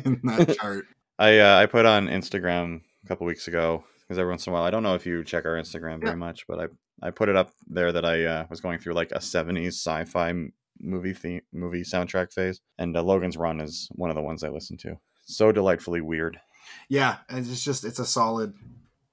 [0.04, 0.86] in that chart.
[1.18, 4.54] I uh, I put on Instagram a couple weeks ago because every once in a
[4.54, 6.16] while I don't know if you check our Instagram very Yeah.
[6.16, 6.66] much, but I
[7.06, 10.32] I put it up there that I uh, was going through like a '70s sci-fi
[10.80, 14.48] movie theme movie soundtrack phase, and uh, Logan's Run is one of the ones I
[14.48, 14.98] listen to.
[15.32, 16.40] So delightfully weird.
[16.88, 18.54] Yeah, and it's just it's a solid.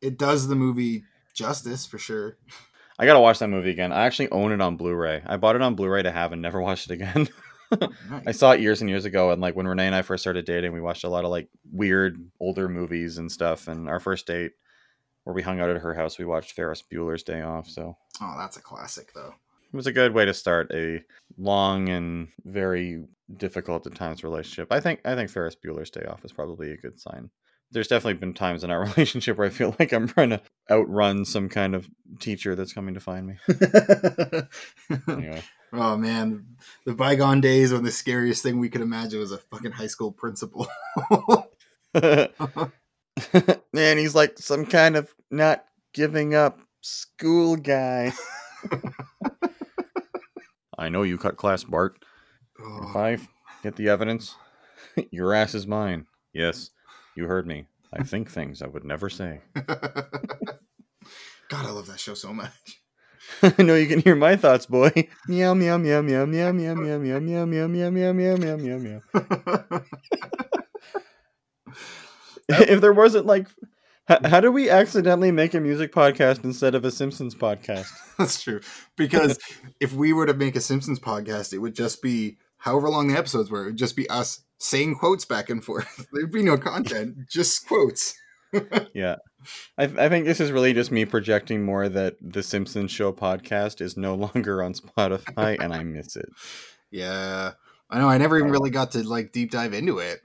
[0.02, 1.04] It does the movie
[1.34, 2.38] justice for sure.
[2.98, 3.92] I gotta watch that movie again.
[3.94, 5.24] I actually own it on Blu-ray.
[5.26, 7.30] I bought it on Blu-ray to have and never watched it again.
[8.26, 10.46] I saw it years and years ago, and like when Renee and I first started
[10.46, 13.68] dating, we watched a lot of like weird older movies and stuff.
[13.68, 14.52] And our first date,
[15.24, 17.70] where we hung out at her house, we watched Ferris Bueller's Day Off.
[17.70, 19.36] So Oh, that's a classic though.
[19.72, 21.04] It was a good way to start a
[21.38, 23.06] long and very
[23.38, 24.72] difficult at times relationship.
[24.72, 27.30] I think I think Ferris Bueller's Day Off is probably a good sign.
[27.72, 30.42] There's definitely been times in our relationship where I feel like I'm trying to
[30.72, 31.88] outrun some kind of
[32.20, 33.36] teacher that's coming to find me.
[35.08, 35.44] Anyway,
[35.74, 36.46] oh man,
[36.86, 40.12] the bygone days when the scariest thing we could imagine was a fucking high school
[40.12, 40.68] principal.
[43.74, 48.12] man, he's like some kind of not giving up school guy.
[50.80, 51.98] I know you cut class, Bart.
[52.58, 53.18] If Oh, I
[53.64, 54.36] get the evidence,
[55.12, 56.06] your ass is mine.
[56.34, 56.70] Yes,
[57.16, 57.66] you heard me.
[57.94, 59.42] I think things I would never say.
[59.56, 60.06] God,
[61.52, 62.52] I love that show so much.
[63.44, 64.92] I know you can hear my thoughts, boy.
[65.28, 68.78] Meow meow meow meow meow meow meow meow meow meow meow meow meow meow meow
[68.78, 69.82] meow.
[72.50, 73.48] If there wasn't like,
[74.26, 77.88] how do we accidentally make a music podcast instead of a Simpsons podcast?
[78.18, 78.62] That's true.
[78.98, 79.40] Because
[79.80, 83.18] if we were to make a Simpsons podcast, it would just be however long the
[83.18, 83.64] episodes were.
[83.64, 86.08] It would just be us saying quotes back and forth.
[86.14, 88.16] There'd be no content, just quotes.
[88.94, 89.18] Yeah.
[89.78, 93.80] I, I think this is really just me projecting more that the Simpsons Show podcast
[93.80, 96.30] is no longer on Spotify and I miss it.
[96.92, 97.52] Yeah.
[97.90, 98.10] I know.
[98.10, 100.20] I never even uh, really got to like deep dive into it.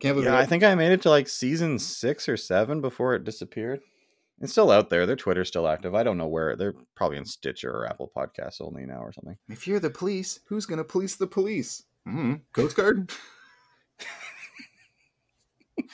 [0.00, 3.14] Can't believe Yeah, I think I made it to like season six or seven before
[3.14, 3.80] it disappeared.
[4.40, 5.06] It's still out there.
[5.06, 5.94] Their Twitter's still active.
[5.94, 6.56] I don't know where.
[6.56, 9.38] They're probably in Stitcher or Apple Podcasts only now or something.
[9.48, 11.84] if you're the police, who's going to police the police?
[12.06, 13.10] Mm, Coast Guard?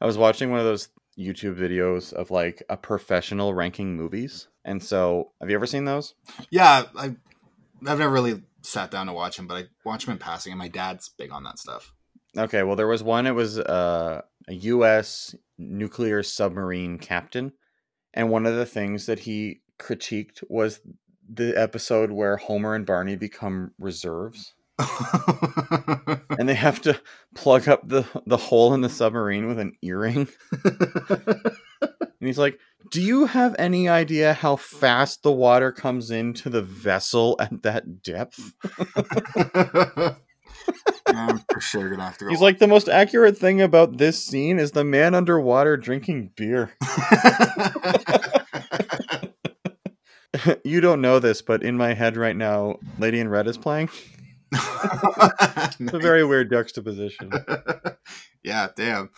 [0.00, 4.48] I was watching one of those YouTube videos of like a professional ranking movies.
[4.64, 6.14] And so, have you ever seen those?
[6.50, 6.84] Yeah.
[6.94, 7.16] I, I've
[7.80, 10.68] never really sat down to watch them, but I watch them in passing, and my
[10.68, 11.93] dad's big on that stuff.
[12.36, 13.26] Okay, well, there was one.
[13.26, 15.34] It was uh, a U.S.
[15.58, 17.52] nuclear submarine captain,
[18.12, 20.80] and one of the things that he critiqued was
[21.28, 24.54] the episode where Homer and Barney become reserves,
[26.38, 27.00] and they have to
[27.34, 30.28] plug up the the hole in the submarine with an earring.
[32.24, 32.58] And he's like,
[32.90, 38.02] "Do you have any idea how fast the water comes into the vessel at that
[38.02, 38.54] depth?"
[41.06, 42.30] I'm for sure gonna have to go.
[42.30, 46.72] He's like, "The most accurate thing about this scene is the man underwater drinking beer."
[50.64, 53.88] you don't know this, but in my head right now, Lady in Red is playing.
[54.52, 57.30] It's a very weird juxtaposition.
[58.42, 59.10] yeah, damn.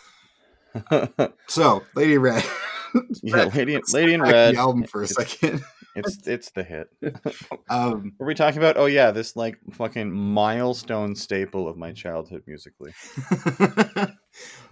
[1.47, 2.43] So, Lady Red.
[3.23, 4.55] yeah, Lady, Lady in back the Red.
[4.55, 5.63] album for a it's, second.
[5.97, 6.89] It's it's the hit.
[7.69, 8.77] Um, are we talking about?
[8.77, 12.93] Oh yeah, this like fucking milestone staple of my childhood musically.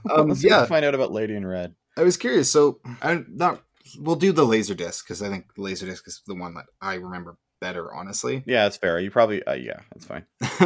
[0.10, 1.76] um, Let's yeah, find out about Lady in Red.
[1.98, 2.50] I was curious.
[2.50, 3.64] So, I'm not.
[4.00, 6.66] We'll do the laser disc because I think the laser disc is the one that
[6.82, 8.44] I remember better, honestly.
[8.46, 9.00] Yeah, it's fair.
[9.00, 10.26] You probably uh, yeah, that's fine.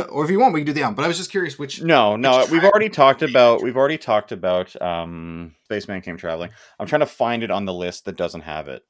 [0.09, 0.95] or if you want, we can do the album.
[0.95, 1.81] But I was just curious which.
[1.81, 6.51] No, no, Which we've already talked about we've already talked about um Spaceman Came Traveling.
[6.79, 8.83] I'm trying to find it on the list that doesn't have it.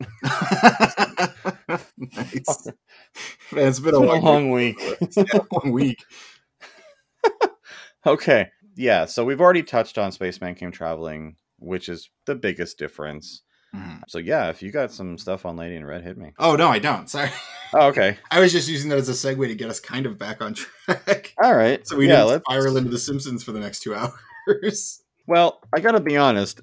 [1.98, 2.68] Nice.
[3.52, 4.78] Man, it's been It's a been a long, long week.
[5.02, 6.04] It's a long week.
[8.06, 8.50] Okay.
[8.76, 13.42] Yeah, so we've already touched on Spaceman Came Traveling, which is the biggest difference.
[13.76, 14.02] Mhm.
[14.08, 16.34] So yeah, if you got some stuff on Lady in Red, hit me.
[16.40, 17.10] Oh no, I don't.
[17.10, 17.30] Sorry.
[17.74, 18.18] Oh, okay.
[18.32, 20.54] I was just using that as a segue to get us kind of back on
[20.56, 21.36] track.
[21.44, 21.86] All right.
[21.88, 25.04] So we yeah, didn't let's spiral into The Simpsons for the next two hours.
[25.28, 26.62] Well, I gotta be honest.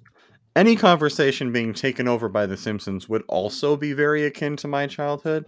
[0.56, 4.86] Any conversation being taken over by The Simpsons would also be very akin to my
[4.86, 5.44] childhood.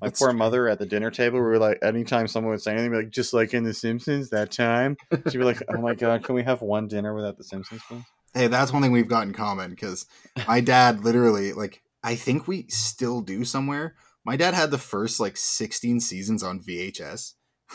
[0.00, 0.38] My That's poor true.
[0.38, 3.34] mother at the dinner table, we were like, anytime someone would say anything, like, just
[3.34, 4.96] like in The Simpsons that time,
[5.28, 8.04] she'd be like, oh my god, can we have one dinner without The Simpsons, please?
[8.32, 10.06] Hey, that's one thing we've got in common because
[10.46, 13.96] my dad literally, like, I think we still do somewhere.
[14.24, 17.32] My dad had the first like 16 seasons on VHS.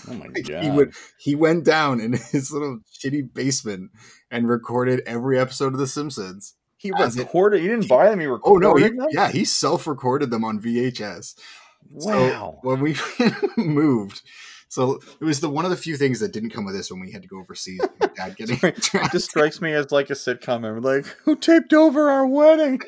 [0.10, 0.64] Oh my Like, god.
[0.64, 3.92] he would he went down in his little shitty basement
[4.32, 6.56] and recorded every episode of The Simpsons.
[6.80, 7.62] He As it- recorded.
[7.62, 8.20] He didn't buy them.
[8.20, 8.66] He recorded.
[8.68, 9.08] Oh no, he, them.
[9.12, 11.36] yeah, he self-recorded them on VHS.
[12.00, 12.60] So Wow.
[12.64, 12.96] when we
[13.58, 14.22] moved,
[14.68, 17.00] so it was the one of the few things that didn't come with this when
[17.02, 17.82] we had to go overseas.
[18.16, 18.74] Dad getting Sorry,
[19.06, 20.64] it just strikes me as like a sitcom.
[20.66, 22.80] And like, who taped over our wedding?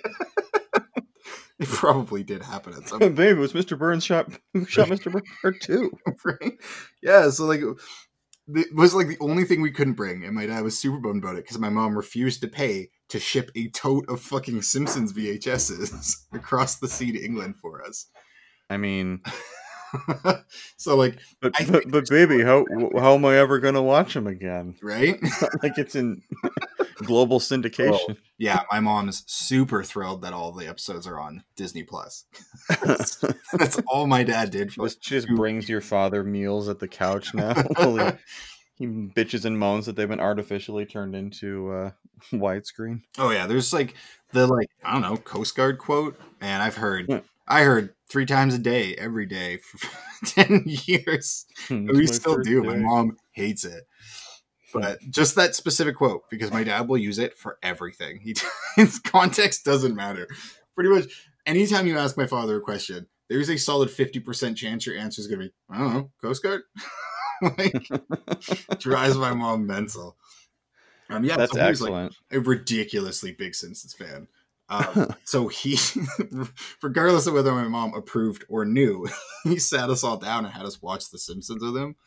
[1.60, 3.16] it probably did happen at some point.
[3.16, 3.78] Babe, it was Mr.
[3.78, 4.30] Burns shot.
[4.54, 5.12] Who shot Mr.
[5.12, 5.92] Burns part two?
[6.24, 6.54] right?
[7.04, 7.62] Yeah, so like
[8.48, 11.24] it was like the only thing we couldn't bring, and my dad was super bummed
[11.24, 15.14] about it because my mom refused to pay to ship a tote of fucking Simpsons
[15.14, 18.08] VHSs across the sea to England for us.
[18.70, 19.22] I mean,
[20.78, 22.66] so like, but but, but baby, how
[22.98, 24.76] how am I ever gonna watch them again?
[24.82, 25.20] right?
[25.64, 26.22] like it's in
[27.06, 28.18] global syndication.
[28.38, 32.26] Yeah, my mom's super thrilled that all the episodes are on Disney Plus.
[33.54, 36.88] That's all my dad did for Just, she just brings your father meals at the
[36.88, 37.54] couch now.
[37.78, 38.12] he,
[38.82, 41.92] he bitches and moans that they've been artificially turned into uh,
[42.32, 43.02] widescreen.
[43.18, 43.94] Oh yeah, there's like
[44.32, 47.20] the like I don't know Coast Guard quote, and I've heard Yeah.
[47.48, 49.88] I heard three times a day every day for
[50.26, 51.46] ten years.
[51.70, 52.64] We still do.
[52.64, 53.84] My mom hates it,
[54.74, 58.20] but just that specific quote because my dad will use it for everything.
[58.20, 58.36] He
[58.76, 60.28] his context doesn't matter.
[60.76, 64.86] Pretty much anytime you ask my father a question, there's a solid fifty percent chance
[64.86, 66.62] your answer is going to be I don't know Coast Guard.
[67.42, 67.88] like
[68.80, 70.18] drives my mom mental.
[71.10, 72.16] Um, yeah, That's so was, like, excellent.
[72.32, 74.28] a ridiculously big Simpsons fan.
[74.70, 75.78] Um, so he,
[76.82, 79.10] regardless of whether my mom approved or knew,
[79.44, 81.98] he sat us all down and had us watch The Simpsons with him.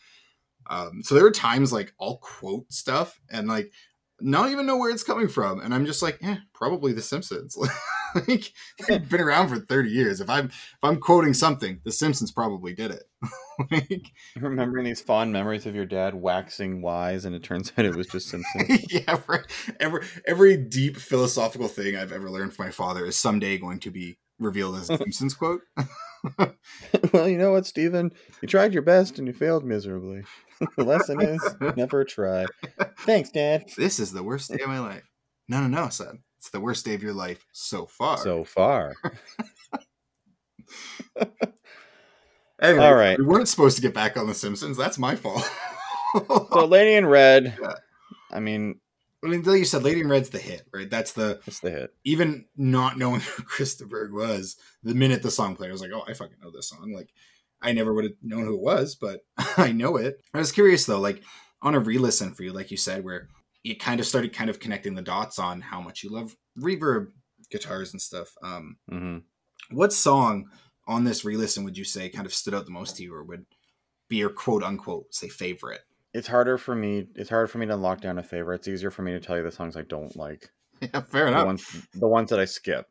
[0.69, 3.73] Um, so there were times like I'll quote stuff and like
[4.21, 7.59] not even know where it's coming from, and I'm just like, eh, probably The Simpsons.
[8.29, 8.53] like
[8.89, 10.21] they've been around for 30 years.
[10.21, 13.05] If I'm if I'm quoting something, The Simpsons probably did it.
[13.71, 17.97] like, Remembering these fond memories of your dad waxing wise, and it turns out it
[17.97, 18.93] was just Simpsons.
[18.93, 19.45] yeah, right.
[19.81, 23.91] Every every deep philosophical thing I've ever learned from my father is someday going to
[23.91, 25.63] be revealed as a Simpsons quote.
[27.13, 28.13] well, you know what, Stephen?
[28.41, 30.25] You tried your best and you failed miserably.
[30.77, 31.43] the lesson is
[31.77, 32.47] never try.
[33.01, 33.71] Thanks, Dad.
[33.77, 35.03] This is the worst day of my life.
[35.49, 36.21] No, no, no, son.
[36.39, 38.19] It's the worst day of your life so far.
[38.19, 38.95] So far.
[42.61, 43.19] anyway, all right.
[43.19, 44.77] we weren't supposed to get back on the Simpsons.
[44.77, 45.49] That's my fault.
[46.17, 47.59] So, Lady in Red.
[47.61, 47.75] Yeah.
[48.31, 48.81] I mean,
[49.25, 50.89] I mean, like you said, Lady in Red's the hit, right?
[50.89, 51.95] That's the it's the hit.
[52.05, 55.81] even not knowing who Chris de Burgh was, the minute the song played, I was
[55.81, 56.93] like, oh, I fucking know this song.
[56.93, 57.11] Like,
[57.63, 59.21] I never would have known who it was, but
[59.57, 60.21] I know it.
[60.35, 61.23] I was curious though, like
[61.63, 63.29] on a re-listen for you, like you said, where
[63.63, 67.09] you kind of started kind of connecting the dots on how much you love reverb
[67.51, 68.35] guitars and stuff.
[68.43, 69.19] Um, hmm
[69.71, 70.51] what song
[70.87, 73.25] on this re-listen would you say kind of stood out the most to you, or
[73.25, 73.47] would
[74.09, 75.81] be your quote unquote say favorite?
[76.15, 77.09] It's harder for me.
[77.17, 78.57] It's harder for me to lock down a favorite.
[78.57, 80.51] It's easier for me to tell you the songs I don't like.
[80.81, 81.47] Yeah, fair The enough.
[81.47, 82.87] ones, the ones that I skip.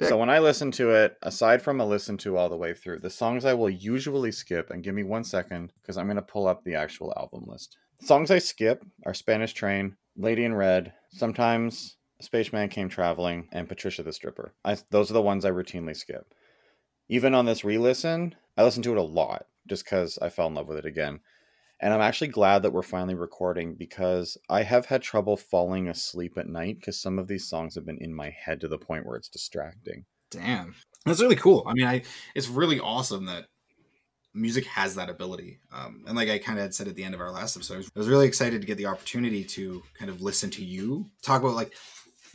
[0.00, 0.08] Yeah.
[0.08, 3.00] So when I listen to it, aside from a listen to all the way through,
[3.00, 6.22] the songs I will usually skip, and give me one second because I'm going to
[6.22, 7.76] pull up the actual album list.
[8.00, 14.02] Songs I skip are Spanish Train, Lady in Red, sometimes Spaceman Came Traveling, and Patricia
[14.02, 14.54] the Stripper.
[14.64, 16.34] I, those are the ones I routinely skip.
[17.08, 20.46] Even on this re listen, I listen to it a lot just because I fell
[20.46, 21.20] in love with it again.
[21.82, 26.36] And I'm actually glad that we're finally recording because I have had trouble falling asleep
[26.36, 29.06] at night because some of these songs have been in my head to the point
[29.06, 30.04] where it's distracting.
[30.30, 30.74] Damn,
[31.06, 31.64] that's really cool.
[31.66, 32.02] I mean, I
[32.34, 33.46] it's really awesome that
[34.34, 35.58] music has that ability.
[35.72, 37.98] Um, and like I kind of said at the end of our last episode, I
[37.98, 41.56] was really excited to get the opportunity to kind of listen to you talk about
[41.56, 41.72] like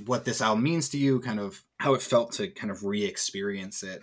[0.06, 3.84] what this album means to you, kind of how it felt to kind of re-experience
[3.84, 4.02] it.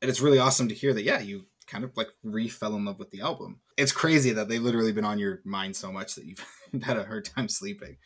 [0.00, 1.02] And it's really awesome to hear that.
[1.02, 3.60] Yeah, you kind of like re-fell in love with the album.
[3.76, 6.44] It's crazy that they've literally been on your mind so much that you've
[6.82, 7.96] had a hard time sleeping.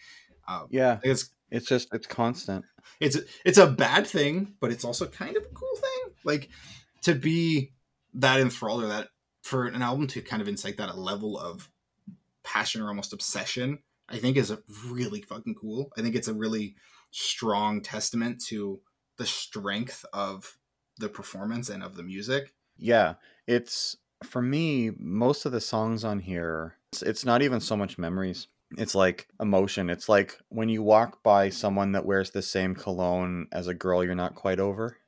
[0.46, 2.64] Um, Yeah, it's it's just it's constant.
[3.00, 6.14] it's it's a bad thing, but it's also kind of a cool thing.
[6.24, 6.48] Like
[7.02, 7.72] to be
[8.14, 9.08] that enthralled or that
[9.42, 11.70] for an album to kind of incite that a level of
[12.42, 13.78] passion or almost obsession,
[14.08, 14.54] I think is
[14.86, 15.90] really fucking cool.
[15.96, 16.76] I think it's a really
[17.10, 18.80] strong testament to
[19.16, 20.58] the strength of
[20.98, 22.54] the performance and of the music.
[22.78, 23.14] Yeah,
[23.46, 24.90] it's for me.
[24.98, 28.48] Most of the songs on here, it's, it's not even so much memories.
[28.76, 29.88] It's like emotion.
[29.90, 34.04] It's like when you walk by someone that wears the same cologne as a girl
[34.04, 34.98] you're not quite over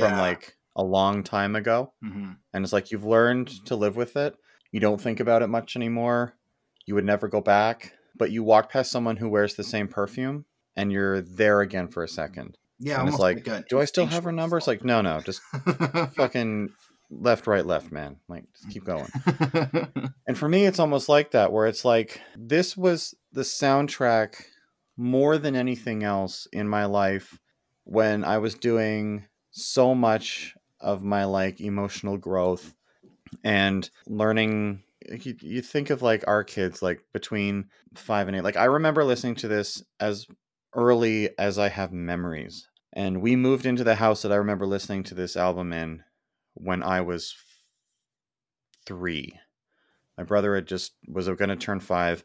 [0.00, 1.92] from like a long time ago.
[2.04, 2.36] Mhm.
[2.52, 4.36] And it's like you've learned to live with it.
[4.72, 6.36] You don't think about it much anymore.
[6.86, 10.46] You would never go back, but you walk past someone who wears the same perfume
[10.74, 12.58] and you're there again for a second.
[12.82, 14.56] Yeah, and it's almost like, do I still have her number?
[14.56, 15.40] It's like, no, no, just
[16.14, 16.70] fucking
[17.10, 18.16] left, right, left, man.
[18.28, 19.08] Like, just keep going.
[20.26, 24.36] And for me, it's almost like that, where it's like, this was the soundtrack
[24.96, 27.38] more than anything else in my life
[27.84, 32.74] when I was doing so much of my like emotional growth
[33.44, 38.56] and learning you, you think of like our kids like between 5 and 8 like
[38.56, 40.26] I remember listening to this as
[40.74, 45.02] early as I have memories and we moved into the house that I remember listening
[45.04, 46.02] to this album in
[46.54, 47.34] when I was
[48.86, 49.38] 3
[50.18, 52.24] my brother had just was going to turn 5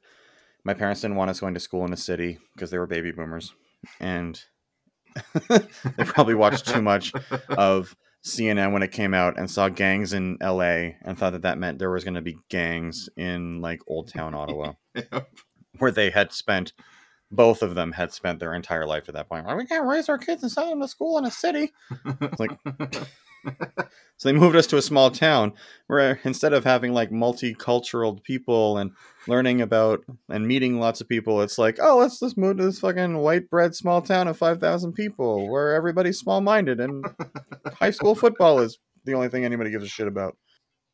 [0.67, 3.11] my parents didn't want us going to school in the city because they were baby
[3.11, 3.53] boomers.
[4.01, 4.37] And
[5.49, 7.13] they probably watched too much
[7.47, 7.95] of
[8.25, 11.79] CNN when it came out and saw gangs in LA and thought that that meant
[11.79, 15.29] there was going to be gangs in like Old Town Ottawa, Yep.
[15.79, 16.73] where they had spent
[17.31, 19.45] both of them had spent their entire life at that point.
[19.45, 21.71] Like, we can't raise our kids and send them to school in a city.
[22.39, 22.57] like-
[24.17, 25.53] So they moved us to a small town
[25.85, 28.91] where instead of having like multicultural people and
[29.27, 32.79] learning about and meeting lots of people, it's like, oh, let's just move to this
[32.79, 37.05] fucking white bread small town of 5,000 people where everybody's small minded and
[37.75, 40.35] high school football is the only thing anybody gives a shit about.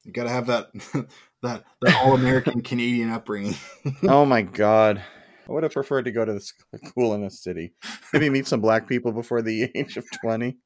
[0.04, 0.68] you gotta have that
[1.42, 3.56] that that all American Canadian upbringing.
[4.04, 5.02] oh my god.
[5.48, 6.40] I would have preferred to go to the
[6.86, 7.74] school in a city.
[8.12, 10.58] Maybe meet some black people before the age of 20.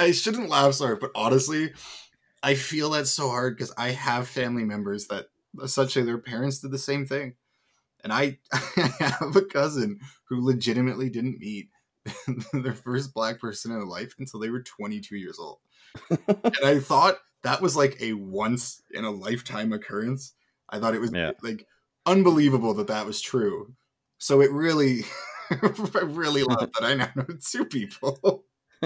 [0.00, 1.72] I shouldn't laugh, sorry, but honestly,
[2.42, 5.26] I feel that's so hard because I have family members that
[5.62, 7.34] essentially their parents did the same thing.
[8.04, 11.70] And I, I have a cousin who legitimately didn't meet
[12.52, 15.58] their first black person in their life until they were 22 years old.
[16.10, 17.18] and I thought
[17.48, 20.34] that was like a once in a lifetime occurrence.
[20.68, 21.32] I thought it was Yeah.
[21.42, 21.66] like
[22.04, 23.74] unbelievable that that was true.
[24.18, 25.04] So it really,
[25.50, 28.44] I really love that I now know two people.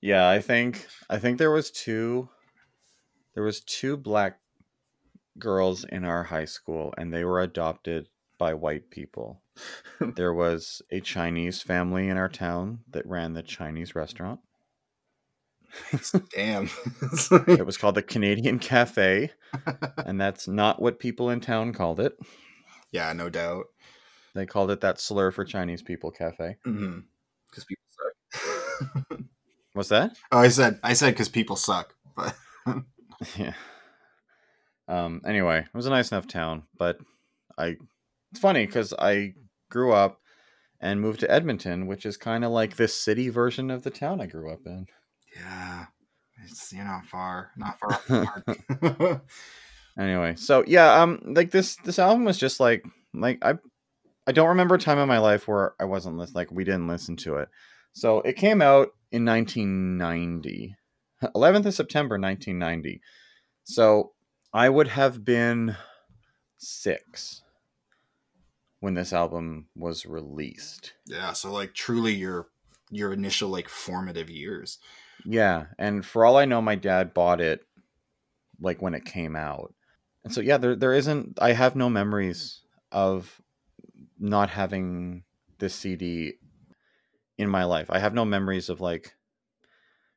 [0.00, 2.28] Yeah, I think I think there was two
[3.34, 4.38] there was two black
[5.38, 8.08] girls in our high school and they were adopted
[8.38, 9.42] by white people.
[10.14, 14.38] there was a Chinese family in our town that ran the Chinese restaurant.
[16.34, 16.70] Damn.
[17.46, 19.30] It was called the Canadian Cafe,
[19.98, 22.18] and that's not what people in town called it.
[22.92, 23.66] yeah, no doubt.
[24.34, 26.56] They called it that slur for Chinese people cafe.
[26.62, 29.20] Because people suck.
[29.72, 30.16] What's that?
[30.32, 31.94] oh, I said, I said because people suck.
[32.16, 32.34] But
[33.36, 33.54] yeah.
[34.86, 35.20] Um.
[35.26, 36.98] Anyway, it was a nice enough town, but
[37.56, 37.76] I.
[38.30, 39.34] It's funny because I
[39.70, 40.20] grew up
[40.80, 44.20] and moved to Edmonton, which is kind of like this city version of the town
[44.20, 44.86] I grew up in.
[45.38, 45.86] Yeah,
[46.44, 49.20] it's you're not far, not far off.
[49.98, 53.54] Anyway, so yeah, um, like this this album was just like like I
[54.28, 56.86] I don't remember a time in my life where I wasn't listen like we didn't
[56.86, 57.48] listen to it.
[57.94, 60.76] So it came out in 1990,
[61.34, 63.00] 11th of September 1990.
[63.64, 64.12] So
[64.52, 65.76] I would have been
[66.58, 67.42] six
[68.78, 70.92] when this album was released.
[71.06, 72.46] yeah, so like truly your
[72.90, 74.78] your initial like formative years.
[75.24, 77.66] Yeah, and for all I know, my dad bought it
[78.60, 79.74] like when it came out,
[80.24, 81.38] and so yeah, there there isn't.
[81.40, 82.62] I have no memories
[82.92, 83.40] of
[84.18, 85.24] not having
[85.58, 86.34] this CD
[87.38, 87.88] in my life.
[87.90, 89.14] I have no memories of like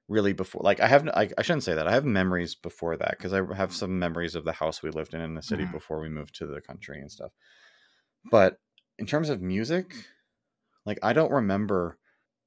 [0.07, 0.61] really before.
[0.63, 1.87] Like I have, I, I shouldn't say that.
[1.87, 5.13] I have memories before that because I have some memories of the house we lived
[5.13, 5.71] in in the city Mhm.
[5.71, 7.31] before we moved to the country and stuff.
[8.29, 8.59] But
[8.99, 9.93] in terms of music,
[10.85, 11.97] like I don't remember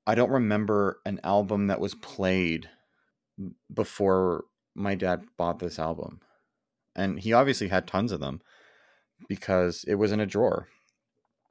[0.06, 2.68] I don't remember an album that was played
[3.72, 4.44] before
[4.74, 6.20] my dad bought this album.
[6.94, 8.40] And he obviously had tons of them
[9.28, 10.68] because it was in a drawer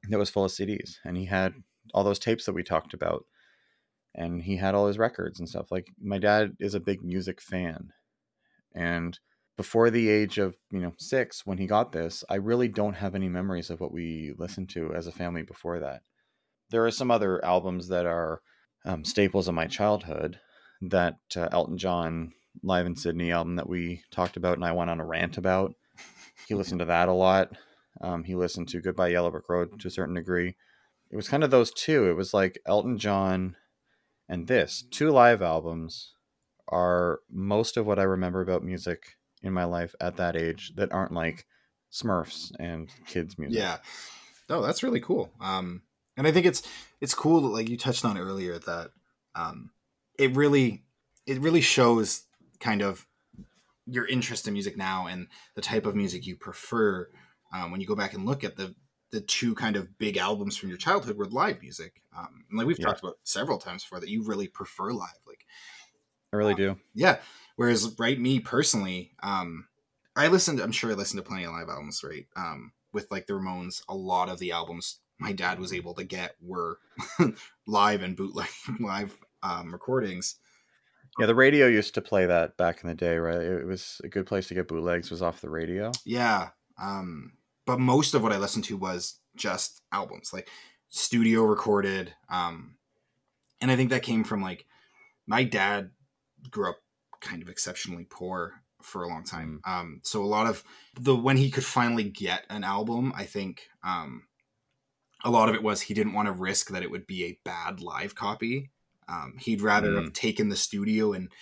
[0.08, 0.96] that was full of CDs.
[1.04, 1.54] And he had
[1.92, 3.24] all those tapes that we talked about.
[4.14, 5.72] And he had all his records and stuff.
[5.72, 7.92] Like my dad is a big music fan.
[8.74, 9.18] And
[9.56, 13.14] before the age of, you know, six, when he got this, I really don't have
[13.14, 16.02] any memories of what we listened to as a family before that
[16.74, 18.40] there are some other albums that are
[18.84, 20.40] um, staples of my childhood.
[20.82, 22.32] That uh, Elton John
[22.64, 25.74] Live in Sydney album that we talked about and I went on a rant about.
[26.48, 27.52] He listened to that a lot.
[28.00, 30.56] Um, he listened to Goodbye Yellow Brick Road to a certain degree.
[31.12, 32.10] It was kind of those two.
[32.10, 33.54] It was like Elton John
[34.28, 34.84] and this.
[34.90, 36.14] Two live albums
[36.68, 40.92] are most of what I remember about music in my life at that age that
[40.92, 41.46] aren't like
[41.92, 43.58] Smurfs and kids music.
[43.58, 43.76] Yeah.
[44.50, 45.30] No, that's really cool.
[45.40, 45.82] Um,
[46.16, 46.62] and I think it's
[47.00, 48.90] it's cool that like you touched on earlier that
[49.34, 49.70] um,
[50.18, 50.84] it really
[51.26, 52.24] it really shows
[52.60, 53.06] kind of
[53.86, 57.08] your interest in music now and the type of music you prefer
[57.52, 58.74] um, when you go back and look at the
[59.10, 62.02] the two kind of big albums from your childhood were live music.
[62.16, 62.86] Um, like we've Yeah.
[62.86, 65.20] talked about several times before that you really prefer live.
[65.26, 65.46] Like
[66.32, 66.76] I really do.
[66.94, 67.18] yeah.
[67.56, 69.68] Whereas, right, me personally, um,
[70.16, 70.58] I listened.
[70.60, 72.26] I'm sure I listened to plenty of live albums, right?
[72.34, 76.04] Um, with like the Ramones, a lot of the albums my dad was able to
[76.04, 76.78] get were
[77.66, 78.46] live and bootleg
[78.78, 80.36] live um, recordings.
[81.18, 83.40] Yeah, the radio used to play that back in the day, right?
[83.40, 85.92] It was a good place to get bootlegs was off the radio.
[86.04, 86.50] Yeah.
[86.78, 90.50] Um, but most of what I listened to was just albums, like
[90.90, 92.12] studio recorded.
[92.28, 92.76] Um,
[93.62, 94.66] and I think that came from like
[95.26, 95.90] my dad
[96.50, 96.76] grew up
[97.22, 99.62] kind of exceptionally poor for a long time.
[99.66, 99.70] Mm.
[99.70, 100.62] Um, so a lot of
[101.00, 104.24] the when he could finally get an album, I think um,
[105.24, 107.38] a lot of it was he didn't want to risk that it would be a
[107.44, 108.70] bad live copy.
[109.08, 110.04] Um, he'd rather Mm.
[110.04, 111.32] have taken the studio and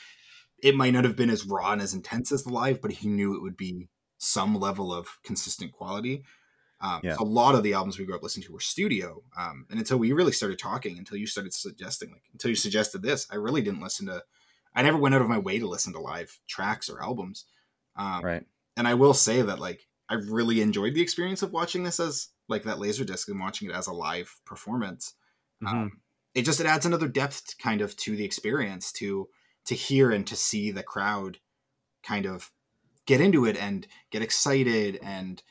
[0.63, 3.09] it might not have been as raw and as intense as the live, but he
[3.09, 6.25] knew it would be some level of consistent quality.
[6.81, 7.17] Um, Yeah.
[7.19, 9.99] a lot of the albums we grew up listening to were studio, um, and until
[9.99, 13.63] we really started talking, until you started suggesting, like until you suggested this, I really
[13.63, 14.25] didn't listen to.
[14.75, 17.47] I never went out of my way to listen to live tracks or albums.
[17.97, 18.47] Um, Right.
[18.77, 22.29] and I will say that like I really enjoyed the experience of watching this as
[22.49, 25.15] like that laser disc and watching it as a live performance.
[25.63, 25.73] Mhm.
[25.73, 26.03] Um,
[26.35, 29.29] it just it adds another depth kind of to the experience to
[29.67, 31.39] to hear and to see the crowd
[32.03, 32.53] kind of
[33.07, 35.43] get into it and get excited and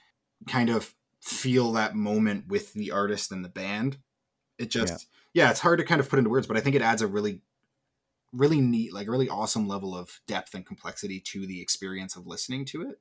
[0.48, 4.00] kind of feel that moment with the artist and the band.
[4.60, 6.84] It just yeah, it's hard to kind of put into words, but I think it
[6.84, 7.42] adds a really
[8.34, 12.28] really neat, like a really awesome level of depth and complexity to the experience of
[12.28, 13.00] listening to it.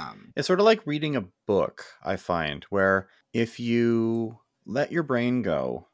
[0.00, 5.02] Um, It's sort of like reading a book, I find, where if you let your
[5.02, 5.88] brain go,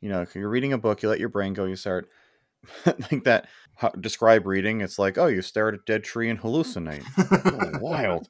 [0.00, 2.08] you know, if you're reading a book, you let your brain go, you start
[2.86, 3.48] like that.
[3.76, 4.80] How, describe reading.
[4.82, 7.02] It's like, oh, you stare at a dead tree and hallucinate.
[7.18, 8.28] Oh, wild.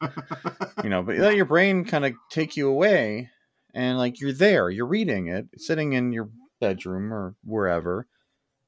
[0.82, 3.28] you know, but you let your brain kind of take you away
[3.74, 6.30] and like you're there, you're reading it, sitting in your
[6.60, 8.06] bedroom or wherever,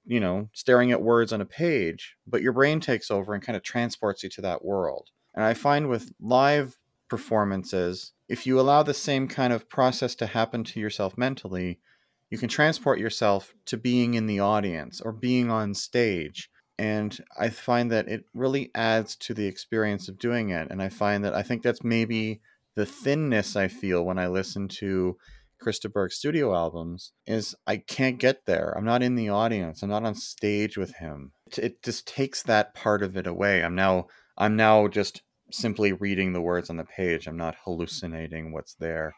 [0.05, 3.57] you know, staring at words on a page, but your brain takes over and kind
[3.57, 5.11] of transports you to that world.
[5.37, 6.77] And I find with live
[7.09, 11.79] performances, if you allow the same kind of process to happen to yourself mentally,
[12.31, 16.51] you can transport yourself to being in the audience or being on stage.
[16.79, 20.69] And I find that it really adds to the experience of doing it.
[20.71, 22.41] And I find that I think that's maybe
[22.75, 25.17] the thinness I feel when I listen to
[25.59, 28.75] Chris de Burgh's studio albums is I can't get there.
[28.77, 29.83] I'm not in the audience.
[29.83, 31.33] I'm not on stage with him.
[31.57, 33.63] It, just takes that part of it away.
[33.63, 37.27] I'm now I'm now just simply reading the words on the page.
[37.27, 39.15] I'm not hallucinating what's there.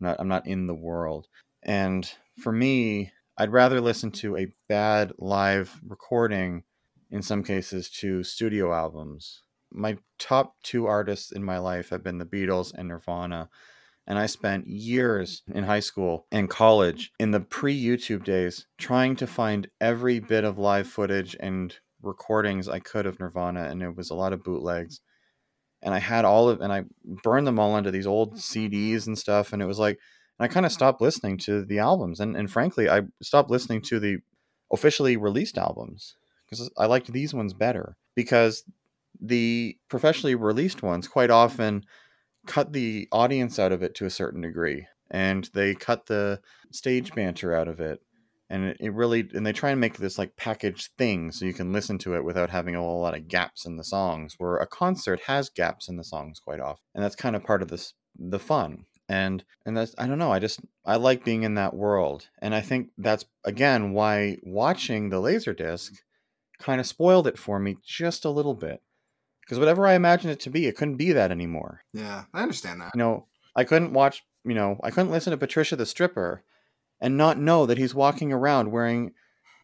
[0.00, 1.28] I'm not I'm not in the world.
[1.62, 6.64] And for me, I'd rather listen to a bad live recording
[7.10, 9.42] in some cases to studio albums.
[9.72, 13.48] My top two artists in my life have been the Beatles and Nirvana.
[14.06, 19.14] And I spent years in high school and college in the pre YouTube days trying
[19.16, 23.64] to find every bit of live footage and recordings I could of Nirvana.
[23.64, 25.00] And it was a lot of bootlegs.
[25.82, 26.84] And I had all of, and I
[27.22, 28.38] burned them all into these old mm-hmm.
[28.38, 29.52] CDs and stuff.
[29.52, 29.98] And it was like,
[30.38, 30.76] and I kind of uh-huh.
[30.76, 32.20] stopped listening to the albums.
[32.20, 34.18] And, and frankly, I stopped listening to the
[34.72, 36.14] officially released albums
[36.48, 38.64] because I liked these ones better because
[39.20, 41.84] the professionally released ones quite often
[42.46, 47.12] cut the audience out of it to a certain degree and they cut the stage
[47.14, 48.00] banter out of it
[48.50, 51.72] and it, really and they try and make this like packaged thing so you can
[51.72, 54.66] listen to it without having a whole lot of gaps in the songs where a
[54.66, 57.94] concert has gaps in the songs quite often and that's kind of part of this
[58.18, 61.74] the fun and and that's i don't know i just i like being in that
[61.74, 65.94] world and i think that's again why watching the laser disc
[66.58, 68.82] kind of spoiled it for me just a little bit
[69.40, 72.80] because whatever i imagined it to be it couldn't be that anymore yeah, I understand
[72.80, 72.90] that.
[72.94, 73.26] you know
[73.56, 76.44] i couldn't watch you know i couldn't listen to patricia the stripper
[77.00, 79.12] and not know that he's walking around wearing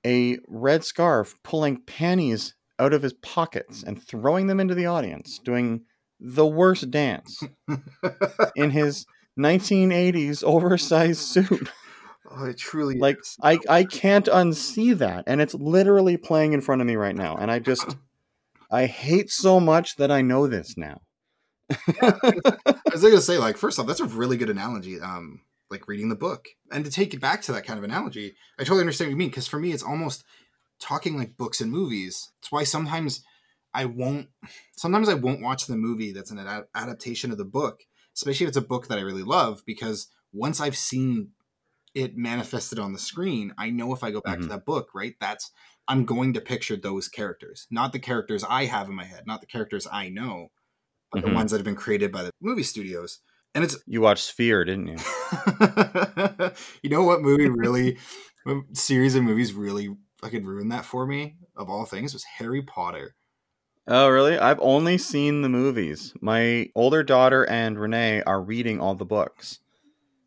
[0.05, 5.39] a red scarf pulling panties out of his pockets and throwing them into the audience
[5.45, 5.83] doing
[6.21, 7.43] the worst dance
[8.57, 9.07] in his
[9.39, 11.71] 1980s oversized suit
[12.31, 13.37] oh, it truly like is.
[13.43, 17.37] I, I can't unsee that and it's literally playing in front of me right now
[17.37, 17.97] and i just
[18.71, 21.01] i hate so much that i know this now
[22.01, 25.01] I was gonna say, like, first off, that's a really good analogy.
[25.01, 25.41] Um,
[25.71, 28.63] like reading the book, and to take it back to that kind of analogy, I
[28.63, 29.29] totally understand what you mean.
[29.31, 30.25] Because for me, it's almost
[30.81, 32.33] talking like books and movies.
[32.39, 33.25] It's why sometimes
[33.75, 34.29] I won't.
[34.77, 37.81] Sometimes I won't watch the movie that's an ad- adaptation of the book,
[38.15, 41.33] especially if it's a book that I really love, because once I've seen
[41.95, 44.51] it manifested on the screen, I know if I go back to Mhm.
[44.51, 45.51] that book, right, that's
[45.89, 49.41] I'm going to picture those characters, not the characters I have in my head, not
[49.41, 50.49] the characters I know,
[51.13, 51.35] but the Mhm.
[51.35, 53.21] ones that have been created by the movie studios.
[53.57, 54.99] And it's you watched sphere didn't you
[56.83, 57.97] you know what movie really
[58.45, 62.63] what series of movies really fucking ruined that for me of all things was Harry
[62.63, 63.15] Potter.
[63.89, 64.37] Oh, really?
[64.39, 66.13] I've only seen the movies.
[66.21, 69.61] My older daughter and Renee are reading all the books,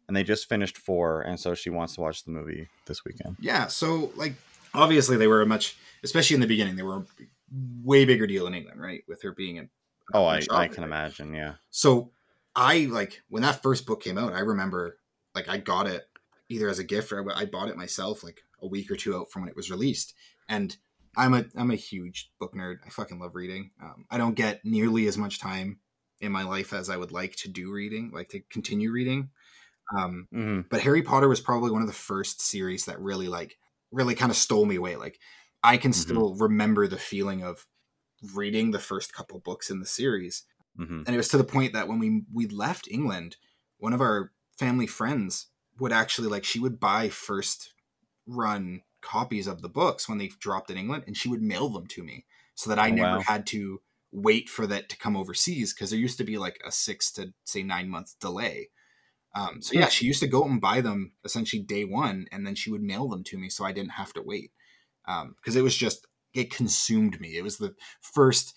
[0.07, 3.35] and they just finished four, and so she wants to watch the movie this weekend.
[3.39, 4.35] Yeah, so like
[4.73, 7.06] obviously they were a much, especially in the beginning, they were a
[7.84, 9.03] way bigger deal in England, right?
[9.07, 9.69] With her being in.
[10.14, 11.34] Oh, I, I can imagine.
[11.34, 11.56] Yeah.
[11.69, 12.11] So
[12.55, 14.34] I like when that first book came out.
[14.34, 14.99] I remember
[15.35, 16.09] like I got it
[16.49, 19.31] either as a gift or I bought it myself like a week or two out
[19.31, 20.13] from when it was released,
[20.47, 20.76] and
[21.15, 22.77] I'm a I'm a huge book nerd.
[22.85, 23.71] I fucking love reading.
[23.81, 25.80] Um, I don't get nearly as much time
[26.21, 29.31] in my life as I would like to do reading, like to continue reading.
[29.97, 33.57] Um, hmm but Harry Potter was probably one of the first series that really like
[33.91, 34.95] really kind of stole me away.
[34.95, 35.19] Like
[35.63, 35.93] I can Mhm.
[35.93, 37.67] still remember the feeling of
[38.34, 40.45] reading the first couple books in the series,
[40.80, 43.38] hmm and it was to the point that when we we left England,
[43.77, 45.47] one of our family friends
[45.80, 47.73] would actually like she would buy first
[48.27, 51.88] run copies of the books when they dropped in England, and she would mail them
[51.88, 52.26] to me
[52.56, 53.26] so that I Oh, never wow.
[53.27, 53.81] had to
[54.11, 57.34] wait for that to come overseas because there used to be like a six to
[57.45, 58.72] say nine month delay.
[59.35, 62.56] Um, so yeah, she used to go and buy them essentially day one, and then
[62.56, 64.51] she would mail them to me, so I didn't have to wait.
[65.06, 67.38] Because it was just it consumed me.
[67.38, 68.56] It was the first,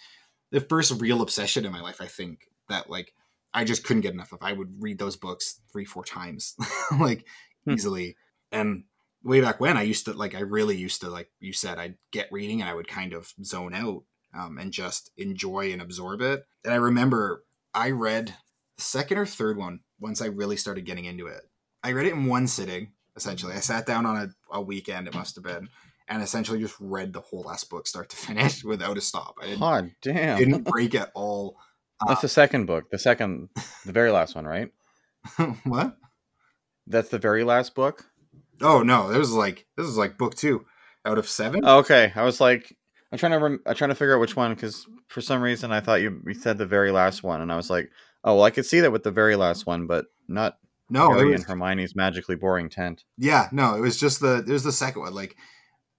[0.53, 2.01] the first real obsession in my life.
[2.01, 3.12] I think that like
[3.53, 4.39] I just couldn't get enough of.
[4.41, 6.55] I would read those books three, four times,
[7.01, 7.27] like
[7.65, 7.73] Hmm.
[7.74, 8.16] easily.
[8.51, 8.85] And
[9.23, 11.97] way back when, I used to like I really used to like you said I'd
[12.11, 14.03] get reading and I would kind of zone out
[14.35, 16.45] um, and just enjoy and absorb it.
[16.65, 18.35] And I remember I read
[18.77, 21.43] the second or third one once I really started getting into it.
[21.85, 23.55] I read it in one sitting, essentially.
[23.55, 25.69] I sat down on a, a weekend, it must have been,
[26.12, 29.36] and essentially just read the whole last book start to finish without a stop.
[29.40, 30.39] I didn't, Hot damn.
[30.39, 31.56] didn't break at all.
[32.06, 32.90] That's the uh, second book.
[32.90, 33.48] The second,
[33.86, 34.70] the very last one, right?
[35.64, 35.97] what?
[36.86, 38.05] That's the very last book.
[38.60, 40.66] Oh no, this was like this is like book two
[41.05, 41.62] out of seven.
[41.64, 42.76] Oh, okay, I was like,
[43.10, 45.72] I'm trying to, rem- I'm trying to figure out which one because for some reason
[45.72, 47.90] I thought you, you said the very last one, and I was like,
[48.24, 50.59] oh well, I could see that with the very last one, but not
[50.90, 53.05] no, it Harry was, and Hermione's magically boring tent.
[53.16, 55.14] yeah, no, it was just the it was the second one.
[55.14, 55.36] Like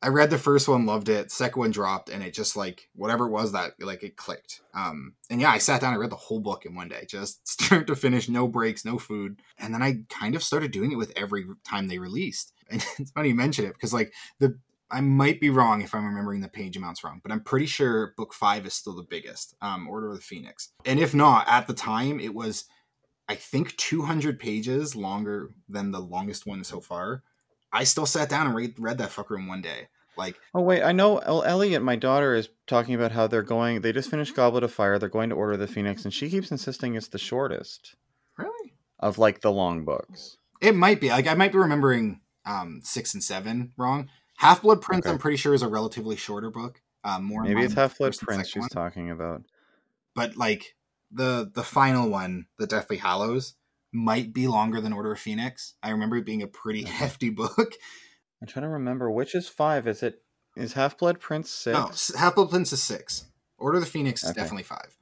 [0.04, 1.32] I read the first one, loved it.
[1.32, 4.60] Second one dropped, and it just like whatever it was that like it clicked.
[4.74, 7.48] Um, and yeah, I sat down, I read the whole book in one day, just
[7.62, 10.98] start to finish, no breaks, no food, and then I kind of started doing it
[10.98, 12.52] with every time they released.
[12.70, 14.58] And it's funny you mention it because like the
[14.90, 18.14] I might be wrong if I'm remembering the page amounts wrong, but I'm pretty sure
[18.16, 20.72] book five is still the biggest, um, Order of the Phoenix.
[20.86, 22.66] And if not, at the time it was,
[23.28, 27.24] I think, 200 pages longer than the longest one so far.
[27.74, 29.88] I still sat down and read, read that fucker in one day.
[30.16, 33.82] Like, Oh wait, I know El- Elliot, my daughter, is talking about how they're going.
[33.82, 35.00] They just finished Goblet of Fire.
[35.00, 37.96] They're going to Order the Phoenix, and she keeps insisting it's the shortest
[38.38, 38.74] really?
[39.00, 40.38] of like the long books.
[40.62, 41.10] It might be.
[41.10, 44.08] Like, I might be remembering um, six and seven wrong.
[44.38, 45.12] Half Blood Prince, Okay.
[45.14, 46.80] I'm pretty sure, is a relatively shorter book.
[47.04, 48.70] Um, more Maybe it's Half Blood Prince she's one.
[48.70, 49.42] talking about.
[50.16, 50.76] but like
[51.12, 53.56] the the final one, the Deathly Hallows,
[53.94, 55.76] might be longer than Order of Phoenix.
[55.84, 56.92] I remember it being a pretty Okay.
[56.92, 57.76] hefty book.
[58.42, 59.88] I'm trying to remember which is five.
[59.88, 60.22] Is it
[60.58, 62.12] is Half Blood Prince six?
[62.14, 63.26] No, Half Blood Prince is six.
[63.58, 64.98] Order of the Phoenix is definitely five.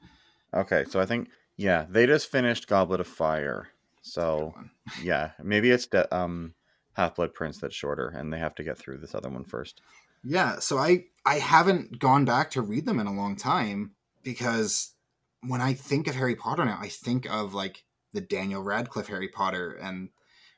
[0.53, 3.69] Okay, so I think yeah, they just finished Goblet of Fire.
[4.01, 4.53] So
[5.03, 6.53] yeah, maybe it's de- um
[6.93, 9.81] Half Blood Prince that's shorter, and they have to get through this other one first.
[10.23, 13.91] Yeah, so I I haven't gone back to read them in a long time
[14.23, 14.93] because
[15.41, 19.29] when I think of Harry Potter now, I think of like the Daniel Radcliffe Harry
[19.29, 20.09] Potter, and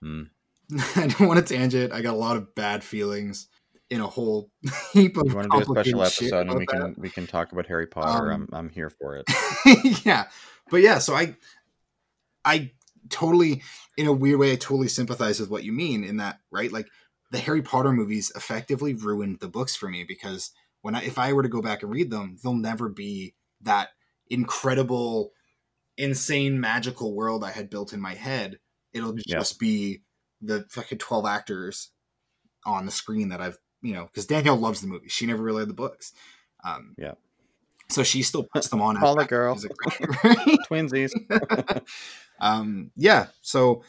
[0.01, 0.23] Hmm.
[0.95, 1.93] I don't want to tangent.
[1.93, 3.47] I got a lot of bad feelings
[3.89, 4.49] in a whole
[4.93, 6.71] heap of You want to do a special episode, and we that.
[6.71, 8.31] can we can talk about Harry Potter.
[8.31, 9.25] Um, I'm I'm here for it.
[10.05, 10.25] yeah
[10.69, 11.35] but yeah so i
[12.45, 12.71] i
[13.09, 13.61] totally
[13.97, 16.87] in a weird way i totally sympathize with what you mean in that right like
[17.31, 20.51] the harry potter movies effectively ruined the books for me because
[20.81, 23.89] when i if i were to go back and read them they'll never be that
[24.29, 25.31] incredible
[25.97, 28.59] insane magical world i had built in my head
[28.93, 29.37] it'll Yeah.
[29.39, 30.01] just be
[30.41, 31.91] the fucking 12 actors
[32.65, 35.59] on the screen that i've you know because danielle loves the movie she never really
[35.59, 36.13] read the books
[36.63, 37.13] um Yeah.
[37.89, 39.53] so she still puts them on as Call the background girl.
[39.53, 40.59] music, right?
[40.69, 41.11] Twinsies.
[42.39, 43.83] um, yeah, so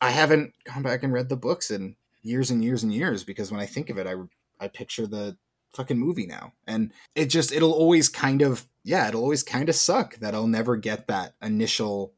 [0.00, 3.50] I haven't gone back and read the books in years and years and years because
[3.50, 4.14] when I think of it, I
[4.62, 5.36] I picture the
[5.74, 9.74] fucking movie now, and it just it'll always kind of yeah, it'll always kind of
[9.74, 12.14] suck that I'll never get that initial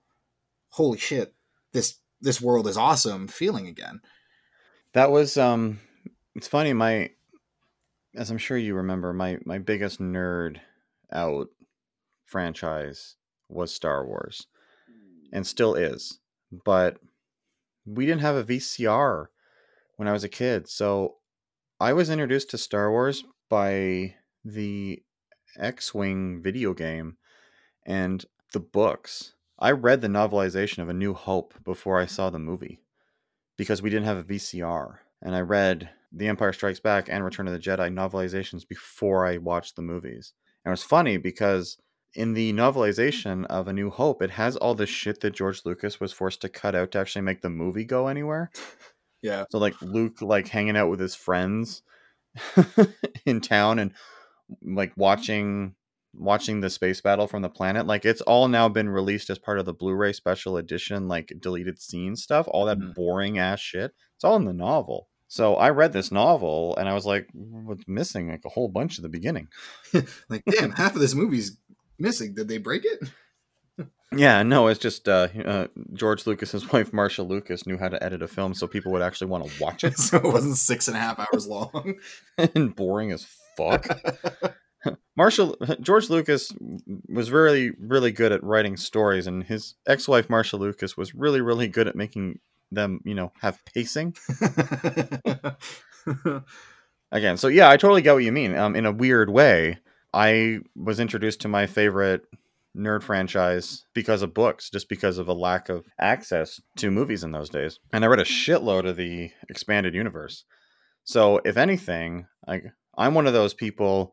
[0.70, 1.35] holy shit
[1.72, 4.01] this this world is awesome feeling again.
[4.93, 5.81] That was um
[6.35, 7.10] it's funny, my
[8.14, 10.59] as I'm sure you remember, my my biggest nerd
[11.12, 11.48] out
[12.26, 13.16] franchise
[13.48, 14.47] was Star Wars.
[15.32, 16.20] And still is.
[16.64, 16.98] But
[17.85, 19.26] we didn't have a VCR
[19.97, 20.68] when I was a kid.
[20.68, 21.16] So
[21.81, 23.24] I was introduced to Star Wars
[23.55, 24.12] by
[24.44, 25.01] the
[25.56, 27.16] X-wing video game
[27.86, 29.35] and the books.
[29.60, 32.81] I read the novelization of A New Hope before I saw the movie
[33.56, 37.47] because we didn't have a VCR, and I read The Empire Strikes Back and Return
[37.47, 40.32] of the Jedi novelizations before I watched the movies.
[40.64, 41.78] And it was funny because
[42.12, 46.01] in the novelization of A New Hope, it has all the shit that George Lucas
[46.01, 48.51] was forced to cut out to actually make the movie go anywhere.
[49.22, 49.44] Yeah.
[49.51, 51.82] So like Luke like hanging out with his friends
[53.27, 53.93] in town and
[54.62, 55.74] like watching
[56.16, 59.59] watching the space battle from the planet like it's all now been released as part
[59.59, 62.94] of the blu-ray special edition like deleted scene stuff all that Mhm.
[62.94, 66.94] boring ass shit it's all in the novel so i read this novel and i
[66.94, 69.48] was like what's missing like a whole bunch at the beginning
[70.28, 71.56] Like, damn, half of this movie's
[71.98, 72.35] missing.
[72.35, 73.09] Did they break it?
[74.19, 78.23] Yeah no it's just uh, uh george lucas's wife marsha lucas knew how to edit
[78.23, 80.97] a film so people would actually want to watch it so it wasn't six and
[80.97, 81.95] a half hours long.
[82.55, 83.27] and boring as
[83.57, 83.86] fuck
[85.16, 86.53] Marshall George Lucas
[87.09, 91.69] was really really good at writing stories, and his ex-wife Marsha Lucas was really really
[91.69, 92.39] good at making
[92.70, 94.15] them you know have pacing.
[97.12, 98.57] Again, so yeah, I totally get what you mean.
[98.57, 99.78] Um, in a weird way,
[100.12, 102.27] I was introduced to my favorite
[102.76, 107.32] nerd franchise because of books, just because of a lack of access to movies in
[107.32, 110.44] those days, and I read a shitload of the expanded universe.
[111.05, 112.64] So if anything, like
[112.96, 114.12] I'm one of those people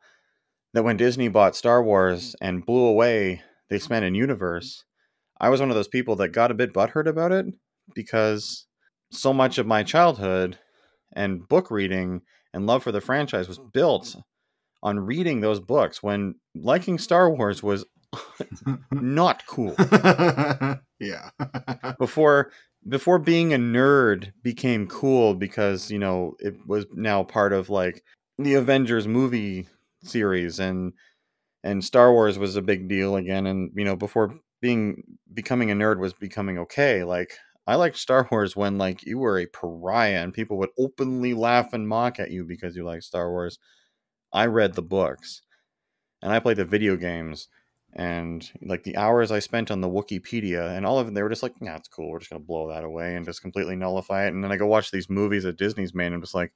[0.74, 4.84] that when Disney bought Star Wars and blew away the expanded universe,
[5.40, 7.48] I was one of those people that got a bit butthurt about it
[7.96, 8.68] because
[9.12, 10.60] so much of my childhood
[11.14, 12.22] and book reading
[12.54, 14.16] and love for the franchise was built
[14.84, 17.86] on reading those books when liking Star Wars was
[18.92, 19.76] not cool.
[21.00, 21.30] yeah.
[22.00, 22.52] before
[22.88, 28.04] before being a nerd became cool because you know it was now part of like
[28.38, 29.68] the Avengers movie
[30.04, 30.94] series and
[31.64, 35.76] and Star Wars was a big deal again and you know before being becoming a
[35.76, 37.34] nerd was becoming okay like
[37.68, 41.74] I liked Star Wars when like you were a pariah and people would openly laugh
[41.74, 43.60] and mock at you because you liked Star Wars.
[44.34, 45.44] I read the books
[46.22, 47.48] and I played the video games
[47.94, 51.30] and like the hours I spent on the Wookieepedia and all of them, they were
[51.30, 52.10] just like, yeah, it's cool.
[52.10, 54.34] We're just gonna blow that away and just completely nullify it.
[54.34, 56.54] And then I go watch these movies that Disney's made, and I'm just like,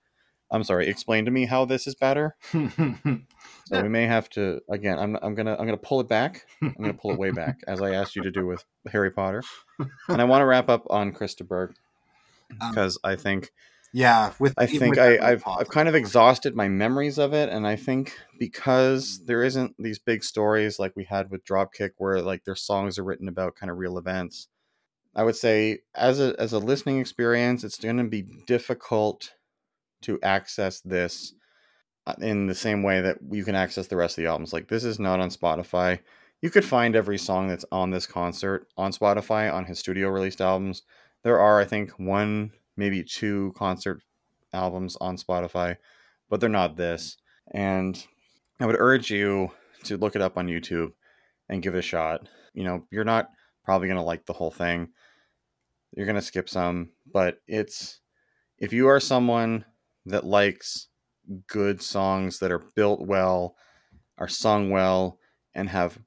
[0.52, 2.36] I'm sorry, explain to me how this is better.
[3.68, 5.00] So we may have to again.
[5.00, 6.46] I'm I'm gonna I'm gonna pull it back.
[6.62, 9.42] I'm gonna pull it way back as I asked you to do with Harry Potter.
[10.08, 11.74] And I want to wrap up on Chris de Burgh
[12.62, 13.52] Um, because I think
[13.96, 14.34] yeah.
[14.40, 15.44] With I think with I, I've.
[15.48, 20.00] I've kind of exhausted my memories of it, and I think because there isn't these
[20.00, 23.72] big stories like we had with Dropkick, where like their songs are written about kind
[23.72, 24.50] of real events.
[25.16, 29.34] I would say as a as a listening experience, it's going to be difficult
[30.02, 31.34] to access this
[32.06, 34.52] uh, in the same way that you can access the rest of the albums.
[34.52, 36.00] Like this is not on Spotify.
[36.42, 40.42] You could find every song that's on this concert on Spotify on his studio released
[40.42, 40.84] albums.
[41.24, 44.02] There are, I think, one maybe two concert
[44.54, 45.78] albums on Spotify,
[46.30, 47.18] but they're not this.
[47.52, 48.04] And
[48.60, 49.52] I would urge you
[49.84, 50.92] to look it up on YouTube
[51.50, 52.28] and give it a shot.
[52.54, 53.30] You know, you're not
[53.64, 54.90] probably going to like the whole thing.
[55.96, 58.00] You're going to skip some, but it's
[58.58, 59.66] if you are someone
[60.06, 60.88] that likes
[61.48, 63.56] good songs that are built well,
[64.18, 65.20] are sung well,
[65.54, 66.00] and have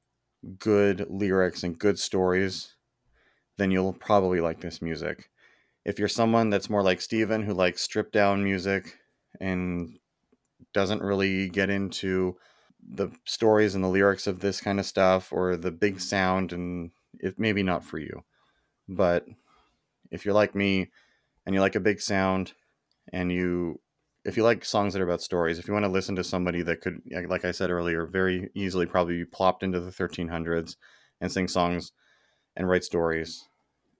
[0.58, 2.74] good lyrics and good stories,
[3.56, 5.30] then you'll probably like this music.
[5.89, 8.98] If you're someone that's more like Steven, who likes stripped down music
[9.40, 9.98] and
[10.74, 12.36] doesn't really get into
[12.86, 16.90] the stories and the lyrics of this kind of stuff or the big sound, and
[17.20, 18.23] it maybe not for you.
[18.86, 19.24] But
[20.10, 20.90] if you're like me
[21.47, 22.52] and you like a big sound
[23.10, 23.81] and you
[24.27, 26.60] if you like songs that are about stories, if you want to listen to somebody
[26.60, 27.01] that could,
[27.31, 30.77] like I said earlier, very easily probably be plopped into the 1300s
[31.19, 31.93] and sing songs
[32.55, 33.48] and write stories,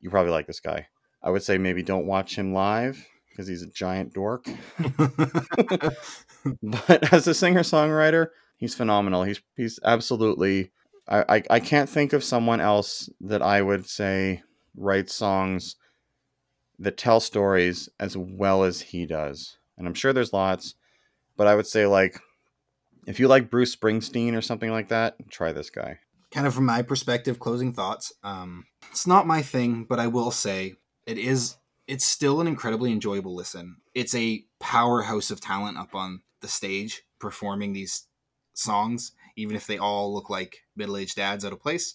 [0.03, 0.89] you probably like this guy.
[1.23, 4.47] I would say maybe don't watch him live because he's a giant dork.
[6.63, 9.25] but as a singer songwriter, he's phenomenal.
[9.25, 10.73] He's he's absolutely.
[11.09, 14.43] I, I I can't think of someone else that I would say
[14.77, 15.77] writes songs
[16.79, 19.57] that tell stories as well as he does.
[19.77, 20.75] And I'm sure there's lots,
[21.37, 22.21] but I would say like
[23.07, 25.99] if you like Bruce Springsteen or something like that, try this guy.
[26.31, 28.13] kind of from my perspective, closing thoughts.
[28.23, 30.75] Um, it's not my thing, but I will say
[31.09, 31.57] it is.
[31.87, 33.77] It's still an incredibly enjoyable listen.
[33.95, 38.07] It's a powerhouse of talent up on the stage performing these
[38.55, 41.95] songs, even if they all look like middle-aged dads out of place.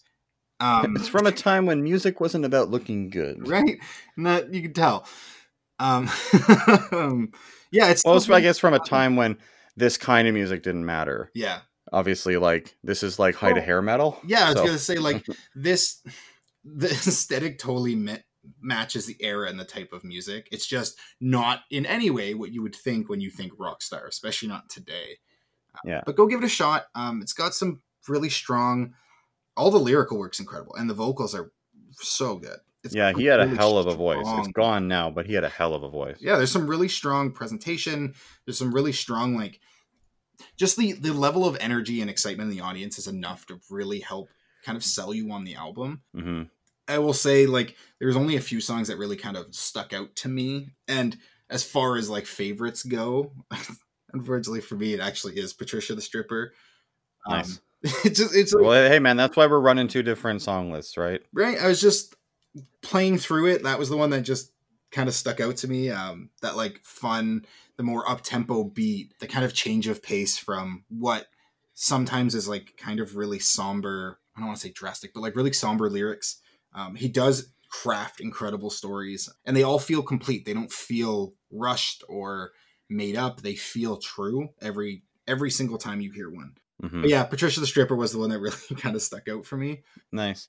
[0.59, 3.47] Um, it's from a time when music wasn't about looking good.
[3.47, 3.77] right?
[4.17, 5.05] And that you can tell.
[5.79, 6.09] Um,
[7.71, 9.37] yeah, it's Well, I guess from a time when
[9.75, 11.29] this kind of music didn't matter.
[11.33, 11.59] yeah,
[11.91, 14.19] obviously like this is like height Oh, of hair metal.
[14.25, 15.25] Yeah, I was So- gonna say like
[15.55, 16.01] this.
[16.65, 18.15] The aesthetic totally ma-
[18.61, 20.49] matches the era and the type of music.
[20.51, 24.05] It's just not in any way what you would think when you think rock star,
[24.07, 25.17] especially not today.
[25.75, 26.01] Uh, Yeah.
[26.05, 26.87] but go give it a shot.
[26.95, 28.93] Um, it's got some really strong.
[29.55, 31.51] All the lyrical work's incredible, and the vocals are
[31.93, 32.59] so good.
[32.83, 34.25] It's yeah, he had a really hell of a voice.
[34.39, 36.17] It's gone now, but he had a hell of a voice.
[36.19, 38.13] yeah there's some really strong presentation
[38.45, 39.59] there's some really strong like
[40.57, 43.99] just the the level of energy and excitement in the audience is enough to really
[43.99, 44.29] help
[44.65, 46.43] kind of sell you on the album hmm
[46.87, 50.15] i will say like there's only a few songs that really kind of stuck out
[50.15, 51.17] to me and
[51.49, 53.31] as far as like favorites go
[54.13, 56.53] unfortunately for me it actually is patricia the stripper
[57.27, 57.57] Nice.
[57.57, 57.59] um,
[58.05, 60.95] it's just it's like, Well, hey man, that's why we're running two different song lists,
[60.97, 61.21] right?
[61.33, 62.15] right i was just
[62.81, 64.51] playing through it that was the one that just
[64.91, 67.45] kind of stuck out to me um that like fun
[67.77, 71.27] the more up tempo beat the kind of change of pace from what
[71.73, 75.35] sometimes is like kind of really somber i don't want to say drastic but like
[75.35, 76.41] really somber lyrics
[76.75, 82.03] um he does craft incredible stories and they all feel complete they don't feel rushed
[82.07, 82.51] or
[82.89, 87.23] made up they feel true every every single time you hear one hmm but yeah
[87.23, 89.81] patricia the stripper was the one that really kind of stuck out for me
[90.13, 90.47] Nice.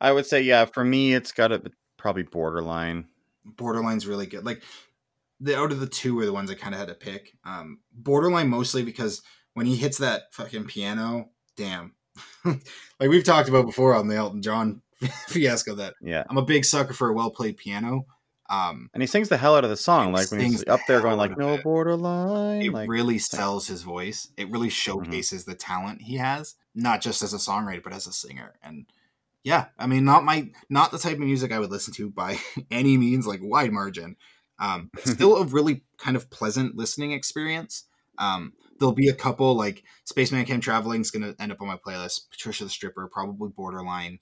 [0.00, 1.62] I would say, yeah, for me, it's got to
[1.96, 3.06] probably borderline.
[3.46, 4.44] Borderline's really good.
[4.44, 4.62] Like
[5.40, 7.32] the out of the two were the ones I kind of had to pick.
[7.44, 9.22] Um, Borderline mostly because
[9.54, 11.94] when he hits that fucking piano, damn.
[12.44, 14.82] like we've talked about before on the Elton John
[15.28, 16.24] fiasco, that Yeah.
[16.28, 18.06] I'm a big sucker for a well played piano.
[18.48, 21.00] Um, And he sings the hell out of the song, like when he's up there
[21.00, 21.64] going like, "No it.
[21.64, 24.28] borderline." it like, really sells his voice.
[24.36, 28.12] It really showcases the talent he has, not just as a songwriter, but as a
[28.12, 28.54] singer.
[28.62, 28.86] And
[29.42, 32.38] yeah, I mean, not my, not the type of music I would listen to by
[32.70, 34.16] any means, like wide margin.
[34.58, 37.84] Um, still a really kind of pleasant listening experience.
[38.18, 41.66] Um, there'll be a couple like Spaceman Came Traveling is going to end up on
[41.68, 42.30] my playlist.
[42.30, 44.20] Patricia the Stripper, probably Borderline.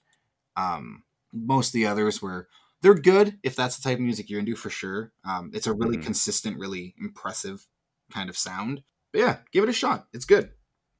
[0.57, 1.03] Um,
[1.33, 2.47] most of the others were
[2.81, 5.11] they're good if that's the type of music you're into for sure.
[5.23, 6.03] Um, it's a really Mhm.
[6.03, 7.65] consistent, really impressive
[8.11, 8.83] kind of sound.
[9.11, 10.07] But yeah, give it a shot.
[10.13, 10.51] It's good.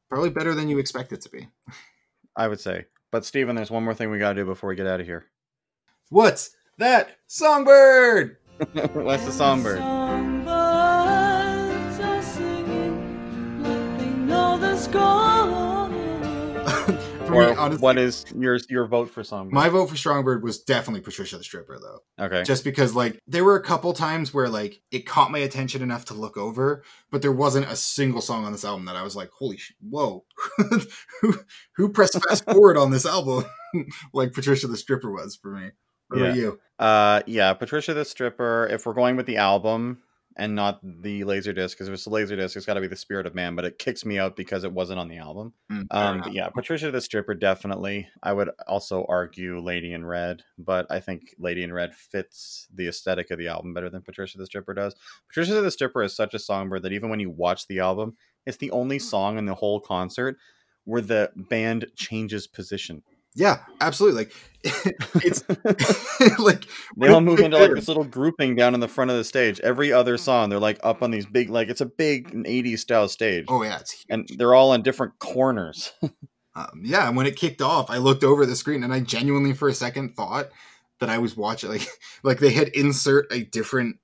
[0.09, 1.49] Probably better than you expect it to be.
[2.35, 2.85] I would say.
[3.11, 5.05] But Steven, there's one more thing we got to do before we get out of
[5.05, 5.25] here.
[6.09, 7.17] What's that?
[7.27, 8.37] Songbird!
[8.73, 9.77] That's the songbird.
[9.79, 10.49] Songbirds
[11.99, 15.34] are singing like they know the score.
[17.35, 19.53] Or honestly, what is your your vote for songbird?
[19.53, 22.25] my vote for Songbird was definitely Patricia the Stripper, though.
[22.25, 22.43] okay.
[22.43, 26.05] Just because, like, there were a couple times where, like, it caught my attention enough
[26.05, 29.15] to look over, but there wasn't a single song on this album that I was
[29.15, 30.25] like, holy sh- whoa.
[31.21, 31.35] who,
[31.75, 33.45] who pressed fast forward on this album
[34.13, 35.71] like Patricia the Stripper was for me?
[36.07, 36.41] What about Yeah.
[36.41, 36.59] you?
[36.77, 38.67] Uh, yeah, Patricia the Stripper.
[38.71, 39.99] If we're going with the album
[40.37, 42.87] and not the laser disc, because if it's the laser disc, it's got to be
[42.87, 43.55] the Spirit of Man.
[43.55, 45.53] But it kicks me out because it wasn't on the album.
[45.71, 48.09] Mm, Um, but yeah, Patricia the Stripper definitely.
[48.21, 52.87] I would also argue Lady in Red, but I think Lady in Red fits the
[52.87, 54.95] aesthetic of the album better than Patricia the Stripper does.
[55.29, 58.57] Patricia the Stripper is such a songbird that even when you watch the album, it's
[58.57, 60.37] the only song in the whole concert
[60.83, 63.03] where the band changes position.
[63.35, 64.23] Yeah, absolutely.
[64.25, 64.33] Like
[65.23, 65.43] it's
[66.39, 66.65] like
[66.97, 69.59] They all move into like this little grouping down in the front of the stage.
[69.59, 73.07] Every other song, they're like up on these big, like it's a big 80s style
[73.07, 73.45] stage.
[73.47, 74.05] Oh yeah, it's huge.
[74.09, 75.93] And they're all on different corners.
[76.55, 79.53] um, yeah, and when it kicked off, I looked over the screen and I genuinely
[79.53, 80.49] for a second thought
[80.99, 81.87] that I was watching like
[82.23, 83.97] like they had insert a different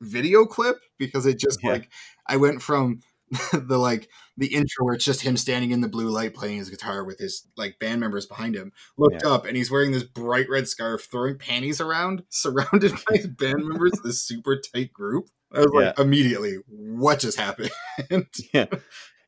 [0.00, 1.72] video clip because it just Yeah.
[1.72, 1.90] like
[2.26, 3.00] I went from
[3.52, 6.70] the like the intro where it's just him standing in the blue light playing his
[6.70, 8.72] guitar with his like band members behind him.
[8.96, 9.30] Looked Yeah.
[9.30, 13.66] up and he's wearing this bright red scarf, throwing panties around, surrounded by his band
[13.66, 15.28] members, this super tight group.
[15.52, 17.70] I was like immediately, what just happened?
[18.52, 18.66] yeah.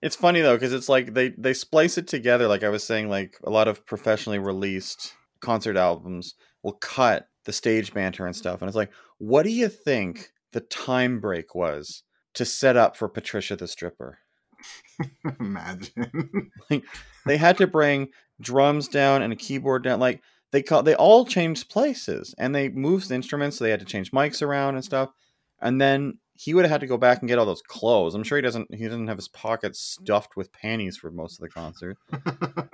[0.00, 2.46] It's funny though, because it's like they they splice it together.
[2.46, 7.52] Like I was saying, like a lot of professionally released concert albums will cut the
[7.52, 8.60] stage banter and stuff.
[8.60, 12.02] And it's like, what do you think the time break was
[12.34, 14.18] to set up for Patricia the Stripper?
[15.40, 16.50] Imagine.
[17.26, 18.08] they had to bring
[18.40, 20.22] drums down and a keyboard down like
[20.52, 23.86] they call they all changed places and they moved the instruments so they had to
[23.86, 25.10] change mics around and stuff
[25.60, 28.22] and then he would have had to go back and get all those clothes i'm
[28.22, 31.48] sure he doesn't he doesn't have his pockets stuffed with panties for most of the
[31.48, 31.98] concert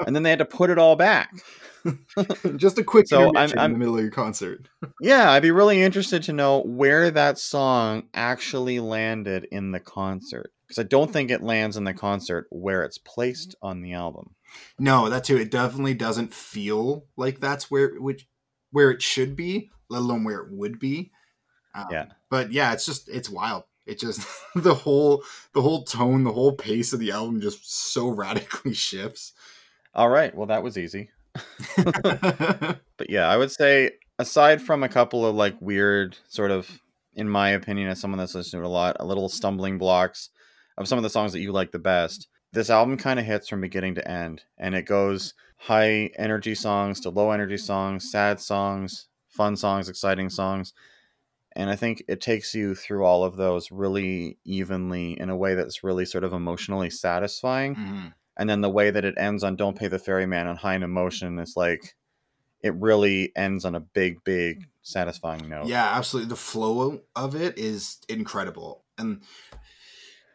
[0.07, 1.31] and then they had to put it all back
[2.57, 4.69] Just a quick So, I'm- I'm- in the middle of your concert.
[5.01, 10.53] yeah i'd be really interested to know where that song actually landed in the concert
[10.67, 14.35] because i don't think it lands in the concert where it's placed on the album
[14.79, 15.37] No, that too.
[15.37, 18.27] It definitely doesn't feel like that's where which
[18.71, 21.11] where it should be, let alone where it would be.
[21.75, 22.07] Um, Yeah.
[22.35, 23.63] But yeah, it's just it's wild.
[23.87, 28.09] It just the whole the whole tone, the whole pace of the album just so
[28.23, 29.35] radically shifts.
[29.95, 31.11] All right, well that was easy.
[32.97, 36.81] But yeah, I would say aside from a couple of like weird sort of
[37.15, 40.31] in my opinion as someone that's listened to it a lot, a little stumbling blocks
[40.77, 42.27] of some of the songs that you like the best.
[42.53, 46.99] This album kind of hits from beginning to end and it goes high energy songs
[47.03, 50.73] to low energy songs, sad songs, fun songs, exciting songs.
[51.57, 55.55] And I think it takes you through all of those really evenly in a way
[55.55, 58.15] that's really sort of emotionally satisfying Mhm.
[58.37, 60.83] and then the way that it ends on "Don't Pay the Ferryman" on High on
[60.83, 61.95] Emotion is like
[62.63, 65.67] it really ends on a big, big, satisfying note.
[65.69, 66.31] Yeah, absolutely.
[66.31, 68.85] The flow of it is incredible.
[68.97, 69.23] And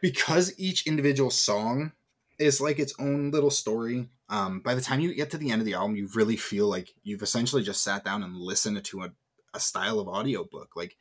[0.00, 1.92] because each individual song
[2.38, 5.60] is like its own little story, um, by the time you get to the end
[5.60, 9.02] of the album, you really feel like you've essentially just sat down and listened to
[9.02, 9.12] a,
[9.54, 10.70] a style of audiobook.
[10.76, 10.96] Like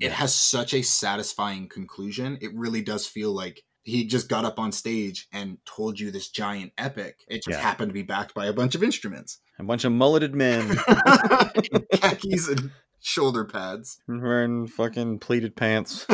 [0.00, 2.38] it has such a satisfying conclusion.
[2.40, 6.28] It really does feel like he just got up on stage and told you this
[6.30, 7.18] giant epic.
[7.28, 7.60] It just Yeah.
[7.60, 9.38] happened to be backed by a bunch of instruments.
[9.58, 10.76] a bunch of mulleted men
[12.00, 12.70] khakis and
[13.00, 14.00] shoulder pads.
[14.08, 16.06] wearing fucking pleated pants.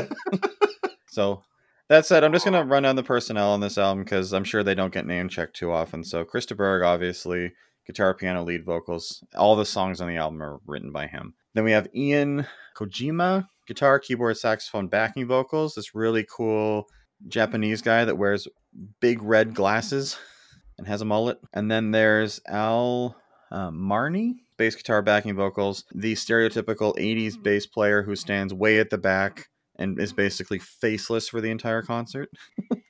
[1.09, 1.43] so
[1.89, 4.63] that said, I'm just gonna run down the personnel on this album because I'm sure
[4.63, 6.05] they don't get name checked too often.
[6.05, 7.53] So Krista Berg, obviously,
[7.87, 9.25] guitar, piano, lead vocals.
[9.35, 11.35] All the songs on the album are written by him.
[11.55, 12.47] Then we have Ian
[12.77, 15.75] Kojima, guitar, keyboard, saxophone, backing vocals.
[15.75, 16.87] This really cool
[17.29, 18.47] Japanese guy that wears
[19.01, 20.19] big red glasses
[20.79, 21.39] and has a mullet.
[21.53, 23.17] And then there's Al
[23.51, 25.85] uh, Marnie, bass guitar, backing vocals.
[25.95, 31.29] The stereotypical 80s bass player who stands way at the back and is basically faceless
[31.29, 32.31] for the entire concert.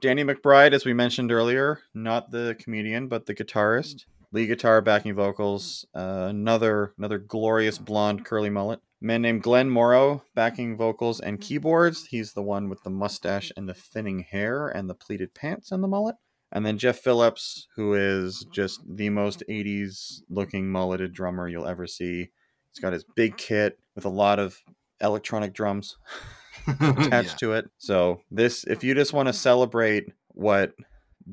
[0.00, 4.04] Danny McBride, as we mentioned earlier, not the comedian, but the guitarist.
[4.34, 8.80] Lead guitar, backing vocals, uh, another another glorious blonde curly mullet.
[8.98, 12.06] Man named Glenn Morrow, backing vocals and keyboards.
[12.06, 15.82] He's the one with the mustache and the thinning hair and the pleated pants and
[15.82, 16.16] the mullet.
[16.50, 21.86] And then Jeff Phillips, who is just the most 80s looking mulleted drummer you'll ever
[21.86, 22.30] see.
[22.70, 24.62] He's got his big kit with a lot of
[25.00, 25.96] electronic drums
[26.80, 27.70] attached to it.
[27.78, 30.72] So this, if you just want to celebrate what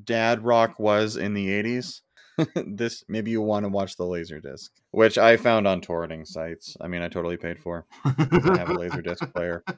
[0.04, 2.02] dad rock was in the '80s,
[2.68, 6.76] this maybe you want to watch the Laserdisc, which I found on torrenting sites.
[6.82, 7.86] I mean, I totally paid for.
[8.06, 9.64] I have a Laserdisc player.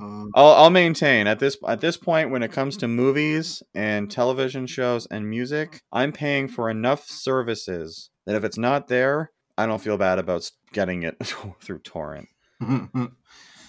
[0.00, 4.10] Um, I'll, I'll maintain at this at this point when it comes to movies and
[4.10, 9.66] television shows and music, I'm paying for enough services that if it's not there, I
[9.66, 11.16] don't feel bad about getting it
[11.60, 12.28] through torrent.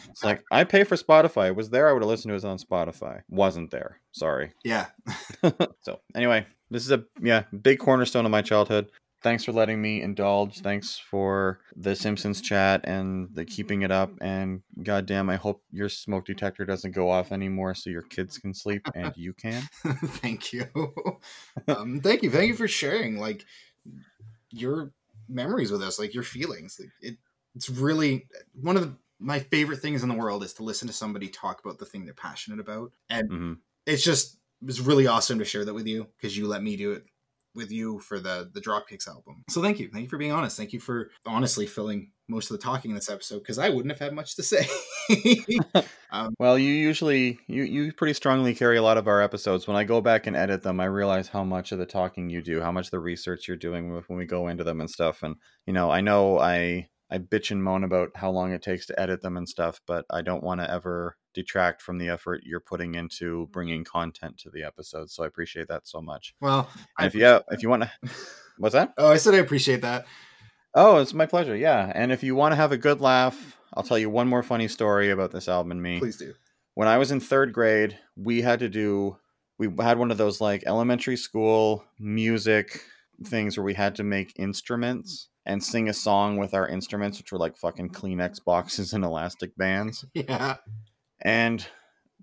[0.10, 1.48] It's like I pay for Spotify.
[1.48, 3.22] It was there, I would have listened to it on Spotify.
[3.30, 4.02] Wasn't there.
[4.12, 4.52] Sorry.
[4.64, 4.88] yeah.
[5.82, 8.92] So anyway, this is a yeah big cornerstone of my childhood.
[9.22, 10.60] Thanks for letting me indulge.
[10.60, 14.12] Thanks for the Simpsons chat and the keeping it up.
[14.22, 18.54] And goddamn, I hope your smoke detector doesn't go off anymore, so your kids can
[18.54, 19.64] sleep and you can.
[19.84, 20.66] thank you.
[21.68, 22.32] um, thank you.
[22.32, 23.46] Thank you for sharing like
[24.52, 24.92] your
[25.28, 26.78] memories with us, like your feelings.
[26.80, 27.18] Like, it,
[27.60, 30.94] it's really one of the, my favorite things in the world is to listen to
[30.94, 33.54] somebody talk about the thing they're passionate about, and hmm
[33.86, 36.94] it's just it's really awesome to share that with you because you let me do
[36.94, 37.04] it
[37.54, 39.44] with you for the the Dropkicks album.
[39.50, 40.56] So thank you, thank you for being honest.
[40.56, 43.92] Thank you for honestly filling most of the talking in this episode because I wouldn't
[43.92, 44.66] have had much to say.
[46.40, 49.68] Well, you usually you you pretty strongly carry a lot of our episodes.
[49.68, 52.42] When I go back and edit them, I realize how much of the talking you
[52.42, 55.24] do, how much the research you're doing with- when we go into them and stuff.
[55.24, 58.86] And you know, I know I I bitch and moan about how long it takes
[58.88, 62.42] to edit them and stuff, but I don't want to ever detract from the effort
[62.44, 65.14] you're putting into bringing content to the episodes.
[65.14, 66.34] So I appreciate that so much.
[66.42, 67.92] well, And if you if you want to,
[68.58, 68.94] what's that?
[68.98, 70.06] oh, I said I appreciate that.
[70.76, 71.56] Oh, it's my pleasure.
[71.56, 74.44] Yeah, and if you want to have a good laugh, I'll tell you one more
[74.44, 76.34] funny story about this album and me Please do.
[76.76, 79.18] when I was in third grade, we had to do
[79.58, 82.84] we had one of those like elementary school music
[83.26, 87.32] things where we had to make instruments and sing a song with our instruments, which
[87.32, 90.06] were like fucking Kleenex boxes and elastic bands.
[90.14, 90.58] Yeah.
[91.22, 91.66] And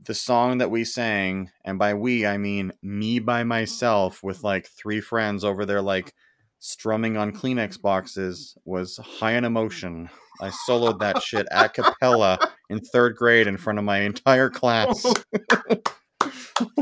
[0.05, 4.68] the song that we sang, and by we I mean me by myself with like
[4.68, 6.14] three friends over there like
[6.59, 10.09] strumming on Kleenex boxes was High on Emotion.
[10.40, 12.38] I soloed that shit a cappella
[12.68, 15.05] in third grade in front of my entire class.
[15.05, 15.76] Oh.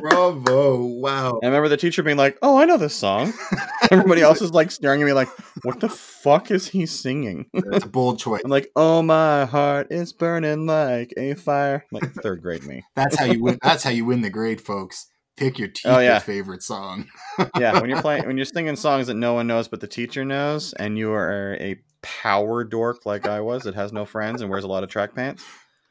[0.01, 0.85] Bravo.
[0.85, 1.39] Wow.
[1.43, 3.33] I remember the teacher being like, "Oh, I know this song."
[3.91, 5.29] Everybody else is like staring at me like,
[5.63, 8.43] "What the fuck is he singing?" That's a bold choice.
[8.45, 12.85] I'm like, "Oh, my heart is burning like a fire." Like third grade me.
[12.97, 13.59] That's how you win.
[13.63, 15.07] That's how you win the grade, folks.
[15.37, 16.21] Pick your teacher's Oh, yeah.
[16.21, 17.09] favorite song.
[17.59, 20.25] yeah, when you're playing, when you're singing songs that no one knows but the teacher
[20.25, 24.51] knows, and you are a power dork like I was that has no friends and
[24.51, 25.43] wears a lot of track pants.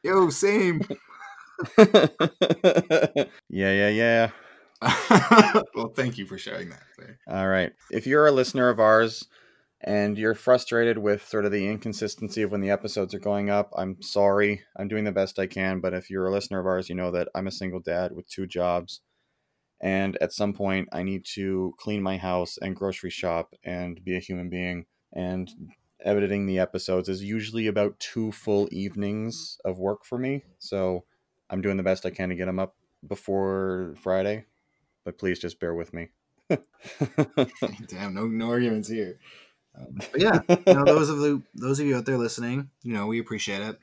[0.02, 0.80] Yo, same.
[1.78, 4.30] yeah, yeah, yeah.
[5.74, 6.82] well, thank you for sharing that.
[7.28, 7.72] All right.
[7.90, 9.26] If you're a listener of ours
[9.80, 13.70] and you're frustrated with sort of the inconsistency of when the episodes are going up,
[13.76, 14.62] I'm sorry.
[14.76, 15.80] I'm doing the best I can.
[15.80, 18.28] But if you're a listener of ours, you know that I'm a single dad with
[18.28, 19.00] two jobs.
[19.80, 24.16] And at some point, I need to clean my house and grocery shop and be
[24.16, 24.86] a human being.
[25.12, 25.50] And
[26.04, 30.44] editing the episodes is usually about two full evenings of work for me.
[30.58, 31.04] So
[31.50, 32.76] I'm doing the best I can to get them up
[33.06, 34.46] before Friday.
[35.04, 36.08] But please just bear with me.
[36.48, 39.18] Damn, no, no arguments here.
[39.76, 42.92] Um, but yeah, you know, those of the those of you out there listening, you
[42.92, 43.78] know, we appreciate it.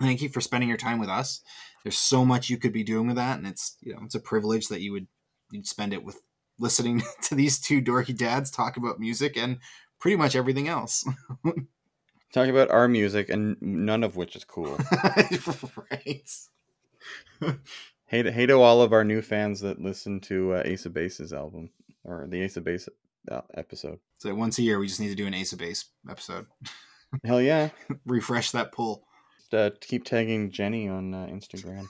[0.00, 1.42] Thank you for spending your time with us.
[1.84, 4.20] There's so much you could be doing with that, and it's you know, it's a
[4.20, 5.06] privilege that you would
[5.50, 6.22] you'd spend it with
[6.58, 9.58] listening to these two dorky dads talk about music and
[9.98, 11.04] pretty much everything else.
[12.32, 14.78] Talking about our music, and none of which is cool.
[15.90, 16.30] right.
[18.12, 20.92] Hey, to, hey to all of our new fans that listen to uh, Ace of
[20.92, 21.70] Base's album
[22.04, 22.86] or the Ace of Base
[23.30, 24.00] uh, episode.
[24.18, 26.44] So once a year, we just need to do an Ace of Base episode.
[27.24, 27.70] Hell yeah!
[28.06, 29.04] Refresh that pull.
[29.50, 31.86] Uh, keep tagging Jenny on uh, Instagram.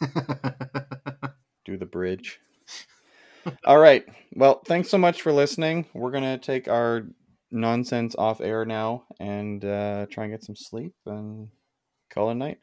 [1.64, 2.40] Do the bridge.
[3.64, 4.04] All right.
[4.32, 5.86] Well, thanks so much for listening.
[5.92, 7.06] We're gonna take our
[7.50, 11.48] nonsense off air now and uh, try and get some sleep and
[12.12, 12.58] call it night.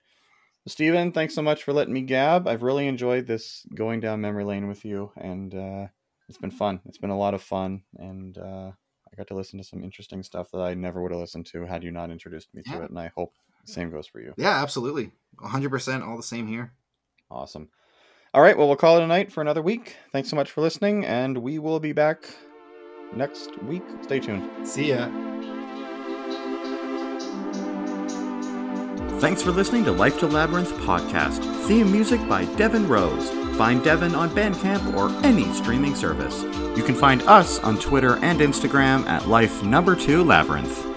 [0.67, 2.47] Steven, thanks so much for letting me gab.
[2.47, 5.87] I've really enjoyed this going down memory lane with you, and uh,
[6.27, 6.79] it's been fun.
[6.85, 8.71] It's been a lot of fun, and uh,
[9.11, 11.65] I got to listen to some interesting stuff that I never would have listened to
[11.65, 12.89] had you not introduced me to it.
[12.89, 13.33] And I hope
[13.65, 14.33] the same goes for you.
[14.37, 15.11] yeah, absolutely.
[15.37, 16.73] 100% all the same here.
[17.31, 17.69] Awesome.
[18.33, 19.95] All right, well, we'll call it a night for another week.
[20.11, 22.29] Thanks so much for listening, and we will be back
[23.15, 23.83] next week.
[24.03, 24.67] Stay tuned.
[24.67, 25.07] See ya.
[29.19, 31.43] Thanks for listening to Life to Labyrinth podcast.
[31.67, 33.29] Theme music by Devin Rose.
[33.57, 36.43] Find Devin on Bandcamp or any streaming service.
[36.77, 40.88] You can find us on Twitter and Instagram at Life Number Two Labyrinth.